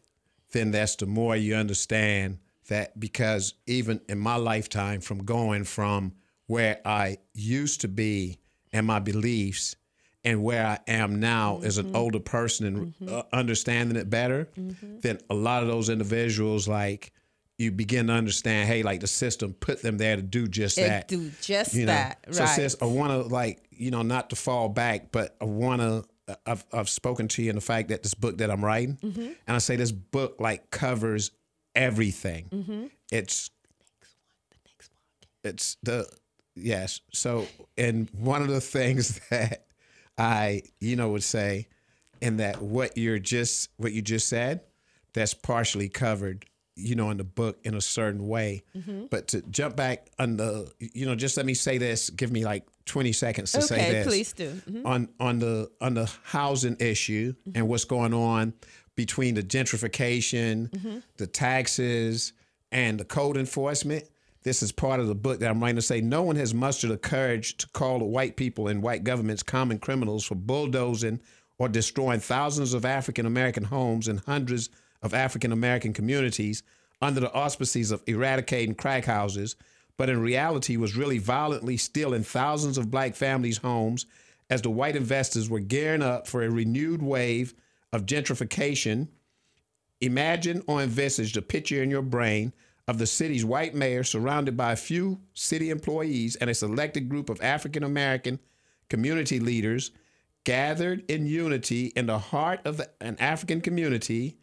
then 0.52 0.72
that's 0.72 0.96
the 0.96 1.06
more 1.06 1.36
you 1.36 1.56
understand 1.56 2.40
that 2.68 3.00
because 3.00 3.54
even 3.66 4.02
in 4.08 4.20
my 4.20 4.36
lifetime, 4.36 5.02
from 5.02 5.24
going 5.24 5.64
from 5.64 6.14
where 6.48 6.80
I 6.86 7.18
used 7.34 7.82
to 7.82 7.88
be 7.88 8.40
and 8.72 8.86
my 8.86 9.00
beliefs 9.00 9.76
and 10.24 10.44
where 10.44 10.66
I 10.66 10.80
am 10.88 11.20
now 11.20 11.56
mm-hmm. 11.56 11.66
as 11.66 11.78
an 11.78 11.96
older 11.96 12.20
person 12.20 12.66
and 12.66 12.78
mm-hmm. 12.88 13.16
uh, 13.16 13.24
understanding 13.34 13.98
it 13.98 14.10
better, 14.10 14.50
mm-hmm. 14.58 15.00
then 15.00 15.20
a 15.30 15.34
lot 15.34 15.64
of 15.64 15.70
those 15.70 15.90
individuals, 15.90 16.68
like 16.68 17.12
you 17.58 17.72
begin 17.72 18.08
to 18.08 18.14
understand, 18.14 18.68
hey, 18.68 18.84
like 18.84 19.00
the 19.00 19.08
system 19.08 19.54
put 19.54 19.82
them 19.82 19.98
there 19.98 20.16
to 20.16 20.22
do 20.22 20.48
just 20.48 20.78
It 20.78 20.82
that. 20.88 21.08
do 21.08 21.32
just 21.42 21.74
you 21.74 21.86
know? 21.86 21.94
that, 21.94 22.20
So 22.32 22.44
right. 22.44 22.56
sis, 22.56 22.76
I 22.82 22.86
want 22.86 23.12
to 23.12 23.34
like, 23.34 23.64
you 23.72 23.90
know, 23.92 24.04
not 24.04 24.30
to 24.30 24.36
fall 24.36 24.70
back, 24.70 25.12
but 25.12 25.36
I 25.42 25.46
want 25.46 25.82
to. 25.82 26.04
I've 26.46 26.66
I've 26.74 26.90
spoken 26.90 27.30
to 27.30 27.42
you 27.42 27.50
in 27.52 27.56
the 27.56 27.62
fact 27.62 27.88
that 27.88 28.04
this 28.04 28.14
book 28.14 28.40
that 28.40 28.52
I'm 28.52 28.64
writing, 28.64 28.98
Mm-hmm. 29.02 29.22
and 29.22 29.36
I 29.56 29.60
say 29.60 29.78
this 29.78 29.94
book 29.94 30.36
like 30.40 30.70
covers 30.72 31.32
everything. 31.74 32.50
Mm-hmm. 32.52 32.86
It's 33.14 33.50
it's 34.02 34.14
the 34.52 34.68
next 34.74 34.90
book. 34.90 35.54
It's 35.54 35.78
the 35.84 36.10
yes. 36.56 37.00
So, 37.14 37.48
and 37.78 38.10
one 38.12 38.42
of 38.42 38.50
the 38.50 38.60
things 38.60 39.22
that 39.30 39.68
I, 40.18 40.64
you 40.82 40.98
know, 40.98 41.10
would 41.10 41.24
say, 41.24 41.68
and 42.22 42.40
that 42.42 42.62
what 42.62 42.98
you're 42.98 43.20
just 43.20 43.70
what 43.78 43.94
you 43.94 44.02
just 44.02 44.28
said, 44.28 44.60
that's 45.14 45.34
partially 45.34 45.88
covered, 45.88 46.46
you 46.78 46.96
know, 46.96 47.10
in 47.10 47.18
the 47.18 47.24
book 47.24 47.58
in 47.64 47.74
a 47.74 47.82
certain 47.82 48.28
way. 48.28 48.64
Mm-hmm. 48.76 49.08
But 49.10 49.28
to 49.30 49.42
jump 49.44 49.76
back 49.76 50.10
on 50.20 50.38
the, 50.38 50.72
you 50.80 51.06
know, 51.06 51.16
just 51.16 51.36
let 51.38 51.46
me 51.46 51.54
say 51.54 51.78
this. 51.78 52.10
Give 52.10 52.32
me 52.32 52.46
like 52.46 52.64
20 52.86 53.12
seconds 53.12 53.52
to 53.54 53.62
say 53.62 53.76
Okay, 53.76 53.92
this 53.92 54.08
please 54.08 54.34
do. 54.34 54.52
Mhm. 54.70 54.86
on 54.86 55.10
on 55.20 55.40
the 55.40 55.70
on 55.82 55.94
the 55.96 56.10
housing 56.24 56.78
issue 56.80 57.34
and 57.56 57.68
what's 57.68 57.86
going 57.86 58.14
on 58.14 58.54
between 58.96 59.36
the 59.36 59.44
gentrification, 59.44 61.02
the 61.18 61.28
taxes, 61.28 62.34
and 62.72 63.00
the 63.00 63.06
code 63.06 63.38
enforcement. 63.38 64.04
This 64.44 64.64
is 64.64 64.72
part 64.72 65.00
of 65.00 65.08
the 65.08 65.16
book 65.16 65.40
that 65.40 65.50
I'm 65.52 65.60
writing 65.62 65.76
to 65.76 65.82
say 65.82 66.00
no 66.00 66.24
one 66.24 66.36
has 66.38 66.54
mustered 66.54 66.92
the 66.92 66.98
courage 66.98 67.58
to 67.58 67.68
call 67.70 68.00
the 68.00 68.06
white 68.06 68.38
people 68.38 68.68
and 68.70 68.82
white 68.82 69.04
governments 69.04 69.44
common 69.44 69.78
criminals 69.80 70.24
for 70.24 70.36
bulldozing 70.36 71.20
or 71.60 71.68
destroying 71.68 72.20
thousands 72.22 72.74
of 72.74 72.86
African 72.86 73.26
American 73.26 73.66
homes 73.66 74.08
and 74.08 74.20
hundreds 74.22 74.70
of 75.02 75.14
African 75.14 75.52
American 75.52 75.94
communities 75.94 76.64
under 77.02 77.20
the 77.20 77.34
auspices 77.34 77.92
of 77.92 78.04
eradicating 78.08 78.76
crack 78.76 79.06
houses, 79.06 79.56
but 79.98 80.10
in 80.10 80.20
reality 80.20 80.78
was 80.78 80.96
really 80.96 81.18
violently 81.18 81.78
stealing 81.78 82.24
thousands 82.24 82.78
of 82.78 82.92
black 82.92 83.16
families' 83.16 83.58
homes 83.58 84.06
as 84.50 84.62
the 84.62 84.70
white 84.70 84.96
investors 84.96 85.50
were 85.50 85.60
gearing 85.60 86.02
up 86.02 86.28
for 86.28 86.44
a 86.44 86.50
renewed 86.50 87.02
wave 87.02 87.54
of 87.92 88.06
gentrification. 88.06 89.08
Imagine 90.02 90.64
or 90.68 90.82
envisage 90.82 91.34
the 91.34 91.42
picture 91.42 91.82
in 91.82 91.90
your 91.90 92.02
brain 92.02 92.54
of 92.88 92.98
the 92.98 93.08
city's 93.08 93.44
white 93.44 93.76
mayor 93.76 94.04
surrounded 94.04 94.56
by 94.56 94.72
a 94.72 94.78
few 94.78 95.20
city 95.34 95.70
employees 95.70 96.36
and 96.38 96.50
a 96.50 96.56
selected 96.56 97.10
group 97.10 97.30
of 97.30 97.42
African 97.42 97.84
American 97.84 98.40
community 98.90 99.40
leaders 99.40 99.92
gathered 100.46 101.04
in 101.12 101.26
unity 101.26 101.88
in 101.96 102.06
the 102.06 102.18
heart 102.18 102.62
of 102.64 102.78
the, 102.78 102.90
an 103.02 103.18
African 103.20 103.60
community, 103.60 104.38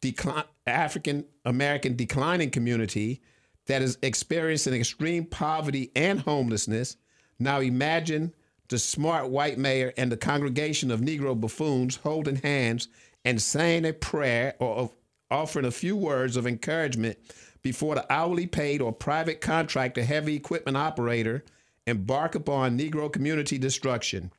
decli- 0.00 0.44
African 0.66 1.24
American 1.44 1.96
declining 1.96 2.50
community 2.50 3.20
that 3.66 3.82
is 3.82 3.98
experiencing 4.02 4.74
extreme 4.74 5.24
poverty 5.24 5.90
and 5.94 6.20
homelessness. 6.20 6.96
Now 7.38 7.60
imagine 7.60 8.34
the 8.68 8.78
smart 8.78 9.28
white 9.28 9.58
mayor 9.58 9.92
and 9.96 10.10
the 10.10 10.16
congregation 10.16 10.90
of 10.90 11.00
Negro 11.00 11.38
buffoons 11.38 11.96
holding 11.96 12.36
hands 12.36 12.88
and 13.24 13.40
saying 13.40 13.84
a 13.84 13.92
prayer 13.92 14.54
or 14.58 14.90
offering 15.30 15.66
a 15.66 15.70
few 15.70 15.96
words 15.96 16.36
of 16.36 16.46
encouragement 16.46 17.18
before 17.62 17.94
the 17.94 18.12
hourly 18.12 18.46
paid 18.46 18.80
or 18.80 18.92
private 18.92 19.40
contractor 19.40 20.02
heavy 20.02 20.34
equipment 20.34 20.76
operator 20.76 21.44
embark 21.86 22.34
upon 22.34 22.78
Negro 22.78 23.12
community 23.12 23.58
destruction. 23.58 24.32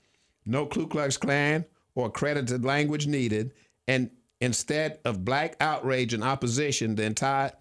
No 0.45 0.65
Ku 0.65 0.87
Klux 0.87 1.17
Klan 1.17 1.65
or 1.93 2.07
accredited 2.07 2.63
language 2.63 3.07
needed, 3.07 3.53
and 3.87 4.09
instead 4.41 4.99
of 5.05 5.23
black 5.23 5.55
outrage 5.61 6.13
and 6.13 6.23
opposition, 6.23 6.95
the 6.95 7.03
entire 7.03 7.51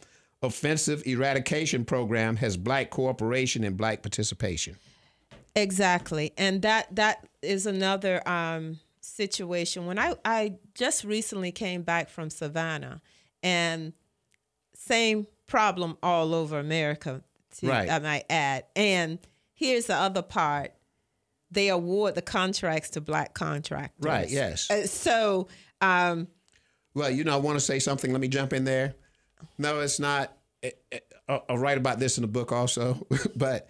offensive 0.42 1.06
eradication 1.06 1.84
program 1.84 2.36
has 2.36 2.56
black 2.56 2.90
cooperation 2.90 3.62
and 3.62 3.76
black 3.76 4.02
participation. 4.02 4.76
Exactly, 5.54 6.32
and 6.38 6.62
that 6.62 6.94
that 6.96 7.28
is 7.42 7.66
another 7.66 8.26
um, 8.26 8.78
situation. 9.00 9.86
When 9.86 9.98
I 9.98 10.14
I 10.24 10.54
just 10.74 11.04
recently 11.04 11.52
came 11.52 11.82
back 11.82 12.08
from 12.08 12.30
Savannah, 12.30 13.02
and 13.42 13.92
same 14.74 15.26
problem 15.46 15.98
all 16.02 16.34
over 16.34 16.58
America. 16.58 17.22
To, 17.58 17.66
Right. 17.66 17.90
I 17.90 17.98
might 17.98 18.24
add, 18.30 18.64
and 18.76 19.18
here's 19.54 19.86
the 19.86 19.96
other 19.96 20.22
part: 20.22 20.72
they 21.50 21.68
award 21.68 22.14
the 22.14 22.22
contracts 22.22 22.90
to 22.90 23.00
black 23.00 23.34
contractors. 23.34 24.04
Right, 24.04 24.30
yes. 24.30 24.70
Uh, 24.70 24.86
so, 24.86 25.48
um, 25.80 26.28
Well, 26.94 27.10
you 27.10 27.24
know, 27.24 27.34
I 27.34 27.36
want 27.36 27.56
to 27.58 27.64
say 27.64 27.78
something. 27.78 28.12
Let 28.12 28.20
me 28.20 28.28
jump 28.28 28.52
in 28.52 28.64
there. 28.64 28.94
No, 29.58 29.80
it's 29.80 30.00
not. 30.00 30.36
eh, 30.62 30.70
eh, 30.92 30.98
I- 31.28 31.40
I'll 31.48 31.58
write 31.58 31.78
about 31.78 31.98
this 32.00 32.18
in 32.18 32.22
the 32.22 32.28
book 32.28 32.52
also, 32.52 33.06
but 33.36 33.68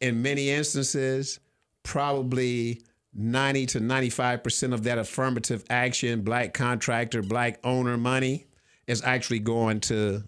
in 0.00 0.22
many 0.22 0.50
instances, 0.50 1.40
probably 1.82 2.80
90 3.12 3.66
to 3.66 3.80
95% 3.80 4.72
of 4.72 4.84
that 4.84 4.98
affirmative 4.98 5.64
action, 5.68 6.22
black 6.22 6.54
contractor, 6.54 7.22
black 7.22 7.58
owner 7.64 7.96
money 7.98 8.46
is 8.86 9.02
actually 9.02 9.40
going 9.40 9.80
to 9.80 10.22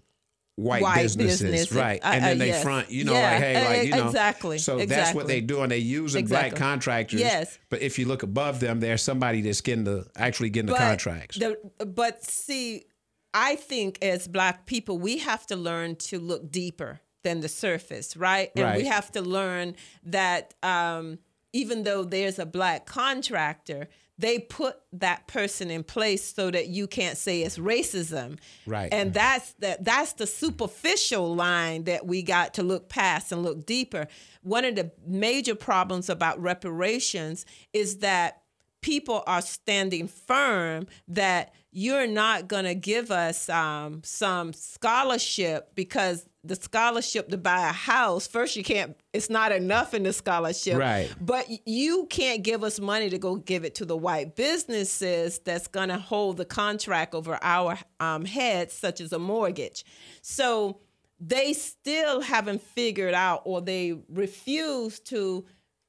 white, 0.55 0.81
White 0.81 1.01
businesses. 1.03 1.41
business. 1.41 1.71
Right. 1.71 1.99
Uh, 2.03 2.11
and 2.13 2.23
then 2.23 2.37
uh, 2.37 2.39
they 2.39 2.47
yes. 2.47 2.63
front, 2.63 2.91
you 2.91 3.03
know, 3.03 3.13
Yeah, 3.13 3.31
like, 3.31 3.39
hey, 3.41 3.55
uh, 3.55 3.69
like, 3.69 3.83
you 3.87 3.95
know. 3.95 4.07
exactly, 4.07 4.57
So 4.59 4.85
that's 4.85 5.15
what 5.15 5.27
they 5.27 5.41
do. 5.41 5.61
And 5.61 5.71
they 5.71 5.79
using 5.79 6.25
black 6.27 6.55
contractors. 6.55 7.19
Yes. 7.19 7.57
But 7.69 7.81
if 7.81 7.97
you 7.97 8.05
look 8.05 8.23
above 8.23 8.59
them, 8.59 8.79
there's 8.79 9.01
somebody 9.01 9.41
that's 9.41 9.61
getting 9.61 9.83
the, 9.83 10.05
actually 10.15 10.49
getting 10.49 10.71
the 10.71 10.77
contracts. 10.77 11.37
The, 11.37 11.57
but 11.85 12.23
see, 12.23 12.85
I 13.33 13.55
think 13.55 13.97
as 14.03 14.27
black 14.27 14.65
people, 14.65 14.97
we 14.99 15.19
have 15.19 15.47
to 15.47 15.55
learn 15.55 15.95
to 15.95 16.19
look 16.19 16.51
deeper 16.51 17.01
than 17.23 17.41
the 17.41 17.49
surface, 17.49 18.15
right? 18.15 18.51
And 18.55 18.77
we 18.77 18.85
have 18.85 19.11
to 19.13 19.21
learn 19.21 19.75
that 20.03 20.53
um, 20.61 21.19
even 21.53 21.83
though 21.83 22.03
there's 22.03 22.37
a 22.37 22.45
black 22.45 22.85
contractor, 22.85 23.87
they 24.17 24.39
put 24.39 24.77
that 24.93 25.27
person 25.27 25.71
in 25.71 25.83
place 25.83 26.33
so 26.33 26.51
that 26.51 26.67
you 26.67 26.87
can't 26.87 27.17
say 27.17 27.41
it's 27.41 27.57
racism. 27.57 28.37
Right. 28.65 28.93
And 28.93 29.13
that's 29.13 29.53
the, 29.53 29.77
that's 29.81 30.13
the 30.13 30.27
superficial 30.27 31.35
line 31.35 31.85
that 31.85 32.05
we 32.05 32.21
got 32.21 32.53
to 32.55 32.63
look 32.63 32.89
past 32.89 33.31
and 33.31 33.43
look 33.43 33.65
deeper. 33.65 34.07
One 34.43 34.65
of 34.65 34.75
the 34.75 34.91
major 35.05 35.55
problems 35.55 36.09
about 36.09 36.39
reparations 36.41 37.45
is 37.73 37.97
that 37.97 38.43
people 38.81 39.23
are 39.25 39.41
standing 39.41 40.07
firm 40.07 40.85
that 41.07 41.53
you're 41.71 42.05
not 42.05 42.47
going 42.47 42.65
to 42.65 42.75
give 42.75 43.09
us 43.09 43.49
um, 43.49 44.01
some 44.03 44.53
scholarship 44.53 45.71
because 45.73 46.27
the 46.43 46.55
scholarship 46.55 47.29
to 47.29 47.37
buy 47.37 47.69
a 47.69 47.71
house 47.71 48.27
first 48.27 48.55
you 48.55 48.63
can't 48.63 48.97
it's 49.13 49.29
not 49.29 49.51
enough 49.51 49.93
in 49.93 50.03
the 50.03 50.11
scholarship. 50.11 50.77
Right. 50.77 51.09
but 51.21 51.47
you 51.65 52.07
can't 52.09 52.43
give 52.43 52.63
us 52.63 52.79
money 52.79 53.09
to 53.09 53.17
go 53.17 53.35
give 53.35 53.63
it 53.63 53.75
to 53.75 53.85
the 53.85 53.95
white 53.95 54.35
businesses 54.35 55.39
that's 55.39 55.67
going 55.67 55.89
to 55.89 55.97
hold 55.97 56.37
the 56.37 56.45
contract 56.45 57.13
over 57.13 57.39
our 57.41 57.77
um, 57.99 58.25
heads 58.25 58.73
such 58.73 58.99
as 58.99 59.13
a 59.13 59.19
mortgage. 59.19 59.85
So 60.21 60.79
they 61.19 61.53
still 61.53 62.21
haven't 62.21 62.61
figured 62.61 63.13
out 63.13 63.43
or 63.45 63.61
they 63.61 63.97
refuse 64.09 64.99
to 65.01 65.45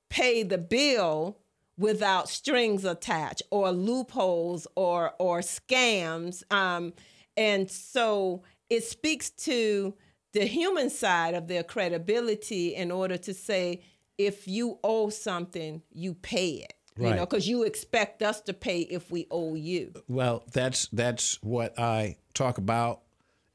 pay 0.09 0.45
the 0.45 0.59
bill 0.59 1.39
without 1.77 2.29
strings 2.29 2.85
attached 2.85 3.43
or 3.51 3.73
loopholes 3.73 4.67
or 4.77 5.15
or 5.19 5.41
scams. 5.41 6.43
Um, 6.53 6.93
and 7.37 7.69
so 7.69 8.45
it 8.71 8.85
speaks 8.85 9.31
to 9.31 9.95
the 10.35 10.45
human 10.45 10.91
side 10.91 11.33
of 11.35 11.49
their 11.49 11.63
credibility 11.63 12.75
in 12.75 12.91
order 12.91 13.17
to 13.17 13.33
say 13.33 13.83
if 14.19 14.47
you 14.47 14.79
owe 14.85 15.09
something 15.09 15.83
you 15.91 16.15
pay 16.15 16.49
it 16.51 16.75
Right. 16.97 17.09
you 17.09 17.15
know 17.17 17.27
because 17.27 17.49
you 17.49 17.65
expect 17.65 18.23
us 18.23 18.41
to 18.43 18.53
pay 18.53 18.81
if 18.83 19.11
we 19.11 19.27
owe 19.31 19.55
you 19.57 19.93
Well, 20.07 20.45
that's 20.53 20.87
that's 20.93 21.43
what 21.43 21.77
I 21.79 22.19
talk 22.35 22.59
about 22.59 23.01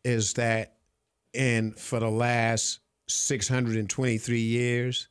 is 0.03 0.34
that 0.34 0.75
in 1.34 1.71
for 1.73 1.99
the 1.99 2.09
last 2.09 2.80
623 3.07 4.39
years 4.39 5.07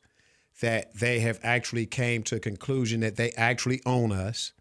that 0.61 0.93
they 0.93 1.19
have 1.21 1.39
actually 1.41 1.85
came 1.85 2.21
to 2.23 2.35
a 2.35 2.39
conclusion 2.39 2.99
that 2.99 3.15
they 3.15 3.31
actually 3.31 3.81
own 3.85 4.11
us 4.11 4.51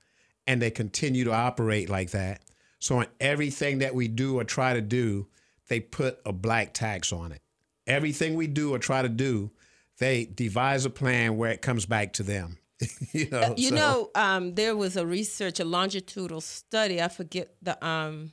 and 0.46 0.62
they 0.62 0.70
continue 0.70 1.24
to 1.24 1.32
operate 1.32 1.90
like 1.90 2.11
that. 2.12 2.40
So 2.78 3.00
in 3.00 3.09
everything 3.20 3.78
that 3.78 3.94
we 3.94 4.09
do 4.09 4.38
or 4.38 4.44
try 4.44 4.72
to 4.72 4.80
do, 4.80 5.26
they 5.69 5.81
put 5.81 6.19
a 6.25 6.33
black 6.33 6.73
tax 6.75 7.12
on 7.12 7.33
it. 7.33 7.41
Everything 7.87 8.35
we 8.35 8.47
do 8.47 8.75
or 8.75 8.79
try 8.79 9.03
to 9.03 9.09
do, 9.09 9.51
they 9.99 10.25
devise 10.27 10.85
a 10.85 10.91
plan 10.91 11.37
where 11.37 11.51
it 11.51 11.62
comes 11.62 11.87
back 11.87 12.12
to 12.14 12.23
them. 12.23 12.59
you 13.12 13.29
know, 13.31 13.55
You 13.57 13.71
so- 13.71 13.75
know, 13.75 14.11
um, 14.14 14.55
there 14.55 14.77
was 14.77 14.97
a 14.97 15.07
research, 15.07 15.59
a 15.61 15.64
longitudinal 15.64 16.41
study. 16.41 17.01
I 17.03 17.09
forget 17.09 17.55
the 17.62 17.83
um, 17.87 18.33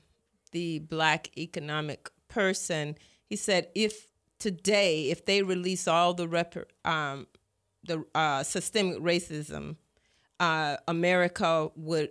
the 0.51 0.79
black 0.79 1.35
economic 1.37 2.09
person. 2.27 2.95
He 3.25 3.35
said 3.35 3.69
if 3.75 4.07
today, 4.39 5.09
if 5.09 5.25
they 5.25 5.41
release 5.41 5.87
all 5.87 6.13
the 6.13 6.27
rep- 6.27 6.71
um, 6.85 7.27
the 7.83 8.05
uh, 8.13 8.43
systemic 8.43 8.99
racism, 8.99 9.77
uh, 10.39 10.77
America 10.87 11.69
would 11.75 12.09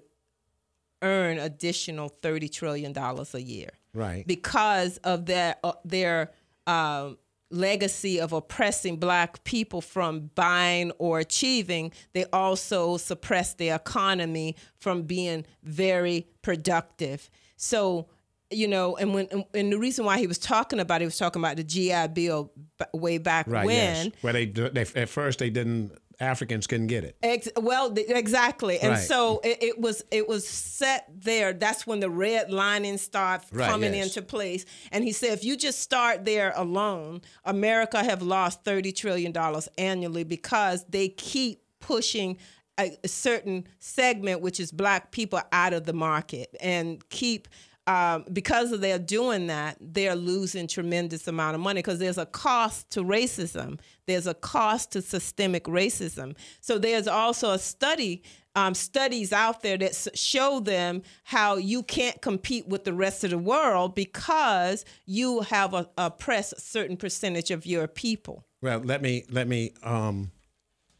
earn 1.03 1.39
additional 1.39 2.09
thirty 2.09 2.49
trillion 2.49 2.93
dollars 2.93 3.35
a 3.35 3.43
year 3.43 3.70
right. 3.95 4.26
because 4.26 4.99
of 4.99 5.26
their 5.26 5.57
uh, 5.64 5.72
their 5.84 6.32
um, 6.66 7.16
legacy 7.51 8.20
of 8.20 8.32
oppressing 8.32 8.97
black 8.97 9.45
people 9.45 9.80
from 9.80 10.30
buying 10.34 10.90
or 10.99 11.20
achieving, 11.20 11.92
they 12.12 12.24
also 12.32 12.97
suppress 12.97 13.55
the 13.55 13.68
economy 13.70 14.57
from 14.80 15.03
being 15.03 15.45
very 15.62 16.26
productive. 16.42 17.30
So, 17.57 18.09
you 18.51 18.66
know, 18.68 18.97
and 18.97 19.14
when 19.14 19.28
and 19.55 19.72
the 19.72 19.78
reason 19.78 20.05
why 20.05 20.18
he 20.18 20.26
was 20.26 20.38
talking 20.38 20.80
about 20.80 20.97
it, 20.97 21.05
he 21.05 21.07
was 21.07 21.18
talking 21.18 21.40
about 21.40 21.57
the 21.57 21.64
GI 21.64 22.09
Bill 22.09 22.53
way 22.92 23.18
back 23.18 23.47
Right. 23.49 23.66
when. 23.66 24.07
Yes. 24.07 24.14
Where 24.20 24.32
they, 24.32 24.47
they 24.47 24.86
at 24.97 25.09
first 25.09 25.38
they 25.38 25.51
didn't 25.51 25.92
Africans 26.20 26.66
couldn't 26.66 26.86
get 26.88 27.04
it. 27.04 27.16
Ex- 27.22 27.48
well, 27.56 27.92
th- 27.92 28.08
exactly, 28.08 28.78
and 28.78 28.92
Right. 28.92 29.02
so 29.06 29.40
it, 29.44 29.62
it 29.62 29.80
was 29.80 30.02
it 30.10 30.28
was 30.28 30.46
set 30.46 31.06
there. 31.14 31.52
That's 31.52 31.86
when 31.86 32.00
the 32.00 32.10
red 32.10 32.50
lining 32.50 32.98
started 32.98 33.46
Right, 33.52 33.68
coming 33.70 33.94
yes. 33.94 34.06
into 34.16 34.22
place. 34.26 34.64
And 34.92 35.02
he 35.04 35.12
said, 35.12 35.30
if 35.32 35.44
you 35.44 35.56
just 35.56 35.80
start 35.80 36.24
there 36.24 36.52
alone, 36.56 37.22
America 37.44 38.02
have 38.02 38.22
lost 38.22 38.64
thirty 38.64 38.92
trillion 38.92 39.32
dollars 39.32 39.68
annually 39.78 40.24
because 40.24 40.84
they 40.88 41.08
keep 41.08 41.62
pushing 41.80 42.38
a, 42.78 42.96
a 43.04 43.08
certain 43.08 43.66
segment, 43.78 44.40
which 44.40 44.58
is 44.58 44.72
black 44.72 45.10
people, 45.12 45.40
out 45.52 45.72
of 45.72 45.84
the 45.84 45.92
market, 45.92 46.54
and 46.60 47.06
keep. 47.08 47.48
Um, 47.87 48.24
because 48.32 48.72
of 48.72 48.80
they're 48.80 48.99
doing 48.99 49.49
that, 49.49 49.76
they're 49.78 50.16
losing 50.16 50.66
tremendous 50.66 51.28
amount 51.28 51.55
of 51.55 51.61
money 51.61 51.80
because 51.80 51.99
there's 51.99 52.16
a 52.16 52.24
cost 52.24 52.89
to 52.93 53.03
racism. 53.03 53.78
There's 54.07 54.26
a 54.26 54.32
cost 54.32 54.93
to 54.93 55.03
systemic 55.03 55.64
racism. 55.64 56.35
So 56.62 56.78
there's 56.78 57.07
also 57.07 57.51
a 57.51 57.59
study, 57.59 58.22
um, 58.55 58.72
studies 58.74 59.35
out 59.35 59.62
there 59.62 59.76
that 59.76 59.91
s- 59.91 60.09
show 60.14 60.61
them 60.61 61.03
how 61.24 61.57
you 61.57 61.82
can't 61.82 62.22
compete 62.22 62.66
with 62.66 62.85
the 62.85 62.95
rest 62.95 63.22
of 63.22 63.30
the 63.30 63.39
world 63.39 63.95
because 63.95 64.87
you 65.05 65.41
have 65.43 65.74
a, 65.74 65.87
oppressed 65.99 66.55
a 66.55 66.61
certain 66.61 66.97
percentage 66.97 67.51
of 67.51 67.66
your 67.66 67.87
people. 67.87 68.47
Well, 68.62 68.78
let 68.78 69.03
me 69.03 69.24
let 69.30 69.47
me 69.47 69.72
um, 69.82 70.30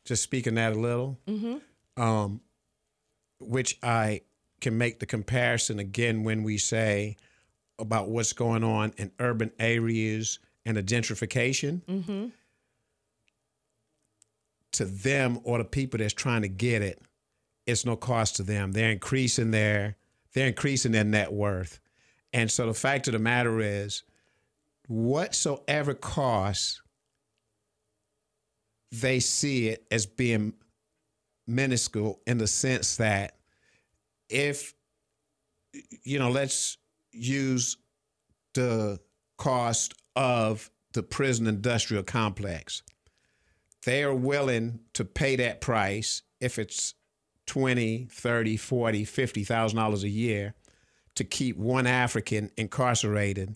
just 0.05 0.22
speak 0.22 0.47
on 0.47 0.57
that 0.57 0.74
a 0.74 0.78
little, 0.78 1.18
um, 1.97 2.43
which 3.41 3.78
I 3.82 4.20
can 4.64 4.78
make 4.78 4.98
the 4.98 5.04
comparison 5.04 5.78
again 5.78 6.24
when 6.24 6.42
we 6.42 6.56
say 6.56 7.18
about 7.78 8.08
what's 8.08 8.32
going 8.32 8.64
on 8.64 8.94
in 8.96 9.12
urban 9.20 9.52
areas 9.58 10.38
and 10.64 10.78
the 10.78 10.82
gentrification. 10.82 11.82
Mm-hmm. 11.82 12.26
To 14.72 14.84
them 14.86 15.40
or 15.44 15.58
the 15.58 15.64
people 15.64 15.98
that's 15.98 16.14
trying 16.14 16.40
to 16.42 16.48
get 16.48 16.80
it, 16.80 17.02
it's 17.66 17.84
no 17.84 17.94
cost 17.94 18.36
to 18.36 18.42
them. 18.42 18.72
They're 18.72 18.90
increasing 18.90 19.50
their 19.50 19.96
they're 20.32 20.48
increasing 20.48 20.92
their 20.92 21.04
net 21.04 21.30
worth, 21.32 21.78
and 22.32 22.50
so 22.50 22.66
the 22.66 22.74
fact 22.74 23.06
of 23.06 23.12
the 23.12 23.20
matter 23.20 23.60
is, 23.60 24.02
whatsoever 24.88 25.94
cost, 25.94 26.80
they 28.90 29.20
see 29.20 29.68
it 29.68 29.86
as 29.92 30.06
being 30.06 30.54
minuscule 31.46 32.18
in 32.26 32.38
the 32.38 32.48
sense 32.48 32.96
that 32.96 33.34
if 34.29 34.75
you 36.03 36.18
know 36.18 36.31
let's 36.31 36.79
use 37.12 37.77
the 38.55 38.99
cost 39.37 39.95
of 40.16 40.70
the 40.93 41.03
prison 41.03 41.47
industrial 41.47 42.03
complex. 42.03 42.83
They 43.85 44.03
are 44.03 44.14
willing 44.14 44.81
to 44.95 45.05
pay 45.05 45.37
that 45.37 45.61
price 45.61 46.22
if 46.41 46.59
it's 46.59 46.95
20 47.47 48.09
30 48.11 48.57
40 48.57 49.05
50000 49.05 49.77
dollars 49.77 50.03
a 50.03 50.09
year 50.09 50.55
to 51.14 51.25
keep 51.25 51.57
one 51.57 51.87
african 51.87 52.51
incarcerated. 52.57 53.55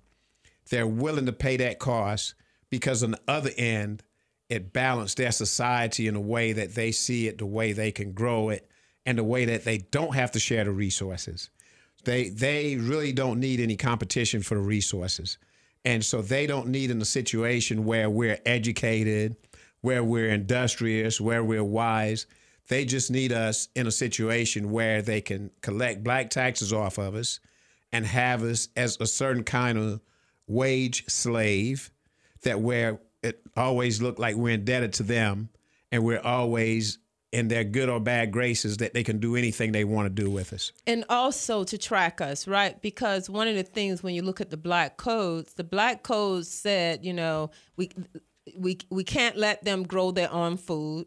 They're 0.71 0.87
willing 0.87 1.27
to 1.27 1.33
pay 1.33 1.57
that 1.57 1.79
cost 1.79 2.35
because 2.71 3.03
on 3.03 3.12
the 3.12 3.21
other 3.27 3.51
end 3.57 4.03
it 4.51 4.73
balanced 4.73 5.16
their 5.16 5.33
society 5.33 6.07
in 6.07 6.16
a 6.16 6.21
way 6.21 6.53
that 6.53 6.75
they 6.75 6.93
see 6.93 7.29
it 7.29 7.39
the 7.39 7.47
way 7.47 7.73
they 7.73 7.91
can 7.91 8.12
grow 8.12 8.51
it 8.51 8.68
and 9.09 9.16
the 9.16 9.24
way 9.24 9.46
that 9.46 9.64
they 9.64 9.78
don't 9.78 10.14
have 10.14 10.32
to 10.32 10.38
share 10.38 10.64
the 10.64 10.70
resources. 10.70 11.48
They 12.04 12.28
they 12.28 12.76
really 12.76 13.11
don't 13.11 13.40
need 13.40 13.59
any 13.59 13.74
competition 13.74 14.42
for 14.42 14.54
the 14.54 14.61
resources. 14.61 15.38
And 15.82 16.04
so 16.04 16.20
they 16.20 16.46
don't 16.46 16.68
need 16.68 16.90
in 16.90 17.00
a 17.00 17.06
situation 17.06 17.86
where 17.86 18.11
we're 18.11 18.38
educated 18.44 19.36
where 19.80 20.04
we're 20.04 20.28
industrious 20.28 21.22
where 21.22 21.42
we're 21.42 21.64
wise. 21.64 22.26
They 22.68 22.84
just 22.84 23.11
need 23.11 23.32
us 23.32 23.68
in 23.74 23.86
a 23.86 23.90
situation 23.90 24.70
where 24.70 25.00
they 25.00 25.22
can 25.22 25.52
collect 25.62 26.04
black 26.04 26.28
taxes 26.28 26.70
off 26.70 26.98
of 26.98 27.14
us 27.14 27.40
and 27.90 28.04
have 28.04 28.42
us 28.42 28.68
as 28.76 28.98
a 29.00 29.06
certain 29.06 29.42
kind 29.42 29.78
of 29.78 30.02
wage 30.46 31.06
slave 31.06 31.90
that 32.42 32.61
where 32.61 33.00
it 33.22 33.40
always 33.56 34.02
looked 34.02 34.18
like 34.18 34.36
we're 34.36 34.52
indebted 34.52 34.92
to 34.94 35.02
them 35.02 35.48
and 35.90 36.04
we're 36.04 36.20
always 36.20 36.98
in 37.31 37.49
their 37.49 37.64
good 37.64 37.89
or 37.89 38.01
bad 38.01 38.33
graces 38.33 38.79
that 38.79 38.95
they 38.95 39.05
can 39.05 39.18
do 39.18 39.37
anything 39.37 39.72
they 39.72 39.85
want 39.85 40.07
to 40.07 40.22
do 40.22 40.31
with 40.31 40.53
us. 40.53 40.72
and 40.87 41.05
also 41.09 41.62
to 41.64 41.76
track 41.76 42.20
us, 42.20 42.49
right? 42.49 42.81
Because 42.81 43.29
one 43.29 43.47
of 43.47 43.55
the 43.55 43.62
things 43.62 44.03
when 44.03 44.14
you 44.14 44.22
look 44.22 44.41
at 44.41 44.51
the 44.51 44.57
black 44.57 44.97
codes, 44.97 45.55
the 45.55 45.64
black 45.64 46.03
codes 46.03 46.49
said, 46.49 47.05
you 47.05 47.12
know, 47.12 47.51
we 47.76 47.91
we 48.57 48.79
we 48.91 49.05
can't 49.05 49.37
let 49.37 49.62
them 49.64 49.83
grow 49.83 50.11
their 50.11 50.33
own 50.33 50.57
food. 50.57 51.07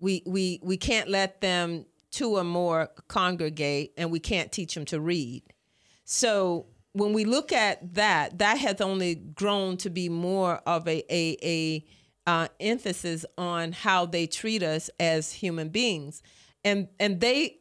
We 0.00 0.22
we 0.26 0.58
we 0.62 0.76
can't 0.76 1.08
let 1.08 1.40
them 1.40 1.86
two 2.10 2.36
or 2.36 2.44
more 2.44 2.88
congregate, 3.08 3.92
and 3.96 4.10
we 4.10 4.18
can't 4.18 4.50
teach 4.50 4.74
them 4.74 4.84
to 4.86 5.00
read. 5.00 5.42
So 6.04 6.66
when 6.92 7.12
we 7.12 7.24
look 7.24 7.52
at 7.52 7.94
that, 7.94 8.38
that 8.38 8.58
has 8.58 8.80
only 8.80 9.14
grown 9.14 9.76
to 9.78 9.90
be 9.90 10.08
more 10.08 10.56
of 10.66 10.88
a 10.88 11.04
a, 11.12 11.36
a 11.42 11.84
uh, 12.26 12.48
emphasis 12.60 13.24
on 13.38 13.72
how 13.72 14.06
they 14.06 14.26
treat 14.26 14.62
us 14.62 14.90
as 14.98 15.32
human 15.32 15.68
beings, 15.68 16.22
and 16.64 16.88
and 16.98 17.20
they 17.20 17.58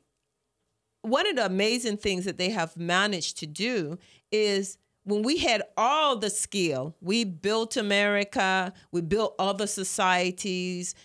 one 1.02 1.28
of 1.28 1.36
the 1.36 1.46
amazing 1.46 1.98
things 1.98 2.26
that 2.26 2.38
they 2.38 2.50
have 2.50 2.76
managed 2.76 3.38
to 3.38 3.46
do 3.46 3.98
is 4.32 4.78
when 5.04 5.22
we 5.22 5.38
had 5.38 5.62
all 5.78 6.16
the 6.16 6.32
skill, 6.32 6.96
we 7.00 7.24
built 7.24 7.78
America, 7.78 8.74
we 8.92 9.02
built 9.02 9.36
other 9.38 9.68
societies, 9.68 10.96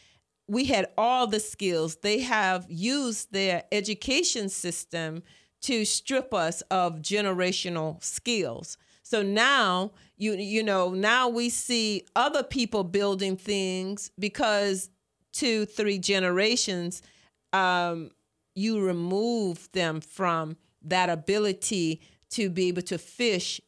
we 0.48 0.64
had 0.64 0.86
all 0.96 1.26
the 1.26 1.38
skills. 1.38 1.96
They 1.96 2.20
have 2.20 2.66
used 2.68 3.32
their 3.32 3.64
education 3.70 4.48
system 4.48 5.22
to 5.62 5.84
strip 5.84 6.32
us 6.32 6.62
of 6.70 7.02
generational 7.02 8.02
skills. 8.02 8.78
So 9.10 9.22
now 9.24 9.90
you 10.18 10.34
you 10.34 10.62
know 10.62 10.90
now 10.90 11.28
we 11.28 11.48
see 11.48 12.06
other 12.14 12.44
people 12.44 12.84
building 12.84 13.36
things 13.36 14.12
because 14.16 14.88
two 15.32 15.66
three 15.66 15.98
generations 15.98 17.02
um, 17.52 18.12
you 18.54 18.80
remove 18.80 19.68
them 19.72 20.00
from 20.00 20.56
that 20.82 21.10
ability 21.10 22.00
to 22.30 22.50
be 22.50 22.68
able 22.68 22.82
to 22.82 22.98
fish 22.98 23.60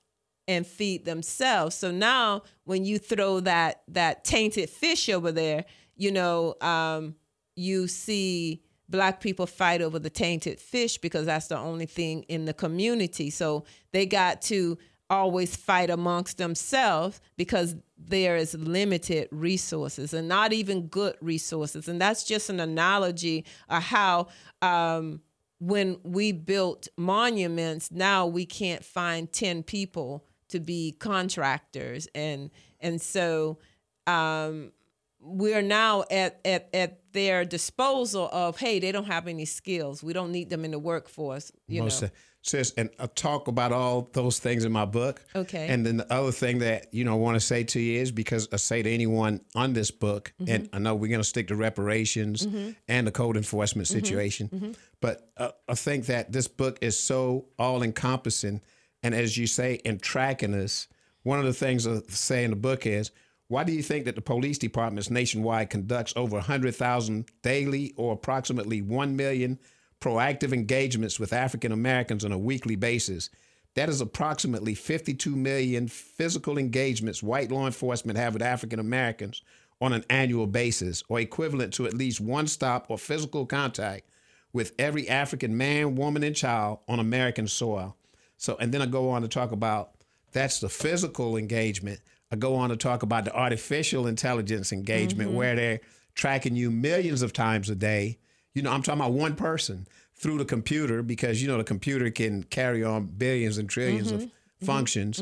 and 0.47 0.64
feed 0.64 1.05
themselves. 1.05 1.74
So 1.74 1.90
now 1.90 2.43
when 2.62 2.84
you 2.84 3.01
throw 3.01 3.40
that 3.40 3.82
that 3.88 4.22
tainted 4.22 4.70
fish 4.70 5.09
over 5.09 5.32
there, 5.32 5.64
you 5.97 6.12
know, 6.12 6.55
um, 6.61 7.16
you 7.57 7.88
see 7.88 8.62
black 8.88 9.20
people 9.20 9.47
fight 9.47 9.82
over 9.82 9.99
the 9.99 10.11
tainted 10.11 10.61
fish 10.61 10.99
because 10.99 11.26
that's 11.26 11.49
the 11.49 11.59
only 11.59 11.86
thing 11.86 12.22
in 12.28 12.45
the 12.45 12.55
community. 12.55 13.30
So 13.30 13.64
they 13.90 14.07
got 14.07 14.40
to 14.43 14.78
always 15.13 15.55
fight 15.55 15.91
amongst 15.91 16.39
themselves 16.39 17.21
because 17.37 17.77
there 17.99 18.35
is 18.35 18.55
limited 18.55 19.29
resources 19.31 20.15
and 20.15 20.27
not 20.27 20.55
even 20.55 20.87
good 20.87 21.17
resources. 21.21 21.87
And 21.87 22.01
that's 22.01 22.25
just 22.25 22.49
an 22.49 22.59
analogy 22.59 23.45
of 23.69 23.83
how 23.83 24.29
um, 24.63 25.21
when 25.61 25.99
we 26.03 26.33
built 26.33 26.89
monuments, 26.97 27.93
now 27.93 28.27
we 28.27 28.47
can't 28.47 28.83
find 28.83 29.31
10 29.31 29.65
people 29.65 30.25
to 30.49 30.59
be 30.59 30.93
contractors. 30.99 32.09
And 32.15 32.51
and 32.81 33.01
so 33.01 33.59
um, 34.07 34.73
we're 35.21 35.63
now 35.63 36.05
at, 36.11 36.41
at 36.47 36.71
at 36.73 37.13
their 37.13 37.45
disposal 37.45 38.31
of 38.33 38.59
hey 38.59 38.79
they 38.79 38.91
don't 38.91 39.05
have 39.05 39.29
any 39.29 39.45
skills 39.45 40.03
we 40.03 40.13
don't 40.13 40.33
need 40.33 40.49
them 40.49 40.65
in 40.65 40.71
the 40.71 40.79
workforce 40.79 41.53
you 41.69 41.83
Most 41.83 42.03
know 42.03 42.09
sis, 42.43 42.72
and 42.76 42.90
I 42.99 43.07
talk 43.07 43.49
about 43.49 43.72
all 43.72 44.09
those 44.12 44.38
things 44.38 44.64
in 44.64 44.72
my 44.72 44.84
book. 44.84 45.24
Okay. 45.34 45.68
And 45.68 45.86
then 45.86 45.97
the 45.99 46.12
other 46.12 46.32
thing 46.32 46.59
that 46.59 46.93
you 46.93 47.05
know 47.05 47.12
I 47.12 47.16
want 47.16 47.36
to 47.36 47.40
say 47.40 47.64
to 47.64 47.80
you 47.80 48.01
is 48.01 48.11
because 48.12 48.49
I 48.53 48.57
say 48.57 48.82
to 48.82 48.90
anyone 48.90 49.40
on 49.55 49.72
this 49.72 49.90
book, 49.90 50.32
Mm-hmm. 50.40 50.51
and 50.53 50.68
I 50.72 50.78
know 50.78 50.95
we're 50.95 51.09
going 51.09 51.20
to 51.20 51.24
stick 51.24 51.49
to 51.49 51.57
reparations 51.57 52.47
and 52.88 53.07
the 53.07 53.12
code 53.12 53.36
enforcement 53.36 53.88
Mm-hmm. 53.88 53.99
situation, 53.99 54.76
but 55.01 55.30
uh, 55.36 55.51
I 55.68 55.74
think 55.74 56.07
that 56.07 56.32
this 56.32 56.49
book 56.49 56.78
is 56.82 56.99
so 56.99 57.47
all 57.59 57.82
encompassing, 57.82 58.61
and 59.03 59.14
as 59.14 59.36
you 59.38 59.47
say, 59.47 59.74
in 59.84 59.99
tracking 59.99 60.55
us, 60.55 60.88
one 61.22 61.38
of 61.38 61.45
the 61.45 61.53
things 61.53 61.86
I 61.86 62.01
say 62.09 62.45
in 62.45 62.51
the 62.51 62.57
book 62.57 62.86
is. 62.86 63.11
Why 63.49 63.64
do 63.64 63.72
you 63.72 63.82
think 63.82 64.07
that 64.07 64.14
the 64.14 64.22
police 64.22 64.57
departments 64.57 65.11
nationwide 65.11 65.68
conducts 65.68 66.14
over 66.16 66.36
100,000 66.36 67.26
daily 67.43 67.93
or 67.99 68.14
approximately 68.14 68.80
1 68.80 69.14
million 69.14 69.59
proactive 70.03 70.53
engagements 70.53 71.21
with 71.21 71.33
African 71.33 71.73
Americans 71.73 72.25
on 72.25 72.33
a 72.33 72.39
weekly 72.39 72.77
basis 72.77 73.31
That 73.75 73.89
is 73.89 74.01
approximately 74.01 74.75
52 74.75 75.35
million 75.35 75.89
physical 75.89 76.59
engagements 76.59 77.23
white 77.23 77.51
law 77.51 77.67
enforcement 77.67 78.19
have 78.19 78.35
with 78.35 78.43
African 78.43 78.79
Americans 78.79 79.43
on 79.81 79.93
an 79.93 80.05
annual 80.11 80.47
basis, 80.47 81.03
or 81.09 81.19
equivalent 81.19 81.75
to 81.75 81.87
at 81.87 81.95
least 81.95 82.21
one 82.21 82.47
stop 82.47 82.87
or 82.89 82.99
physical 82.99 83.47
contact 83.47 84.09
with 84.53 84.73
every 84.79 85.09
African 85.09 85.57
man, 85.57 85.97
woman, 85.97 86.23
and 86.23 86.37
child 86.37 86.79
on 86.87 87.01
American 87.01 87.49
soil. 87.49 87.97
So, 88.37 88.57
and 88.61 88.73
then 88.73 88.83
I 88.83 88.87
go 88.87 89.11
on 89.11 89.23
to 89.23 89.29
talk 89.29 89.51
about 89.51 89.93
that's 90.33 90.61
the 90.61 90.69
physical 90.69 91.37
engagement. 91.37 92.01
I 92.31 92.37
go 92.37 92.55
on 92.55 92.69
to 92.69 92.77
talk 92.77 93.03
about 93.03 93.25
the 93.25 93.35
artificial 93.35 94.07
intelligence 94.07 94.73
engagement 94.73 95.31
Mm-hmm. 95.31 95.39
where 95.39 95.57
they're 95.57 95.81
tracking 96.15 96.55
you 96.57 96.71
millions 96.71 97.23
of 97.23 97.33
times 97.33 97.71
a 97.71 97.75
day. 97.75 98.19
You 98.55 98.63
know, 98.63 98.71
I'm 98.71 98.83
talking 98.83 99.01
about 99.01 99.13
one 99.13 99.35
person 99.37 99.87
through 100.15 100.39
the 100.39 100.45
computer 100.45 101.03
because 101.03 101.43
you 101.43 101.49
know 101.49 101.59
the 101.59 101.65
computer 101.65 102.11
can 102.11 102.43
carry 102.45 102.85
on 102.85 103.07
billions 103.07 103.59
and 103.59 103.69
trillions 103.69 104.13
Mm-hmm. 104.13 104.25
of 104.25 104.31
functions. 104.67 105.21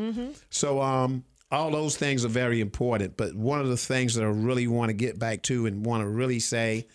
So 0.51 0.83
um 0.83 1.25
all 1.51 1.71
those 1.71 1.97
things 1.97 2.25
are 2.25 2.29
very 2.29 2.61
important, 2.61 3.17
but 3.17 3.35
one 3.35 3.61
of 3.61 3.69
the 3.69 3.77
things 3.77 4.15
that 4.15 4.23
I 4.23 4.29
really 4.29 4.67
want 4.69 4.91
to 4.91 4.93
get 4.93 5.19
back 5.19 5.43
to 5.45 5.67
and 5.67 5.85
want 5.85 6.03
to 6.03 6.09
really 6.09 6.39
say 6.39 6.87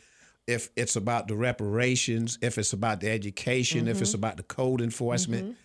if 0.47 0.69
it's 0.75 0.95
about 0.95 1.27
the 1.27 1.35
reparations, 1.35 2.37
if 2.41 2.57
it's 2.57 2.71
about 2.71 2.99
the 3.01 3.09
education, 3.09 3.87
if 3.87 3.99
it's 4.01 4.13
about 4.13 4.37
the 4.37 4.43
code 4.43 4.79
enforcement, 4.81 5.57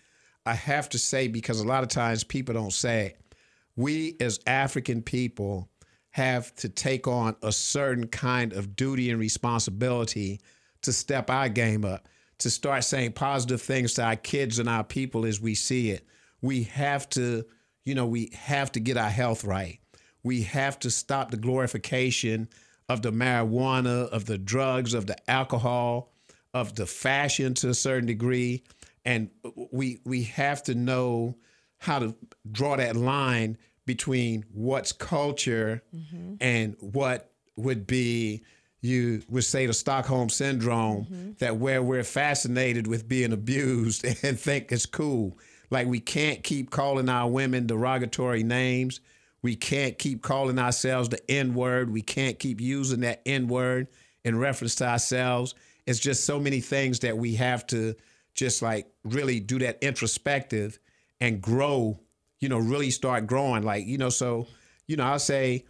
I 0.47 0.55
have 0.55 0.89
to 0.89 0.99
say 0.99 1.29
because 1.29 1.61
a 1.61 1.67
lot 1.67 1.83
of 1.83 1.91
times 1.91 2.25
people 2.25 2.55
don't 2.55 2.73
say 2.73 3.07
it. 3.09 3.35
We 3.77 4.17
as 4.21 4.41
African 4.47 5.03
people 5.03 5.69
have 6.11 6.53
to 6.57 6.69
take 6.69 7.07
on 7.07 7.37
a 7.43 7.53
certain 7.53 8.07
kind 8.09 8.53
of 8.55 8.75
duty 8.75 9.11
and 9.11 9.21
responsibility 9.21 10.41
to 10.83 10.93
step 10.93 11.31
our 11.31 11.49
game 11.49 11.85
up, 11.85 12.09
to 12.39 12.51
start 12.51 12.85
saying 12.85 13.13
positive 13.13 13.61
things 13.61 13.95
to 13.95 14.03
our 14.03 14.17
kids 14.17 14.59
and 14.59 14.69
our 14.69 14.85
people 14.85 15.27
as 15.27 15.41
we 15.41 15.55
see 15.55 15.91
it. 15.91 16.07
We 16.41 16.65
have 16.65 17.09
to, 17.11 17.45
you 17.85 17.95
know, 17.95 18.07
we 18.07 18.31
have 18.35 18.73
to 18.73 18.81
get 18.81 18.97
our 18.97 19.11
health 19.11 19.45
right. 19.45 19.79
We 20.23 20.43
have 20.43 20.79
to 20.81 20.91
stop 20.91 21.31
the 21.31 21.37
glorification 21.37 22.49
of 22.89 23.03
the 23.03 23.13
marijuana, 23.13 24.09
of 24.09 24.27
the 24.27 24.39
drugs, 24.39 24.95
of 24.95 25.07
the 25.07 25.31
alcohol, 25.31 26.13
of 26.53 26.75
the 26.75 26.87
fashion 26.87 27.55
to 27.55 27.69
a 27.69 27.75
certain 27.75 28.07
degree. 28.07 28.65
And 29.05 29.31
we 29.73 30.01
we 30.05 30.25
have 30.25 30.63
to 30.65 30.75
know 30.75 31.37
how 31.79 31.99
to 32.01 32.15
draw 32.51 32.77
that 32.77 32.97
line 32.97 33.57
between 33.87 34.45
what's 34.53 34.93
culture 34.93 35.83
mm-hmm. 35.95 36.35
and 36.41 36.77
what 36.81 37.33
would 37.57 37.87
be 37.87 38.43
you 38.81 39.23
would 39.29 39.45
say 39.45 39.67
the 39.67 39.73
Stockholm 39.75 40.29
syndrome 40.29 41.35
that 41.39 41.57
where 41.57 41.83
we're 41.83 42.05
fascinated 42.05 42.87
with 42.87 43.09
being 43.09 43.33
abused 43.33 44.05
and 44.25 44.39
think 44.39 44.73
it's 44.73 44.87
cool. 44.87 45.39
Like 45.71 45.87
we 45.87 46.01
can't 46.01 46.43
keep 46.43 46.71
calling 46.71 47.09
our 47.09 47.29
women 47.29 47.67
derogatory 47.67 48.43
names. 48.43 49.01
We 49.43 49.57
can't 49.57 49.99
keep 49.99 50.23
calling 50.23 50.59
ourselves 50.59 51.09
the 51.09 51.31
N 51.31 51.55
word. 51.55 51.91
We 51.91 52.03
can't 52.03 52.39
keep 52.39 52.61
using 52.61 53.01
that 53.01 53.23
N 53.25 53.49
word 53.49 53.89
in 54.25 54.39
reference 54.39 54.75
to 54.77 54.89
ourselves. 54.89 55.55
It's 55.87 55.99
just 55.99 56.25
so 56.25 56.39
many 56.39 56.61
things 56.61 57.01
that 57.01 57.17
we 57.17 57.35
have 57.37 57.67
to 57.69 57.95
just 58.35 58.63
like 58.63 58.87
really 59.05 59.41
do 59.41 59.59
that 59.61 59.79
introspective 59.83 60.79
and 61.21 61.41
grow, 61.41 62.01
you 62.39 62.49
know, 62.49 62.59
really 62.59 62.91
start 62.91 63.27
growing. 63.27 63.63
Like, 63.63 63.87
you 63.87 63.99
know, 63.99 64.09
so, 64.09 64.47
you 64.87 64.97
know, 64.97 65.05
I'll 65.05 65.19
say 65.19 65.65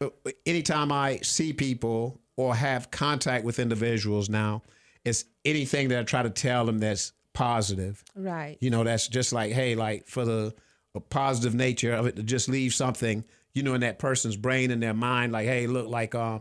uh, 0.00 0.08
anytime 0.46 0.92
I 0.92 1.18
see 1.18 1.52
people 1.52 2.20
or 2.36 2.54
have 2.54 2.90
contact 2.90 3.44
with 3.44 3.58
individuals 3.58 4.28
now, 4.28 4.62
it's 5.04 5.24
anything 5.44 5.88
that 5.88 5.98
I 5.98 6.02
try 6.04 6.22
to 6.22 6.30
tell 6.30 6.64
them 6.64 6.78
that's 6.78 7.12
positive. 7.32 8.02
Right. 8.14 8.56
You 8.60 8.70
know, 8.70 8.84
that's 8.84 9.08
just 9.08 9.32
like, 9.32 9.52
hey, 9.52 9.74
like 9.74 10.08
for 10.08 10.24
the 10.24 10.54
a 10.94 11.00
positive 11.00 11.54
nature 11.54 11.92
of 11.94 12.06
it 12.06 12.16
to 12.16 12.22
just 12.22 12.48
leave 12.48 12.74
something, 12.74 13.24
you 13.54 13.62
know, 13.62 13.74
in 13.74 13.80
that 13.80 13.98
person's 13.98 14.36
brain 14.36 14.70
and 14.70 14.82
their 14.82 14.94
mind, 14.94 15.32
like, 15.32 15.46
hey, 15.46 15.66
look, 15.66 15.88
like, 15.88 16.14
uh, 16.14 16.38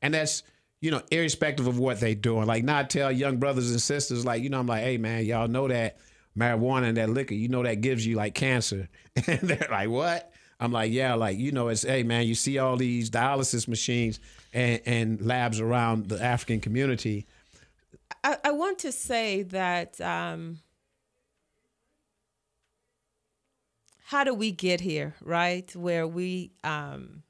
and 0.00 0.12
that's, 0.12 0.42
you 0.80 0.90
know, 0.90 1.00
irrespective 1.10 1.68
of 1.68 1.78
what 1.78 2.00
they're 2.00 2.14
doing. 2.14 2.46
Like, 2.46 2.64
not 2.64 2.90
tell 2.90 3.12
young 3.12 3.36
brothers 3.36 3.70
and 3.70 3.80
sisters, 3.80 4.24
like, 4.24 4.42
you 4.42 4.50
know, 4.50 4.58
I'm 4.58 4.66
like, 4.66 4.82
hey, 4.82 4.98
man, 4.98 5.24
y'all 5.24 5.46
know 5.46 5.68
that 5.68 5.98
marijuana 6.36 6.88
and 6.88 6.96
that 6.96 7.10
liquor, 7.10 7.34
you 7.34 7.48
know, 7.48 7.62
that 7.62 7.80
gives 7.80 8.04
you 8.04 8.16
like 8.16 8.34
cancer. 8.34 8.88
And 9.26 9.40
they're 9.40 9.68
like, 9.70 9.88
what? 9.88 10.32
I'm 10.58 10.72
like, 10.72 10.90
yeah, 10.90 11.14
like, 11.14 11.38
you 11.38 11.52
know, 11.52 11.68
it's, 11.68 11.82
hey, 11.82 12.02
man, 12.02 12.26
you 12.26 12.34
see 12.34 12.58
all 12.58 12.76
these 12.76 13.10
dialysis 13.10 13.68
machines 13.68 14.18
and, 14.52 14.80
and 14.86 15.22
labs 15.22 15.60
around 15.60 16.08
the 16.08 16.22
African 16.22 16.60
community. 16.60 17.26
I, 18.24 18.36
I 18.44 18.50
want 18.52 18.78
to 18.80 18.92
say 18.92 19.42
that 19.44 20.00
um, 20.00 20.58
how 24.04 24.24
do 24.24 24.34
we 24.34 24.52
get 24.52 24.80
here, 24.80 25.14
right? 25.22 25.74
Where 25.74 26.06
we, 26.06 26.52
um, 26.62 27.22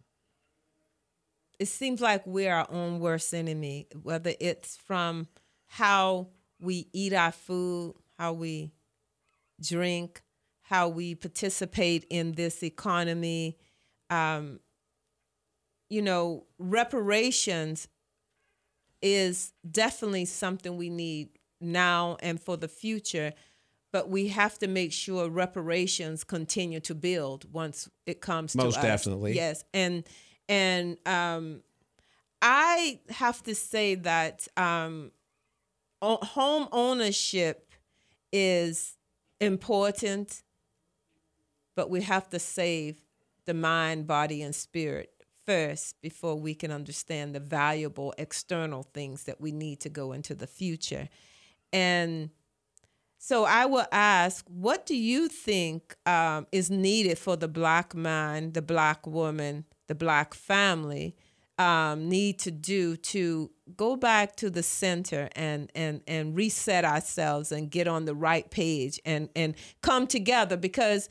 it 1.58 1.68
seems 1.68 2.00
like 2.00 2.26
we're 2.26 2.52
our 2.52 2.66
own 2.70 2.98
worst 2.98 3.32
enemy, 3.32 3.86
whether 4.02 4.32
it's 4.40 4.76
from 4.76 5.28
how 5.66 6.28
we 6.60 6.88
eat 6.92 7.12
our 7.12 7.32
food, 7.32 7.94
how 8.18 8.32
we 8.32 8.72
drink, 9.60 10.22
how 10.62 10.88
we 10.88 11.14
participate 11.14 12.04
in 12.10 12.32
this 12.32 12.62
economy. 12.62 13.58
Um, 14.10 14.60
you 15.92 16.00
know, 16.00 16.46
reparations 16.58 17.86
is 19.02 19.52
definitely 19.70 20.24
something 20.24 20.78
we 20.78 20.88
need 20.88 21.28
now 21.60 22.16
and 22.20 22.40
for 22.40 22.56
the 22.56 22.66
future 22.66 23.32
but 23.92 24.08
we 24.08 24.28
have 24.28 24.58
to 24.58 24.66
make 24.66 24.90
sure 24.90 25.28
reparations 25.28 26.24
continue 26.24 26.80
to 26.80 26.94
build 26.94 27.44
once 27.52 27.90
it 28.06 28.22
comes 28.22 28.56
Most 28.56 28.74
to 28.74 28.78
us. 28.80 28.84
definitely. 28.84 29.34
yes 29.34 29.64
and 29.72 30.02
and 30.48 30.96
um 31.06 31.62
i 32.40 32.98
have 33.10 33.42
to 33.44 33.54
say 33.54 33.94
that 33.94 34.48
um 34.56 35.12
home 36.00 36.68
ownership 36.72 37.72
is 38.32 38.96
important 39.40 40.42
but 41.76 41.90
we 41.90 42.00
have 42.02 42.28
to 42.30 42.40
save 42.40 43.00
the 43.46 43.54
mind 43.54 44.06
body 44.08 44.42
and 44.42 44.54
spirit 44.54 45.11
first 45.46 46.00
before 46.00 46.36
we 46.36 46.54
can 46.54 46.70
understand 46.70 47.34
the 47.34 47.40
valuable 47.40 48.14
external 48.18 48.82
things 48.82 49.24
that 49.24 49.40
we 49.40 49.52
need 49.52 49.80
to 49.80 49.88
go 49.88 50.12
into 50.12 50.34
the 50.34 50.46
future. 50.46 51.08
And 51.72 52.30
so 53.18 53.44
I 53.44 53.66
will 53.66 53.86
ask, 53.92 54.44
what 54.48 54.84
do 54.84 54.96
you 54.96 55.28
think 55.28 55.96
um, 56.06 56.46
is 56.50 56.70
needed 56.70 57.18
for 57.18 57.36
the 57.36 57.48
black 57.48 57.94
man, 57.94 58.52
the 58.52 58.62
black 58.62 59.06
woman, 59.06 59.64
the 59.86 59.94
black 59.94 60.34
family 60.34 61.14
um, 61.58 62.08
need 62.08 62.40
to 62.40 62.50
do 62.50 62.96
to 62.96 63.50
go 63.76 63.94
back 63.94 64.34
to 64.36 64.50
the 64.50 64.62
center 64.62 65.28
and 65.36 65.70
and 65.74 66.00
and 66.08 66.34
reset 66.34 66.84
ourselves 66.84 67.52
and 67.52 67.70
get 67.70 67.86
on 67.86 68.06
the 68.06 68.14
right 68.14 68.50
page 68.50 69.00
and 69.04 69.28
and 69.36 69.54
come 69.82 70.08
together? 70.08 70.56
Because 70.56 71.08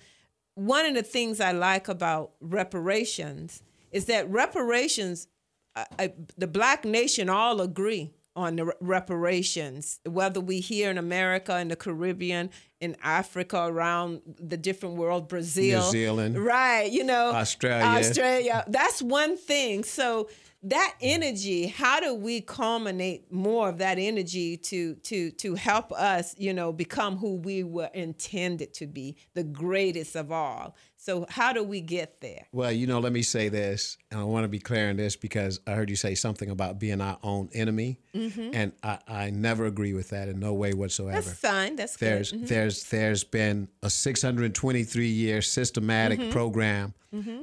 one 0.56 0.86
of 0.86 0.96
the 0.96 1.04
things 1.04 1.40
I 1.40 1.54
like 1.54 1.88
about 1.88 2.32
reparations 2.42 3.64
is 3.92 4.06
that 4.06 4.30
reparations, 4.30 5.28
uh, 5.76 5.86
uh, 6.00 6.08
the 6.38 6.48
black 6.48 6.86
nation 6.86 7.30
all 7.30 7.62
agree 7.62 8.12
on 8.36 8.56
the 8.56 8.66
re- 8.66 8.74
reparations, 8.80 10.00
whether 10.06 10.39
we 10.39 10.60
here 10.60 10.89
in 10.89 10.98
America, 10.98 11.60
in 11.60 11.68
the 11.68 11.76
Caribbean, 11.76 12.50
in 12.80 12.96
Africa, 13.04 13.66
around 13.66 14.22
the 14.39 14.58
different 14.58 14.96
world, 14.96 15.28
Brazil, 15.28 15.82
New 15.82 15.92
Zealand. 15.92 16.38
right? 16.44 16.89
You 16.89 17.04
know, 17.04 17.32
Australia. 17.32 17.86
Australia. 17.86 18.64
That's 18.68 19.02
one 19.02 19.38
thing. 19.38 19.84
So 19.84 20.30
that 20.64 20.96
energy, 21.02 21.68
how 21.68 22.00
do 22.00 22.14
we 22.14 22.39
culminate 22.39 23.32
more 23.32 23.68
of 23.68 23.80
that 23.80 23.98
energy 23.98 24.58
to 24.58 24.96
to 24.96 25.32
to 25.32 25.56
help 25.56 25.92
us, 25.92 26.36
you 26.38 26.54
know, 26.54 26.72
become 26.72 27.18
who 27.18 27.36
we 27.36 27.64
were 27.64 27.89
intended 27.94 28.74
to 28.76 28.88
be, 28.88 29.18
the 29.34 29.44
greatest 29.44 30.16
of 30.16 30.32
all? 30.32 30.76
So 31.04 31.26
how 31.30 31.52
do 31.52 31.64
we 31.64 31.82
get 31.82 32.22
there? 32.22 32.45
Well, 32.52 32.72
you 32.72 32.86
know, 32.86 32.99
let 32.99 33.12
me 33.12 33.24
say 33.24 33.49
this, 33.49 33.97
and 34.12 34.20
I 34.20 34.24
want 34.24 34.43
to 34.43 34.47
be 34.47 34.60
clear 34.60 34.88
on 34.91 34.97
this 34.97 35.16
because 35.16 35.60
I 35.66 35.72
heard 35.72 35.89
you 35.89 35.95
say 35.95 36.14
something 36.14 36.52
about 36.52 36.78
being 36.78 37.02
our 37.02 37.18
own 37.24 37.49
enemy, 37.54 37.99
and 38.14 38.72
I, 38.84 38.99
I 39.08 39.30
never 39.32 39.66
agree 39.66 39.93
with 39.93 40.10
that 40.10 40.30
in 40.30 40.39
no 40.39 40.54
way 40.54 40.74
whatsoever. 40.74 41.18
Mm-hmm. 41.18 41.28
That's 41.28 41.39
fine. 41.39 41.76
That's 41.76 41.95
there's 41.97 42.32
good. 42.32 42.41
Mhm. 42.43 42.47
there's 42.49 42.84
there's 42.89 43.24
been 43.24 43.68
a 43.82 43.89
623 43.89 45.08
year 45.08 45.41
systematic 45.41 46.20
Mm-hmm. 46.20 46.30
program 46.32 46.93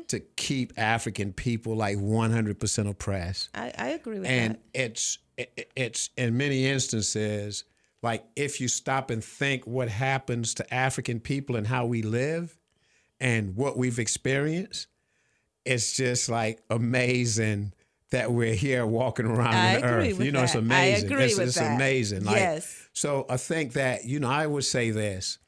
to 0.06 0.20
keep 0.36 0.72
African 0.78 1.32
people 1.32 1.74
like 1.76 1.98
100% 1.98 2.88
oppressed, 2.88 3.50
I, 3.54 3.72
I 3.76 3.88
agree 3.88 4.18
with 4.20 4.28
and 4.28 4.54
that. 4.54 4.61
And 4.74 4.84
it's 4.90 5.18
it, 5.36 5.70
it's 5.76 6.11
in 6.16 6.36
many 6.36 6.66
instances 6.66 7.64
like 8.02 8.24
if 8.36 8.61
you 8.61 8.68
stop 8.68 9.11
and 9.11 9.22
think 9.22 9.66
what 9.66 9.88
happens 9.88 10.54
to 10.54 10.74
African 10.74 11.18
people 11.20 11.56
and 11.56 11.66
how 11.66 11.84
we 11.86 12.02
live 12.02 12.56
and 13.20 13.56
what 13.56 13.76
we've 13.76 13.98
experienced, 13.98 14.86
it's 15.64 15.96
just 15.96 16.28
like 16.28 16.60
amazing 16.70 17.72
that 18.10 18.32
we're 18.32 18.54
here 18.54 18.86
walking 18.86 19.26
around 19.26 19.54
I 19.54 19.74
on 19.74 19.80
the 19.80 19.86
earth. 19.86 20.20
you 20.20 20.32
know, 20.32 20.42
it's 20.44 20.52
that. 20.52 20.58
I 20.58 20.62
amazing. 20.62 21.12
agree 21.12 21.24
it's, 21.24 21.38
with 21.38 21.48
it's 21.48 21.58
that. 21.58 21.74
amazing. 21.76 22.24
Like, 22.24 22.36
Yes. 22.36 22.88
So 22.92 23.26
I 23.28 23.36
think 23.36 23.74
that 23.74 24.04
you 24.04 24.18
know 24.18 24.30
I 24.30 24.46
would 24.46 24.64
say 24.64 24.90
this. 24.90 25.38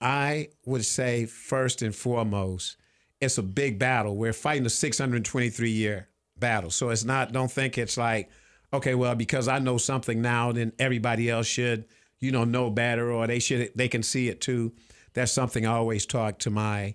I 0.00 0.48
would 0.64 0.84
say 0.84 1.26
first 1.26 1.82
and 1.82 1.94
foremost, 1.94 2.76
it's 3.20 3.38
a 3.38 3.42
big 3.42 3.78
battle. 3.78 4.16
We're 4.16 4.32
fighting 4.32 4.66
a 4.66 4.70
623 4.70 5.70
year 5.70 6.08
battle. 6.38 6.70
So 6.70 6.88
it's 6.88 7.04
not, 7.04 7.32
don't 7.32 7.50
think 7.50 7.76
it's 7.76 7.96
like, 7.98 8.30
okay, 8.72 8.94
well, 8.94 9.14
because 9.14 9.46
I 9.46 9.58
know 9.58 9.76
something 9.76 10.22
now, 10.22 10.52
then 10.52 10.72
everybody 10.78 11.28
else 11.28 11.46
should, 11.46 11.84
you 12.18 12.32
know, 12.32 12.44
know 12.44 12.70
better 12.70 13.12
or 13.12 13.26
they 13.26 13.38
should, 13.38 13.72
they 13.74 13.88
can 13.88 14.02
see 14.02 14.28
it 14.28 14.40
too. 14.40 14.72
That's 15.12 15.32
something 15.32 15.66
I 15.66 15.72
always 15.72 16.06
talk 16.06 16.38
to 16.40 16.50
my 16.50 16.94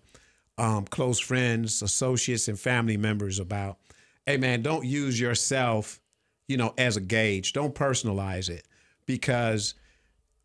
um, 0.58 0.86
close 0.86 1.20
friends, 1.20 1.82
associates, 1.82 2.48
and 2.48 2.60
family 2.60 2.98
members 2.98 3.40
about. 3.40 3.78
Hey, 4.26 4.38
man, 4.38 4.62
don't 4.62 4.86
use 4.86 5.20
yourself, 5.20 6.00
you 6.48 6.58
know, 6.58 6.74
as 6.78 6.98
a 6.98 7.02
gauge. 7.02 7.54
Don't 7.54 7.76
personalize 7.76 8.50
it 8.50 8.66
because 9.06 9.76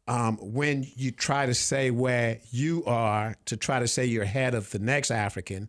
um, 0.08 0.38
when 0.40 0.86
you 0.96 1.12
try 1.12 1.46
to 1.46 1.54
say 1.54 1.90
where 1.90 2.40
you 2.50 2.84
are 2.84 3.36
to 3.46 3.56
try 3.56 3.78
to 3.78 3.88
say 3.88 4.04
you're 4.06 4.24
ahead 4.24 4.54
of 4.54 4.70
the 4.70 4.78
next 4.78 5.10
African, 5.10 5.68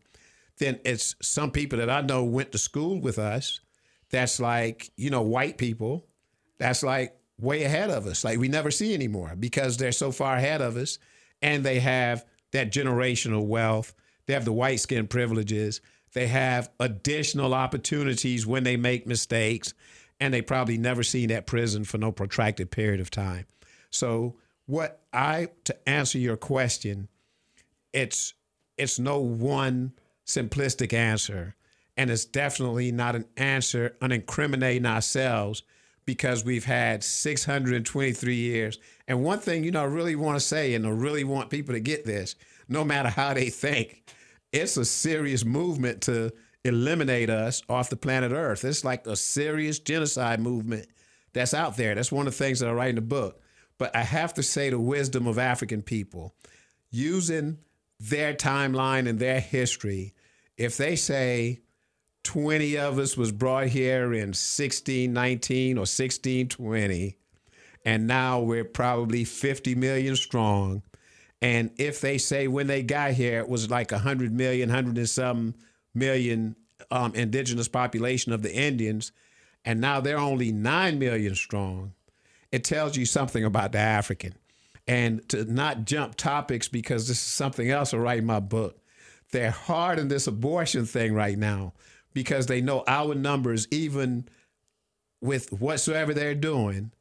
then 0.58 0.80
it's 0.84 1.16
some 1.22 1.52
people 1.52 1.80
that 1.80 1.90
I 1.90 2.02
know 2.02 2.24
went 2.24 2.52
to 2.52 2.58
school 2.58 3.00
with 3.00 3.20
us. 3.20 3.60
That's 4.10 4.40
like, 4.40 4.92
you 4.98 5.10
know, 5.10 5.22
white 5.22 5.58
people. 5.58 6.06
That's 6.58 6.84
like 6.84 7.16
way 7.40 7.64
ahead 7.64 7.90
of 7.90 8.06
us. 8.08 8.24
Like 8.24 8.40
we 8.40 8.48
never 8.48 8.72
see 8.72 8.94
anymore 8.94 9.36
because 9.40 9.78
they're 9.78 9.92
so 9.92 10.12
far 10.12 10.36
ahead 10.36 10.62
of 10.62 10.76
us 10.76 11.00
and 11.42 11.64
they 11.64 11.80
have 11.80 12.26
that 12.52 12.72
generational 12.72 13.46
wealth. 13.46 13.94
They 14.26 14.34
have 14.34 14.46
the 14.46 14.54
white 14.54 14.80
skin 14.80 15.08
privileges. 15.08 15.82
They 16.14 16.28
have 16.28 16.70
additional 16.80 17.54
opportunities 17.54 18.46
when 18.46 18.64
they 18.64 18.78
make 18.78 19.08
mistakes. 19.08 19.74
And 20.20 20.34
they 20.34 20.42
probably 20.42 20.78
never 20.78 21.04
seen 21.04 21.30
that 21.30 21.48
prison 21.48 21.84
for 21.84 21.98
no 21.98 22.12
protracted 22.12 22.70
period 22.70 23.00
of 23.00 23.10
time. 23.10 23.46
So 23.90 24.36
what 24.66 25.02
I 25.12 25.50
to 25.66 25.90
answer 25.90 26.18
your 26.18 26.38
question, 26.38 27.08
it's 27.92 28.34
it's 28.78 29.00
no 29.00 29.20
one 29.20 29.94
simplistic 30.26 30.94
answer. 30.94 31.56
And 31.98 32.10
it's 32.10 32.26
definitely 32.26 32.92
not 32.92 33.16
an 33.16 33.26
answer 33.36 33.98
on 34.02 34.12
incriminating 34.12 34.86
ourselves 34.86 35.64
because 36.06 36.44
we've 36.44 36.66
had 36.66 37.04
623 37.04 38.36
years. 38.36 38.80
And 39.08 39.24
one 39.24 39.40
thing, 39.40 39.64
you 39.64 39.72
know, 39.72 39.82
I 39.82 39.86
really 39.86 40.16
want 40.16 40.38
to 40.38 40.46
say, 40.46 40.74
and 40.74 40.86
I 40.86 40.90
really 40.90 41.24
want 41.24 41.50
people 41.50 41.74
to 41.74 41.80
get 41.80 42.06
this, 42.06 42.36
no 42.72 42.84
matter 42.84 43.10
how 43.10 43.34
they 43.34 43.50
think, 43.50 44.04
it's 44.52 44.78
a 44.78 44.86
serious 44.86 45.46
movement 45.46 46.02
to 46.04 46.32
eliminate 46.64 47.30
us 47.30 47.64
off 47.70 47.90
the 47.90 47.96
planet 47.96 48.32
Earth. 48.32 48.64
It's 48.64 48.84
like 48.84 49.06
a 49.08 49.16
serious 49.16 49.80
genocide 49.80 50.40
movement 50.40 50.88
that's 51.34 51.54
out 51.54 51.78
there. 51.78 51.96
That's 51.96 52.12
one 52.12 52.28
of 52.28 52.34
the 52.34 52.44
things 52.44 52.60
that 52.60 52.70
I 52.70 52.74
write 52.74 52.90
in 52.90 52.96
the 52.96 53.02
book. 53.02 53.42
But 53.78 53.96
I 53.96 54.04
have 54.04 54.34
to 54.36 54.44
say 54.44 54.70
the 54.70 54.80
wisdom 54.80 55.28
of 55.28 55.40
African 55.40 55.82
people 55.82 56.36
using 56.92 57.58
their 58.00 58.34
timeline 58.34 59.08
and 59.08 59.20
their 59.20 59.40
history. 59.40 60.14
If 60.58 60.78
they 60.78 60.96
say 60.96 61.62
20 62.24 62.78
of 62.78 63.00
us 63.00 63.18
was 63.18 63.32
brought 63.32 63.68
here 63.68 64.14
in 64.14 64.30
1619 64.30 65.78
or 65.78 65.82
1620, 65.82 67.18
and 67.84 68.08
now 68.08 68.40
we're 68.40 68.64
probably 68.64 69.24
50 69.24 69.76
million 69.76 70.16
strong. 70.16 70.84
And 71.42 71.72
if 71.78 72.02
they 72.02 72.18
say 72.18 72.48
when 72.48 72.68
they 72.68 72.84
got 72.84 73.14
here 73.14 73.40
it 73.40 73.50
was 73.50 73.70
like 73.70 73.92
100 73.92 74.32
million, 74.32 74.70
100 74.70 74.98
and 74.98 75.10
some 75.10 75.56
million 75.94 76.56
um, 76.92 77.16
indigenous 77.16 77.68
population 77.68 78.32
of 78.32 78.44
the 78.44 78.54
Indians, 78.54 79.12
and 79.66 79.82
now 79.82 80.00
they're 80.02 80.18
only 80.18 80.52
9 80.52 81.00
million 81.00 81.36
strong, 81.36 81.94
it 82.52 82.64
tells 82.64 82.98
you 82.98 83.06
something 83.06 83.44
about 83.44 83.72
the 83.72 83.80
African. 83.80 84.34
And 84.88 85.28
to 85.30 85.46
not 85.46 85.86
jump 85.86 86.16
topics 86.16 86.68
because 86.68 87.08
this 87.08 87.18
is 87.18 87.24
something 87.24 87.70
else 87.70 87.94
I 87.94 87.98
write 87.98 88.20
in 88.20 88.26
my 88.26 88.40
book. 88.40 88.78
They're 89.32 89.52
hard 89.52 90.00
in 90.00 90.10
this 90.10 90.28
abortion 90.28 90.86
thing 90.86 91.14
right 91.14 91.38
now 91.38 91.74
because 92.14 92.48
they 92.48 92.62
know 92.62 92.84
our 92.88 93.16
numbers, 93.16 93.68
even 93.72 94.28
with 95.22 95.52
whatsoever 95.54 96.14
they're 96.14 96.36
doing, 96.36 96.92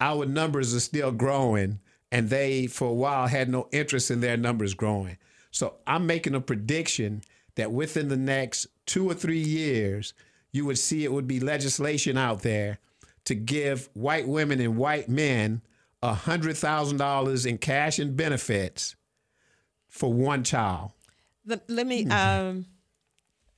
our 0.00 0.26
numbers 0.26 0.74
are 0.74 0.80
still 0.80 1.10
growing. 1.10 1.80
And 2.12 2.30
they, 2.30 2.68
for 2.68 2.88
a 2.88 2.94
while, 2.94 3.26
had 3.26 3.48
no 3.48 3.68
interest 3.72 4.10
in 4.10 4.20
their 4.20 4.36
numbers 4.36 4.74
growing. 4.74 5.16
So 5.50 5.76
I'm 5.86 6.06
making 6.06 6.34
a 6.34 6.40
prediction 6.40 7.22
that 7.56 7.72
within 7.72 8.08
the 8.08 8.16
next 8.16 8.66
two 8.86 9.10
or 9.10 9.14
three 9.14 9.42
years, 9.42 10.14
you 10.52 10.66
would 10.66 10.78
see 10.78 11.04
it 11.04 11.12
would 11.12 11.26
be 11.26 11.40
legislation 11.40 12.16
out 12.16 12.42
there 12.42 12.78
to 13.24 13.34
give 13.34 13.88
white 13.94 14.28
women 14.28 14.60
and 14.60 14.76
white 14.76 15.08
men 15.08 15.62
$100,000 16.02 17.46
in 17.46 17.58
cash 17.58 17.98
and 17.98 18.16
benefits 18.16 18.96
for 19.88 20.12
one 20.12 20.44
child. 20.44 20.90
Let, 21.46 21.68
let 21.68 21.86
me 21.86 22.06
um, 22.06 22.66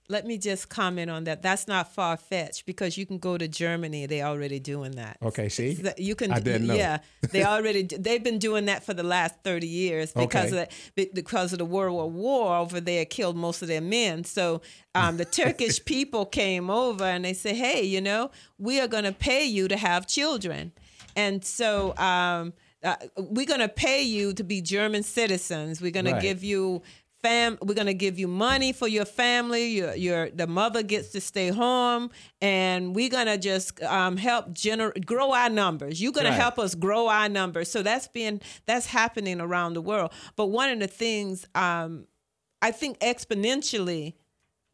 let 0.09 0.27
me 0.27 0.37
just 0.37 0.69
comment 0.69 1.11
on 1.11 1.25
that. 1.25 1.41
That's 1.43 1.67
not 1.67 1.95
far 1.95 2.17
fetched 2.17 2.67
because 2.67 2.99
you 2.99 3.07
can 3.07 3.19
go 3.19 3.39
to 3.39 3.49
Germany. 3.49 4.05
They're 4.07 4.27
already 4.27 4.61
doing 4.61 4.93
that. 4.93 5.17
Okay, 5.23 5.49
see, 5.49 5.83
you 5.97 6.15
can. 6.15 6.31
I 6.31 6.41
didn't 6.41 6.67
know. 6.67 6.75
Yeah, 6.75 6.99
they 7.31 7.43
already 7.55 7.83
they've 7.85 8.23
been 8.23 8.39
doing 8.39 8.67
that 8.67 8.85
for 8.85 8.93
the 8.93 9.03
last 9.03 9.35
thirty 9.43 9.67
years 9.67 10.13
because 10.13 10.53
Okay. 10.53 10.63
of 10.63 10.69
the, 10.97 11.11
because 11.15 11.53
of 11.53 11.59
the 11.59 11.65
World 11.65 11.95
War 11.95 12.11
War 12.11 12.57
over 12.57 12.81
there 12.81 13.05
killed 13.07 13.37
most 13.37 13.63
of 13.63 13.69
their 13.69 13.81
men. 13.81 14.25
So 14.25 14.61
um, 14.95 15.17
the 15.17 15.25
Turkish 15.25 15.83
people 15.95 16.27
came 16.27 16.69
over 16.69 17.05
and 17.05 17.25
they 17.25 17.33
said, 17.35 17.57
"Hey, 17.57 17.83
you 17.85 18.01
know, 18.03 18.31
we 18.59 18.81
are 18.81 18.89
going 18.89 19.05
to 19.05 19.13
pay 19.13 19.45
you 19.47 19.69
to 19.69 19.77
have 19.77 20.07
children," 20.07 20.73
and 21.17 21.45
so. 21.45 21.97
Um, 21.97 22.53
uh, 22.83 22.97
we're 23.17 23.47
going 23.47 23.61
to 23.61 23.69
pay 23.69 24.03
you 24.03 24.35
to 24.35 24.45
be 24.45 24.61
German 24.61 25.03
citizens. 25.03 25.81
We're 25.81 25.91
going 25.91 26.05
Right. 26.05 26.17
to 26.17 26.21
give 26.21 26.45
you 26.45 26.83
fam 27.25 27.59
we're 27.63 27.75
going 27.83 27.87
to 27.97 28.01
give 28.07 28.19
you 28.19 28.29
money 28.29 28.73
for 28.73 28.89
your 28.89 29.05
family. 29.07 29.65
Your 29.79 29.95
your 29.95 30.31
the 30.31 30.47
mother 30.47 30.83
gets 30.83 31.09
to 31.15 31.21
stay 31.21 31.49
home 31.49 32.11
and 32.41 32.95
we're 32.97 33.09
going 33.19 33.27
to 33.35 33.39
just 33.39 33.83
um, 33.83 34.17
help 34.17 34.45
gener- 34.51 34.97
grow 35.05 35.33
our 35.33 35.51
numbers. 35.51 36.01
You're 36.01 36.13
going 36.13 36.27
Right. 36.27 36.37
to 36.37 36.43
help 36.43 36.59
us 36.59 36.75
grow 36.75 37.09
our 37.09 37.29
numbers. 37.29 37.71
So 37.71 37.83
that's 37.83 38.09
been 38.09 38.41
that's 38.67 38.87
happening 38.87 39.41
around 39.41 39.75
the 39.75 39.81
world. 39.91 40.13
But 40.37 40.47
one 40.61 40.71
of 40.71 40.79
the 40.81 40.87
things 41.05 41.47
um, 41.55 42.07
i 42.63 42.71
think 42.71 42.99
exponentially 43.01 44.15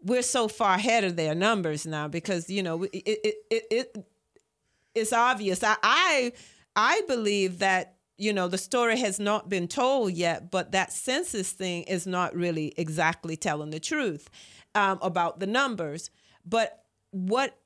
we're 0.03 0.23
so 0.23 0.49
far 0.49 0.75
ahead 0.77 1.03
of 1.05 1.17
their 1.17 1.35
numbers 1.35 1.85
now 1.87 2.07
because 2.09 2.49
you 2.49 2.63
know 2.63 2.85
it 2.85 2.91
it 2.95 3.37
it, 3.51 3.63
it 3.79 4.07
it's 4.95 5.13
obvious. 5.13 5.63
I, 5.63 5.77
I 5.83 6.33
i 6.77 7.01
believe 7.09 7.59
that 7.61 7.95
you 8.21 8.33
know 8.33 8.49
the 8.49 8.59
story 8.59 8.99
has 8.99 9.19
not 9.19 9.49
been 9.49 9.67
told 9.67 10.13
yet 10.13 10.51
but 10.51 10.73
that 10.73 10.93
census 10.93 11.53
thing 11.53 11.83
is 11.85 12.07
not 12.07 12.35
really 12.35 12.75
exactly 12.77 13.37
telling 13.37 13.71
the 13.71 13.81
truth 13.81 14.29
um, 14.75 14.99
about 15.03 15.41
the 15.41 15.47
numbers. 15.47 16.11
But 16.45 16.85
what 17.11 17.59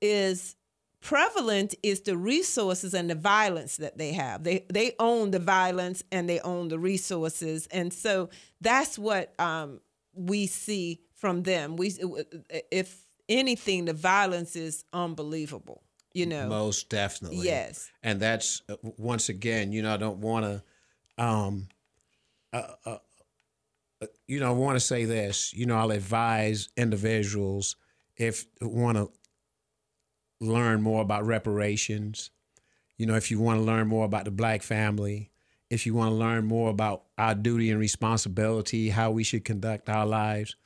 is 0.00 0.56
prevalent 1.00 1.74
is 1.82 2.02
the 2.02 2.16
resources 2.16 2.94
and 2.94 3.08
the 3.08 3.14
violence 3.14 3.76
that 3.78 3.98
they 3.98 4.12
have. 4.12 4.44
They 4.44 4.66
they 4.72 4.92
own 4.98 5.30
the 5.30 5.38
violence 5.38 6.02
and 6.12 6.28
they 6.28 6.40
own 6.40 6.68
the 6.68 6.78
resources. 6.78 7.66
And 7.70 7.92
so 7.92 8.28
that's 8.60 8.98
what 8.98 9.38
um, 9.40 9.80
we 10.14 10.46
see 10.46 11.00
from 11.14 11.42
them. 11.42 11.76
We 11.76 11.94
if 12.70 13.06
anything 13.28 13.86
the 13.86 13.92
violence 13.92 14.56
is 14.56 14.84
unbelievable 14.92 15.82
you 16.12 16.26
know 16.26 16.48
Most 16.48 16.88
definitely. 16.88 17.44
Yes. 17.44 17.90
And 18.02 18.20
that's 18.20 18.62
uh, 18.68 18.76
once 18.82 19.28
again, 19.28 19.72
you 19.72 19.82
know, 19.82 19.94
I 19.94 19.96
don't 19.96 20.18
want 20.18 20.44
to, 20.44 21.22
um, 21.22 21.68
uh, 22.52 22.62
uh, 22.84 22.98
uh, 24.02 24.06
you 24.26 24.40
know, 24.40 24.48
I 24.48 24.54
want 24.54 24.76
to 24.76 24.80
say 24.80 25.04
this. 25.04 25.52
You 25.52 25.66
know, 25.66 25.76
I'll 25.76 25.90
advise 25.90 26.68
individuals 26.76 27.76
if 28.16 28.46
want 28.60 28.96
to 28.98 29.10
learn 30.40 30.82
more 30.82 31.02
about 31.02 31.26
reparations. 31.26 32.30
You 32.96 33.06
know, 33.06 33.14
if 33.14 33.30
you 33.30 33.40
want 33.40 33.60
to 33.60 33.64
learn 33.64 33.88
more 33.88 34.04
about 34.04 34.24
the 34.24 34.30
black 34.30 34.62
family, 34.62 35.30
if 35.70 35.86
you 35.86 35.94
want 35.94 36.10
to 36.10 36.14
learn 36.14 36.44
more 36.44 36.70
about 36.70 37.04
our 37.16 37.34
duty 37.34 37.70
and 37.70 37.78
responsibility, 37.78 38.90
how 38.90 39.10
we 39.10 39.22
should 39.22 39.44
conduct 39.44 39.88
our 39.88 40.06
lives, 40.06 40.56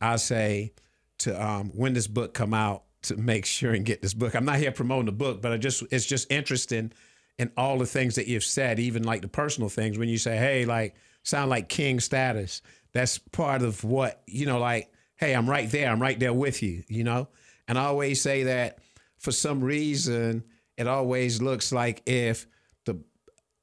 I 0.00 0.16
say 0.16 0.72
to 1.18 1.42
um, 1.42 1.70
when 1.74 1.94
this 1.94 2.06
book 2.06 2.34
come 2.34 2.54
out 2.54 2.84
to 3.02 3.16
make 3.16 3.46
sure 3.46 3.72
and 3.72 3.84
get 3.84 4.02
this 4.02 4.14
book. 4.14 4.34
I'm 4.34 4.44
not 4.44 4.56
here 4.56 4.72
promoting 4.72 5.06
the 5.06 5.12
book, 5.12 5.40
but 5.40 5.52
I 5.52 5.56
just 5.56 5.84
it's 5.90 6.06
just 6.06 6.30
interesting 6.30 6.92
in 7.38 7.52
all 7.56 7.78
the 7.78 7.86
things 7.86 8.16
that 8.16 8.26
you've 8.26 8.44
said, 8.44 8.78
even 8.80 9.04
like 9.04 9.22
the 9.22 9.28
personal 9.28 9.68
things. 9.68 9.98
When 9.98 10.08
you 10.08 10.18
say, 10.18 10.36
"Hey, 10.36 10.64
like 10.64 10.94
sound 11.22 11.50
like 11.50 11.68
king 11.68 12.00
status," 12.00 12.62
that's 12.92 13.18
part 13.18 13.62
of 13.62 13.84
what 13.84 14.22
you 14.26 14.46
know. 14.46 14.58
Like, 14.58 14.92
hey, 15.16 15.34
I'm 15.34 15.48
right 15.48 15.70
there. 15.70 15.90
I'm 15.90 16.02
right 16.02 16.18
there 16.18 16.32
with 16.34 16.62
you. 16.62 16.82
You 16.88 17.04
know, 17.04 17.28
and 17.66 17.78
I 17.78 17.84
always 17.84 18.20
say 18.20 18.44
that 18.44 18.78
for 19.18 19.32
some 19.32 19.62
reason 19.62 20.44
it 20.78 20.86
always 20.86 21.42
looks 21.42 21.72
like 21.72 22.02
if 22.06 22.46
the 22.86 23.02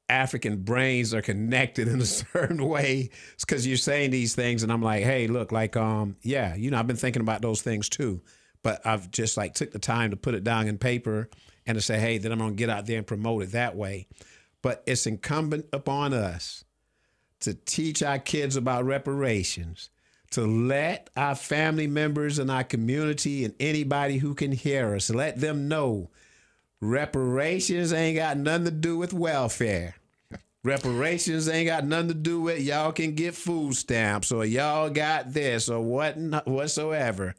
African 0.10 0.58
brains 0.58 1.14
are 1.14 1.22
connected 1.22 1.88
in 1.88 2.00
a 2.00 2.06
certain 2.06 2.64
way. 2.64 3.10
It's 3.34 3.46
because 3.46 3.66
you're 3.66 3.78
saying 3.78 4.12
these 4.12 4.36
things, 4.36 4.62
and 4.62 4.72
I'm 4.72 4.82
like, 4.84 5.04
hey, 5.04 5.28
look, 5.28 5.52
like, 5.52 5.76
um, 5.76 6.18
yeah, 6.22 6.54
you 6.56 6.70
know, 6.70 6.78
I've 6.78 6.88
been 6.88 6.98
thinking 6.98 7.22
about 7.22 7.42
those 7.42 7.62
things 7.62 7.90
too, 7.90 8.22
but 8.66 8.84
I've 8.84 9.12
just 9.12 9.38
like 9.38 9.54
took 9.54 9.70
the 9.70 9.78
time 9.78 10.10
to 10.10 10.18
put 10.18 10.34
it 10.34 10.44
down 10.44 10.68
in 10.68 10.80
paper 10.80 11.30
and 11.68 11.76
to 11.76 11.84
say, 11.84 12.00
hey, 12.00 12.18
then 12.18 12.32
I'm 12.32 12.40
gonna 12.40 12.54
get 12.54 12.68
out 12.68 12.88
there 12.88 12.98
and 12.98 13.06
promote 13.06 13.44
it 13.44 13.52
that 13.52 13.76
way. 13.76 14.08
But 14.64 14.82
it's 14.88 15.06
incumbent 15.06 15.68
upon 15.72 16.16
us 16.16 16.64
to 17.42 17.54
teach 17.54 18.02
our 18.02 18.18
kids 18.18 18.56
about 18.56 18.84
reparations, 18.86 19.92
to 20.32 20.48
let 20.48 21.12
our 21.16 21.36
family 21.36 21.86
members 21.86 22.40
and 22.40 22.50
our 22.50 22.64
community 22.64 23.46
and 23.46 23.54
anybody 23.60 24.18
who 24.18 24.34
can 24.34 24.52
hear 24.52 24.96
us, 24.96 25.12
let 25.12 25.40
them 25.40 25.68
know 25.68 26.10
reparations 26.82 27.94
ain't 27.94 28.18
got 28.18 28.36
nothing 28.36 28.66
to 28.66 28.72
do 28.72 28.98
with 28.98 29.14
welfare. 29.14 29.94
Reparations 30.64 31.48
ain't 31.48 31.68
got 31.68 31.86
nothing 31.86 32.08
to 32.08 32.16
do 32.16 32.42
with 32.42 32.62
y'all 32.62 32.92
can 32.92 33.14
get 33.14 33.36
food 33.36 33.76
stamps 33.76 34.32
or 34.32 34.44
y'all 34.44 34.90
got 34.90 35.34
this 35.34 35.70
or 35.70 35.82
what 35.82 36.18
whatsoever. 36.48 37.36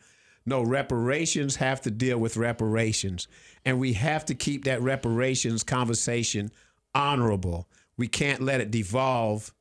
No, 0.47 0.63
reparations 0.63 1.57
have 1.57 1.81
to 1.83 1.91
deal 1.91 2.19
with 2.19 2.37
reparations. 2.37 3.27
And 3.65 3.81
we 3.81 3.95
have 3.95 4.25
to 4.27 4.35
keep 4.35 4.65
that 4.65 4.81
reparations 4.81 5.65
conversation 5.65 6.53
honorable. 6.95 7.69
We 7.99 8.07
can't 8.07 8.41
let 8.41 8.61
it 8.61 8.71
devolve 8.71 9.53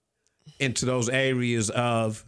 into 0.59 0.85
those 0.85 1.09
areas 1.09 1.71
of 1.71 2.23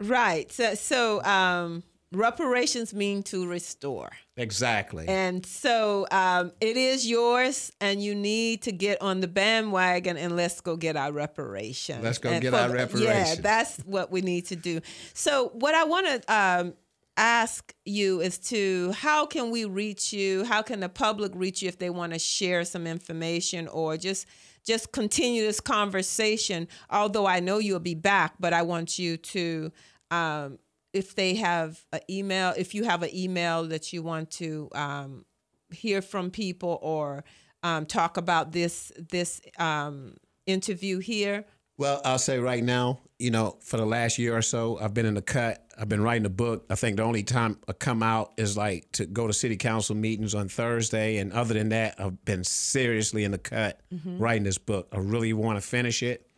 right. 0.00 0.50
So, 0.50 0.74
so 0.74 1.22
um, 1.24 1.82
reparations 2.10 2.94
mean 2.94 3.22
to 3.24 3.46
restore. 3.46 4.10
Exactly. 4.36 5.06
And 5.06 5.44
so 5.44 6.06
um, 6.10 6.52
it 6.60 6.76
is 6.76 7.06
yours, 7.06 7.70
and 7.80 8.02
you 8.02 8.14
need 8.14 8.62
to 8.62 8.72
get 8.72 9.02
on 9.02 9.20
the 9.20 9.28
bandwagon 9.28 10.16
and 10.16 10.36
let's 10.36 10.60
go 10.60 10.76
get 10.76 10.96
our 10.96 11.12
reparations. 11.12 12.02
Let's 12.02 12.18
go 12.18 12.30
and 12.30 12.40
get 12.42 12.54
our 12.54 12.70
reparations. 12.70 13.36
Yeah, 13.36 13.42
that's 13.42 13.78
what 13.80 14.10
we 14.10 14.22
need 14.22 14.46
to 14.46 14.56
do. 14.56 14.80
So, 15.12 15.50
what 15.54 15.74
I 15.74 15.84
want 15.84 16.06
to 16.06 16.34
um, 16.34 16.74
ask 17.16 17.74
you 17.84 18.20
is 18.20 18.38
to 18.38 18.92
how 18.92 19.26
can 19.26 19.50
we 19.50 19.64
reach 19.64 20.12
you? 20.12 20.44
How 20.44 20.62
can 20.62 20.80
the 20.80 20.88
public 20.88 21.32
reach 21.34 21.62
you 21.62 21.68
if 21.68 21.78
they 21.78 21.90
want 21.90 22.12
to 22.12 22.18
share 22.18 22.64
some 22.64 22.86
information 22.86 23.68
or 23.68 23.96
just 23.96 24.26
just 24.64 24.92
continue 24.92 25.42
this 25.42 25.60
conversation? 25.60 26.68
Although 26.90 27.26
I 27.26 27.40
know 27.40 27.58
you'll 27.58 27.80
be 27.80 27.94
back, 27.94 28.34
but 28.40 28.52
I 28.52 28.62
want 28.62 28.98
you 28.98 29.16
to 29.16 29.72
um, 30.10 30.58
if 30.92 31.14
they 31.14 31.34
have 31.34 31.84
an 31.92 32.00
email, 32.08 32.54
if 32.56 32.74
you 32.74 32.84
have 32.84 33.02
an 33.02 33.14
email 33.14 33.64
that 33.64 33.92
you 33.92 34.02
want 34.02 34.30
to 34.32 34.68
um, 34.74 35.24
hear 35.70 36.00
from 36.00 36.30
people 36.30 36.78
or 36.82 37.24
um, 37.62 37.86
talk 37.86 38.16
about 38.16 38.52
this 38.52 38.92
this 39.10 39.40
um, 39.58 40.16
interview 40.46 40.98
here. 40.98 41.44
Well, 41.76 42.00
I'll 42.04 42.18
say 42.18 42.38
right 42.38 42.62
now, 42.62 43.00
you 43.24 43.30
know, 43.30 43.56
for 43.62 43.78
the 43.78 43.86
last 43.86 44.18
year 44.18 44.36
or 44.36 44.42
so, 44.42 44.78
I've 44.78 44.92
been 44.92 45.06
in 45.06 45.14
the 45.14 45.22
cut. 45.22 45.64
I've 45.78 45.88
been 45.88 46.02
writing 46.02 46.26
a 46.26 46.30
book. 46.30 46.66
I 46.68 46.74
think 46.74 46.98
the 46.98 47.04
only 47.04 47.22
time 47.22 47.56
I 47.66 47.72
come 47.72 48.02
out 48.02 48.34
is 48.36 48.54
like 48.54 48.92
to 48.92 49.06
go 49.06 49.26
to 49.26 49.32
city 49.32 49.56
council 49.56 49.96
meetings 49.96 50.34
on 50.34 50.50
Thursday. 50.50 51.16
And 51.16 51.32
other 51.32 51.54
than 51.54 51.70
that, 51.70 51.94
I've 51.98 52.22
been 52.26 52.44
seriously 52.44 53.24
in 53.24 53.30
the 53.30 53.38
cut 53.38 53.80
mm-hmm. 53.90 54.18
writing 54.18 54.42
this 54.42 54.58
book. 54.58 54.88
I 54.92 54.98
really 54.98 55.32
want 55.32 55.56
to 55.56 55.66
finish 55.66 56.02
it. 56.02 56.28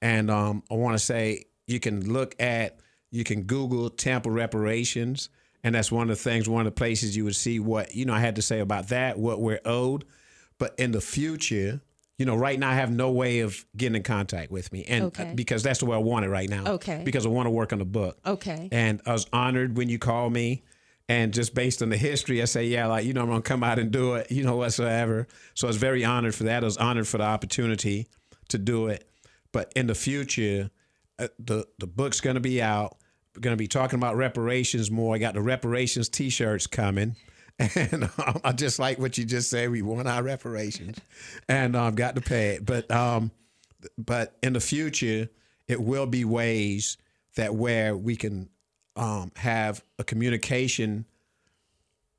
And 0.00 0.30
um, 0.30 0.62
I 0.70 0.76
want 0.76 0.94
to 0.94 0.98
say 0.98 1.44
you 1.66 1.78
can 1.78 2.10
look 2.10 2.34
at, 2.40 2.80
you 3.10 3.22
can 3.22 3.42
Google 3.42 3.90
Tampa 3.90 4.30
reparations. 4.30 5.28
And 5.62 5.74
that's 5.74 5.92
one 5.92 6.04
of 6.10 6.16
the 6.16 6.22
things, 6.22 6.48
one 6.48 6.66
of 6.66 6.72
the 6.72 6.78
places 6.78 7.14
you 7.14 7.24
would 7.24 7.36
see 7.36 7.60
what, 7.60 7.94
you 7.94 8.06
know, 8.06 8.14
I 8.14 8.20
had 8.20 8.36
to 8.36 8.42
say 8.42 8.60
about 8.60 8.88
that, 8.88 9.18
what 9.18 9.42
we're 9.42 9.60
owed. 9.66 10.06
But 10.56 10.74
in 10.78 10.92
the 10.92 11.02
future, 11.02 11.82
you 12.20 12.26
know, 12.26 12.36
right 12.36 12.58
now 12.58 12.68
I 12.68 12.74
have 12.74 12.90
no 12.90 13.10
way 13.10 13.40
of 13.40 13.64
getting 13.74 13.96
in 13.96 14.02
contact 14.02 14.52
with 14.52 14.70
me, 14.74 14.84
and 14.84 15.04
uh, 15.04 15.06
okay. 15.06 15.32
because 15.34 15.62
that's 15.62 15.78
the 15.78 15.86
way 15.86 15.96
I 15.96 16.00
want 16.00 16.26
it 16.26 16.28
right 16.28 16.50
now. 16.50 16.74
Okay. 16.74 17.00
Because 17.02 17.24
I 17.24 17.30
want 17.30 17.46
to 17.46 17.50
work 17.50 17.72
on 17.72 17.78
the 17.78 17.86
book. 17.86 18.18
Okay. 18.26 18.68
And 18.70 19.00
I 19.06 19.14
was 19.14 19.26
honored 19.32 19.78
when 19.78 19.88
you 19.88 19.98
called 19.98 20.34
me, 20.34 20.62
and 21.08 21.32
just 21.32 21.54
based 21.54 21.80
on 21.80 21.88
the 21.88 21.96
history, 21.96 22.42
I 22.42 22.44
say, 22.44 22.66
yeah, 22.66 22.88
like 22.88 23.06
you 23.06 23.14
know, 23.14 23.22
I'm 23.22 23.28
gonna 23.28 23.40
come 23.40 23.64
out 23.64 23.78
and 23.78 23.90
do 23.90 24.16
it, 24.16 24.30
you 24.30 24.44
know, 24.44 24.56
whatsoever. 24.56 25.28
So 25.54 25.66
I 25.66 25.70
was 25.70 25.78
very 25.78 26.04
honored 26.04 26.34
for 26.34 26.44
that. 26.44 26.62
I 26.62 26.66
was 26.66 26.76
honored 26.76 27.08
for 27.08 27.16
the 27.16 27.24
opportunity 27.24 28.06
to 28.50 28.58
do 28.58 28.88
it. 28.88 29.08
But 29.50 29.72
in 29.74 29.86
the 29.86 29.94
future, 29.94 30.70
uh, 31.18 31.28
the 31.38 31.66
the 31.78 31.86
book's 31.86 32.20
gonna 32.20 32.38
be 32.38 32.60
out. 32.60 32.98
We're 33.34 33.40
gonna 33.40 33.56
be 33.56 33.66
talking 33.66 33.98
about 33.98 34.16
reparations 34.16 34.90
more. 34.90 35.14
I 35.14 35.18
got 35.18 35.32
the 35.32 35.40
reparations 35.40 36.10
T-shirts 36.10 36.66
coming. 36.66 37.16
And 37.60 38.04
um, 38.26 38.40
I 38.42 38.52
just 38.52 38.78
like 38.78 38.98
what 38.98 39.18
you 39.18 39.24
just 39.24 39.50
said. 39.50 39.70
We 39.70 39.82
want 39.82 40.08
our 40.08 40.22
reparations, 40.22 40.98
and 41.48 41.76
I've 41.76 41.88
um, 41.88 41.94
got 41.94 42.14
to 42.16 42.20
pay 42.20 42.54
it. 42.54 42.64
But 42.64 42.90
um, 42.90 43.30
but 43.98 44.36
in 44.42 44.54
the 44.54 44.60
future, 44.60 45.28
it 45.68 45.80
will 45.80 46.06
be 46.06 46.24
ways 46.24 46.96
that 47.36 47.54
where 47.54 47.96
we 47.96 48.16
can 48.16 48.48
um, 48.96 49.30
have 49.36 49.84
a 49.98 50.04
communication 50.04 51.04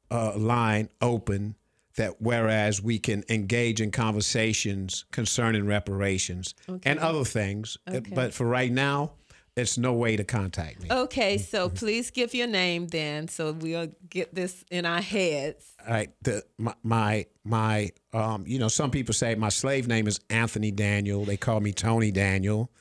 uh, 0.10 0.38
line 0.38 0.90
open. 1.02 1.56
That 1.98 2.22
whereas 2.22 2.82
we 2.82 3.00
can 3.00 3.26
engage 3.28 3.82
in 3.82 3.92
conversations 3.92 5.04
concerning 5.12 5.66
reparations 5.66 6.56
okay. 6.70 6.90
and 6.90 7.00
other 7.00 7.26
things, 7.26 7.78
okay. 7.86 8.14
but 8.16 8.34
for 8.34 8.46
right 8.46 8.72
now, 8.72 9.12
it's 9.56 9.78
no 9.78 9.94
way 9.94 10.16
to 10.16 10.24
contact 10.24 10.82
me. 10.82 10.90
Okay, 10.90 11.38
so 11.38 11.70
please 11.70 12.10
give 12.10 12.34
your 12.34 12.48
name 12.48 12.88
then, 12.88 13.28
so 13.28 13.52
we'll 13.52 13.90
get 14.10 14.34
this 14.34 14.64
in 14.72 14.86
our 14.86 15.02
heads. 15.02 15.74
All 15.86 15.94
right, 15.94 16.10
the 16.22 16.44
my 16.58 16.74
my, 16.84 17.26
my 17.44 17.92
um, 18.14 18.46
you 18.48 18.60
know, 18.60 18.70
some 18.70 18.92
people 18.92 19.14
say 19.14 19.36
my 19.36 19.50
slave 19.50 19.88
name 19.88 20.08
is 20.08 20.20
Anthony 20.30 20.72
Daniel. 20.72 21.26
They 21.26 21.38
call 21.38 21.60
me 21.60 21.74
Tony 21.74 22.12
Daniel. 22.12 22.72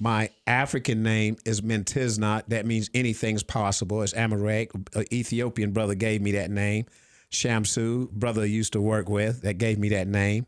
My 0.00 0.30
African 0.46 1.02
name 1.02 1.36
is 1.44 1.60
Mentiznot. 1.60 2.44
That 2.48 2.66
means 2.66 2.88
anything's 2.94 3.42
possible. 3.42 4.02
It's 4.02 4.14
Amharic. 4.14 4.72
An 4.94 5.04
Ethiopian 5.12 5.72
brother 5.72 5.94
gave 5.96 6.22
me 6.22 6.32
that 6.32 6.50
name. 6.50 6.86
Shamsu, 7.32 8.10
brother 8.10 8.42
I 8.42 8.46
used 8.46 8.72
to 8.74 8.80
work 8.80 9.08
with, 9.08 9.42
that 9.42 9.58
gave 9.58 9.78
me 9.78 9.88
that 9.90 10.06
name. 10.06 10.46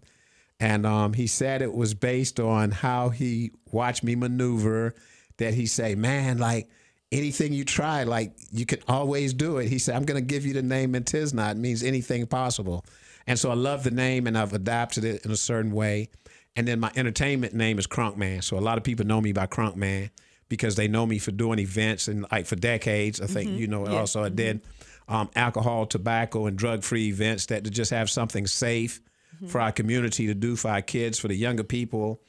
And 0.61 0.87
um, 0.87 1.15
he 1.15 1.27
said 1.27 1.63
it 1.63 1.75
was 1.75 1.95
based 1.95 2.39
on 2.39 2.71
how 2.71 3.09
he 3.09 3.51
watched 3.73 4.05
me 4.05 4.15
maneuver 4.15 4.95
that 5.41 5.55
he 5.55 5.67
say, 5.67 5.95
man, 5.95 6.39
like 6.39 6.71
anything 7.13 7.53
you 7.53 7.65
try, 7.65 8.05
like 8.05 8.33
you 8.53 8.65
can 8.65 8.79
always 8.87 9.35
do 9.35 9.59
it. 9.59 9.69
He 9.69 9.79
said, 9.79 9.97
I'm 9.97 10.05
going 10.05 10.21
to 10.21 10.27
give 10.27 10.47
you 10.47 10.55
the 10.55 10.63
name 10.63 10.93
Mentiznot. 10.93 11.53
It 11.53 11.57
means 11.57 11.83
anything 11.83 12.27
possible. 12.27 12.85
And 13.27 13.39
so 13.39 13.51
I 13.51 13.55
love 13.55 13.83
the 13.85 13.91
name 13.91 14.27
and 14.27 14.39
I've 14.39 14.53
adapted 14.53 15.05
it 15.05 15.25
in 15.25 15.31
a 15.31 15.37
certain 15.37 15.73
way. 15.73 16.11
And 16.57 16.67
then 16.67 16.81
my 16.81 16.91
entertainment 16.97 17.55
name 17.55 17.79
is 17.79 17.87
Crunk 17.87 18.17
Man. 18.17 18.43
So 18.43 18.59
a 18.59 18.61
lot 18.61 18.79
of 18.79 18.85
people 18.85 19.07
know 19.07 19.21
me 19.21 19.33
by 19.33 19.47
Crunk 19.47 19.77
Man 19.77 20.11
because 20.49 20.77
they 20.77 20.89
know 20.89 21.07
me 21.07 21.19
for 21.19 21.31
doing 21.31 21.59
events 21.59 22.09
and 22.09 22.27
like 22.31 22.47
for 22.47 22.57
decades. 22.57 23.21
I 23.21 23.27
think, 23.27 23.51
mm-hmm. 23.51 23.59
you 23.59 23.67
know, 23.67 23.89
yeah. 23.89 23.99
also 23.99 24.21
mm-hmm. 24.21 24.27
I 24.27 24.37
did 24.37 24.61
um, 25.09 25.31
alcohol, 25.37 25.87
tobacco, 25.87 26.47
and 26.47 26.57
drug 26.57 26.83
free 26.83 27.09
events 27.09 27.47
that 27.47 27.65
to 27.65 27.71
just 27.71 27.91
have 27.91 28.11
something 28.11 28.47
safe 28.47 29.01
mm-hmm. 29.37 29.47
for 29.47 29.61
our 29.61 29.73
community 29.73 30.27
to 30.27 30.35
do 30.35 30.57
for 30.57 30.71
our 30.71 30.83
kids, 30.83 31.19
for 31.19 31.29
the 31.29 31.37
younger 31.37 31.65
people 31.65 32.21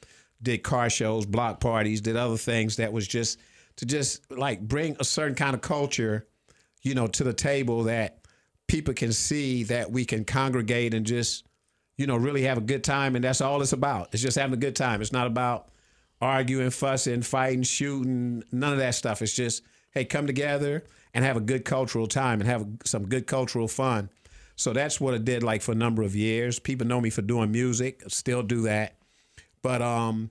did 0.42 0.62
car 0.62 0.90
shows, 0.90 1.26
block 1.26 1.60
parties, 1.60 2.00
did 2.00 2.16
other 2.16 2.36
things 2.36 2.76
that 2.76 2.92
was 2.92 3.06
just 3.06 3.38
to 3.76 3.86
just 3.86 4.30
like 4.30 4.60
bring 4.60 4.96
a 5.00 5.04
certain 5.04 5.34
kind 5.34 5.54
of 5.54 5.60
culture, 5.60 6.26
you 6.82 6.94
know, 6.94 7.06
to 7.06 7.24
the 7.24 7.32
table 7.32 7.84
that 7.84 8.18
people 8.66 8.94
can 8.94 9.12
see 9.12 9.64
that 9.64 9.90
we 9.90 10.04
can 10.04 10.24
congregate 10.24 10.94
and 10.94 11.06
just, 11.06 11.46
you 11.96 12.06
know, 12.06 12.16
really 12.16 12.42
have 12.42 12.58
a 12.58 12.62
good 12.62 12.84
time. 12.84 13.14
And 13.16 13.24
that's 13.24 13.40
all 13.40 13.62
it's 13.62 13.72
about. 13.72 14.08
It's 14.12 14.22
just 14.22 14.38
having 14.38 14.54
a 14.54 14.58
good 14.58 14.76
time. 14.76 15.00
It's 15.00 15.12
not 15.12 15.26
about 15.26 15.68
arguing, 16.20 16.70
fussing, 16.70 17.22
fighting, 17.22 17.62
shooting, 17.62 18.42
none 18.52 18.72
of 18.72 18.78
that 18.78 18.94
stuff. 18.94 19.22
It's 19.22 19.34
just, 19.34 19.62
hey, 19.90 20.04
come 20.04 20.26
together 20.26 20.84
and 21.14 21.24
have 21.24 21.36
a 21.36 21.40
good 21.40 21.64
cultural 21.64 22.06
time 22.06 22.40
and 22.40 22.48
have 22.48 22.66
some 22.84 23.08
good 23.08 23.26
cultural 23.26 23.68
fun. 23.68 24.10
So 24.56 24.72
that's 24.72 25.00
what 25.00 25.14
it 25.14 25.24
did 25.24 25.42
like 25.42 25.62
for 25.62 25.72
a 25.72 25.76
number 25.76 26.02
of 26.02 26.14
years. 26.14 26.58
People 26.58 26.86
know 26.86 27.00
me 27.00 27.10
for 27.10 27.22
doing 27.22 27.50
music, 27.50 28.02
still 28.08 28.42
do 28.42 28.62
that. 28.62 28.96
But 29.62 29.80
um, 29.82 30.30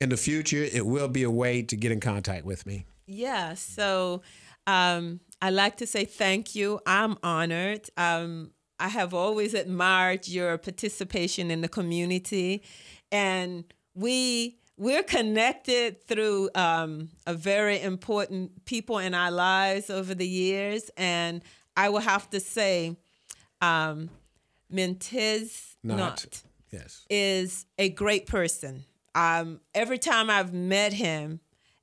in 0.00 0.08
the 0.08 0.16
future, 0.16 0.62
it 0.62 0.86
will 0.86 1.08
be 1.08 1.22
a 1.22 1.30
way 1.30 1.62
to 1.62 1.76
get 1.76 1.92
in 1.92 2.00
contact 2.00 2.44
with 2.44 2.66
me. 2.66 2.86
Yeah. 3.06 3.54
So 3.54 4.22
um, 4.66 5.20
I 5.40 5.50
like 5.50 5.76
to 5.78 5.86
say 5.86 6.04
thank 6.04 6.54
you. 6.54 6.80
I'm 6.86 7.16
honored. 7.22 7.88
Um, 7.96 8.50
I 8.78 8.88
have 8.88 9.14
always 9.14 9.54
admired 9.54 10.26
your 10.26 10.58
participation 10.58 11.50
in 11.50 11.60
the 11.60 11.68
community, 11.68 12.64
and 13.12 13.64
we 13.94 14.58
we're 14.76 15.04
connected 15.04 16.02
through 16.04 16.50
um, 16.56 17.10
a 17.26 17.34
very 17.34 17.80
important 17.80 18.64
people 18.64 18.98
in 18.98 19.14
our 19.14 19.30
lives 19.30 19.90
over 19.90 20.14
the 20.14 20.26
years, 20.26 20.90
and 20.96 21.44
I 21.76 21.88
will 21.90 22.00
have 22.00 22.28
to 22.30 22.40
say, 22.40 22.96
um, 23.60 24.10
Mentiznot. 24.72 25.84
not 25.84 26.42
yes. 26.74 27.06
is 27.08 27.66
a 27.78 27.88
great 27.88 28.26
person. 28.26 28.84
Um, 29.14 29.60
every 29.74 29.98
time 29.98 30.28
I've 30.28 30.52
met 30.52 30.92
him, 30.92 31.40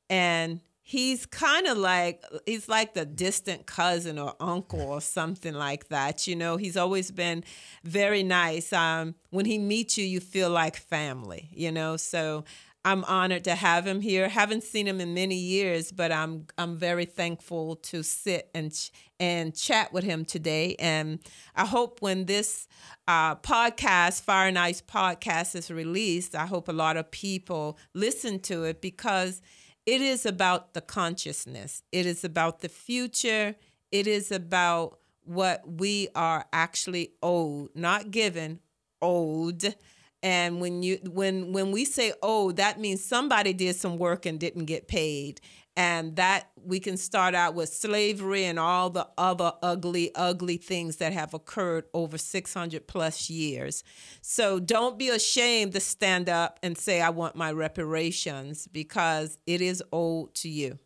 and 0.09 0.59
he's 0.83 1.25
kind 1.25 1.67
of 1.67 1.77
like 1.77 2.21
he's 2.45 2.67
like 2.67 2.93
the 2.93 3.05
distant 3.05 3.65
cousin 3.65 4.19
or 4.19 4.33
uncle 4.41 4.81
or 4.81 4.99
something 4.99 5.53
like 5.53 5.87
that. 5.87 6.27
You 6.27 6.35
know, 6.35 6.57
he's 6.57 6.75
always 6.75 7.11
been 7.11 7.43
very 7.83 8.23
nice. 8.23 8.73
Um, 8.73 9.15
when 9.29 9.45
he 9.45 9.57
meets 9.57 9.97
you, 9.97 10.05
you 10.05 10.19
feel 10.19 10.49
like 10.49 10.75
family. 10.75 11.49
You 11.53 11.71
know, 11.71 11.95
so 11.97 12.43
I'm 12.83 13.03
honored 13.03 13.43
to 13.43 13.53
have 13.53 13.85
him 13.85 14.01
here. 14.01 14.27
Haven't 14.27 14.63
seen 14.63 14.87
him 14.87 14.99
in 14.99 15.13
many 15.13 15.35
years, 15.35 15.91
but 15.91 16.11
I'm 16.11 16.47
I'm 16.57 16.77
very 16.77 17.05
thankful 17.05 17.75
to 17.77 18.01
sit 18.01 18.49
and 18.55 18.73
and 19.19 19.55
chat 19.55 19.93
with 19.93 20.03
him 20.03 20.25
today. 20.25 20.75
And 20.79 21.19
I 21.55 21.65
hope 21.65 22.01
when 22.01 22.25
this 22.25 22.67
uh, 23.07 23.35
podcast, 23.35 24.23
Fire 24.23 24.47
and 24.47 24.57
Ice 24.57 24.81
podcast, 24.81 25.55
is 25.55 25.69
released, 25.69 26.33
I 26.33 26.47
hope 26.47 26.67
a 26.67 26.73
lot 26.73 26.97
of 26.97 27.11
people 27.11 27.77
listen 27.93 28.39
to 28.41 28.63
it 28.63 28.81
because 28.81 29.43
it 29.85 30.01
is 30.01 30.25
about 30.25 30.73
the 30.73 30.81
consciousness. 30.81 31.83
It 31.91 32.07
is 32.07 32.23
about 32.23 32.61
the 32.61 32.69
future. 32.69 33.55
It 33.91 34.07
is 34.07 34.31
about 34.31 34.99
what 35.23 35.61
we 35.67 36.07
are 36.15 36.45
actually 36.51 37.13
owed, 37.21 37.69
not 37.75 38.09
given, 38.09 38.59
owed 39.03 39.75
and 40.23 40.61
when 40.61 40.83
you 40.83 40.99
when 41.09 41.51
when 41.51 41.71
we 41.71 41.85
say 41.85 42.13
oh 42.21 42.51
that 42.51 42.79
means 42.79 43.03
somebody 43.03 43.53
did 43.53 43.75
some 43.75 43.97
work 43.97 44.25
and 44.25 44.39
didn't 44.39 44.65
get 44.65 44.87
paid 44.87 45.41
and 45.77 46.17
that 46.17 46.49
we 46.63 46.79
can 46.79 46.97
start 46.97 47.33
out 47.33 47.55
with 47.55 47.69
slavery 47.69 48.43
and 48.43 48.59
all 48.59 48.89
the 48.89 49.07
other 49.17 49.53
ugly 49.63 50.11
ugly 50.15 50.57
things 50.57 50.97
that 50.97 51.13
have 51.13 51.33
occurred 51.33 51.85
over 51.93 52.17
600 52.17 52.87
plus 52.87 53.29
years. 53.29 53.83
So 54.21 54.59
don't 54.59 54.99
be 54.99 55.09
ashamed 55.09 55.71
to 55.73 55.79
stand 55.79 56.29
up 56.29 56.59
and 56.61 56.77
say 56.77 57.01
i 57.01 57.09
want 57.09 57.35
my 57.35 57.51
reparations 57.51 58.67
because 58.67 59.37
it 59.47 59.61
is 59.61 59.81
owed 59.91 60.33
to 60.35 60.49
you. 60.49 60.77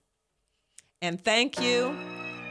And 1.01 1.23
thank 1.23 1.59
you. 1.59 1.95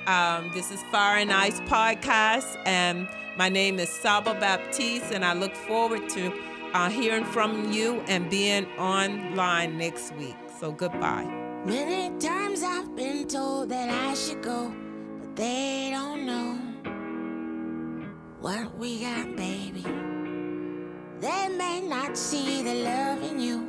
Um, 0.06 0.50
this 0.54 0.70
is 0.70 0.82
fire 0.84 1.18
and 1.18 1.32
ice 1.32 1.60
podcast 1.60 2.60
and 2.66 3.08
my 3.38 3.48
name 3.48 3.78
is 3.78 3.88
saba 3.88 4.34
baptiste 4.34 5.12
and 5.12 5.24
i 5.24 5.32
look 5.32 5.56
forward 5.56 6.10
to 6.10 6.30
uh, 6.74 6.90
hearing 6.90 7.24
from 7.24 7.72
you 7.72 8.00
and 8.08 8.28
being 8.28 8.66
online 8.78 9.78
next 9.78 10.12
week. 10.16 10.36
So 10.58 10.72
goodbye. 10.72 11.24
Many 11.64 12.18
times 12.18 12.62
I've 12.62 12.94
been 12.94 13.26
told 13.26 13.70
that 13.70 13.88
I 13.88 14.14
should 14.14 14.42
go, 14.42 14.74
but 15.20 15.36
they 15.36 15.88
don't 15.92 16.26
know 16.26 16.58
what 18.40 18.76
we 18.76 19.00
got, 19.00 19.36
baby. 19.36 19.84
They 21.20 21.48
may 21.48 21.80
not 21.80 22.18
see 22.18 22.62
the 22.62 22.74
love 22.74 23.22
in 23.22 23.40
you, 23.40 23.68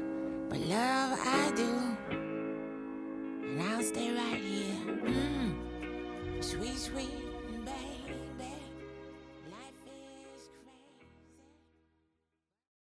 but 0.50 0.60
love 0.60 1.18
I 1.24 1.52
do. 1.56 1.72
And 2.10 3.62
I'll 3.62 3.84
stay 3.84 4.12
right 4.12 4.42
here. 4.42 4.76
Mm, 5.06 6.44
sweet, 6.44 6.78
sweet. 6.78 7.25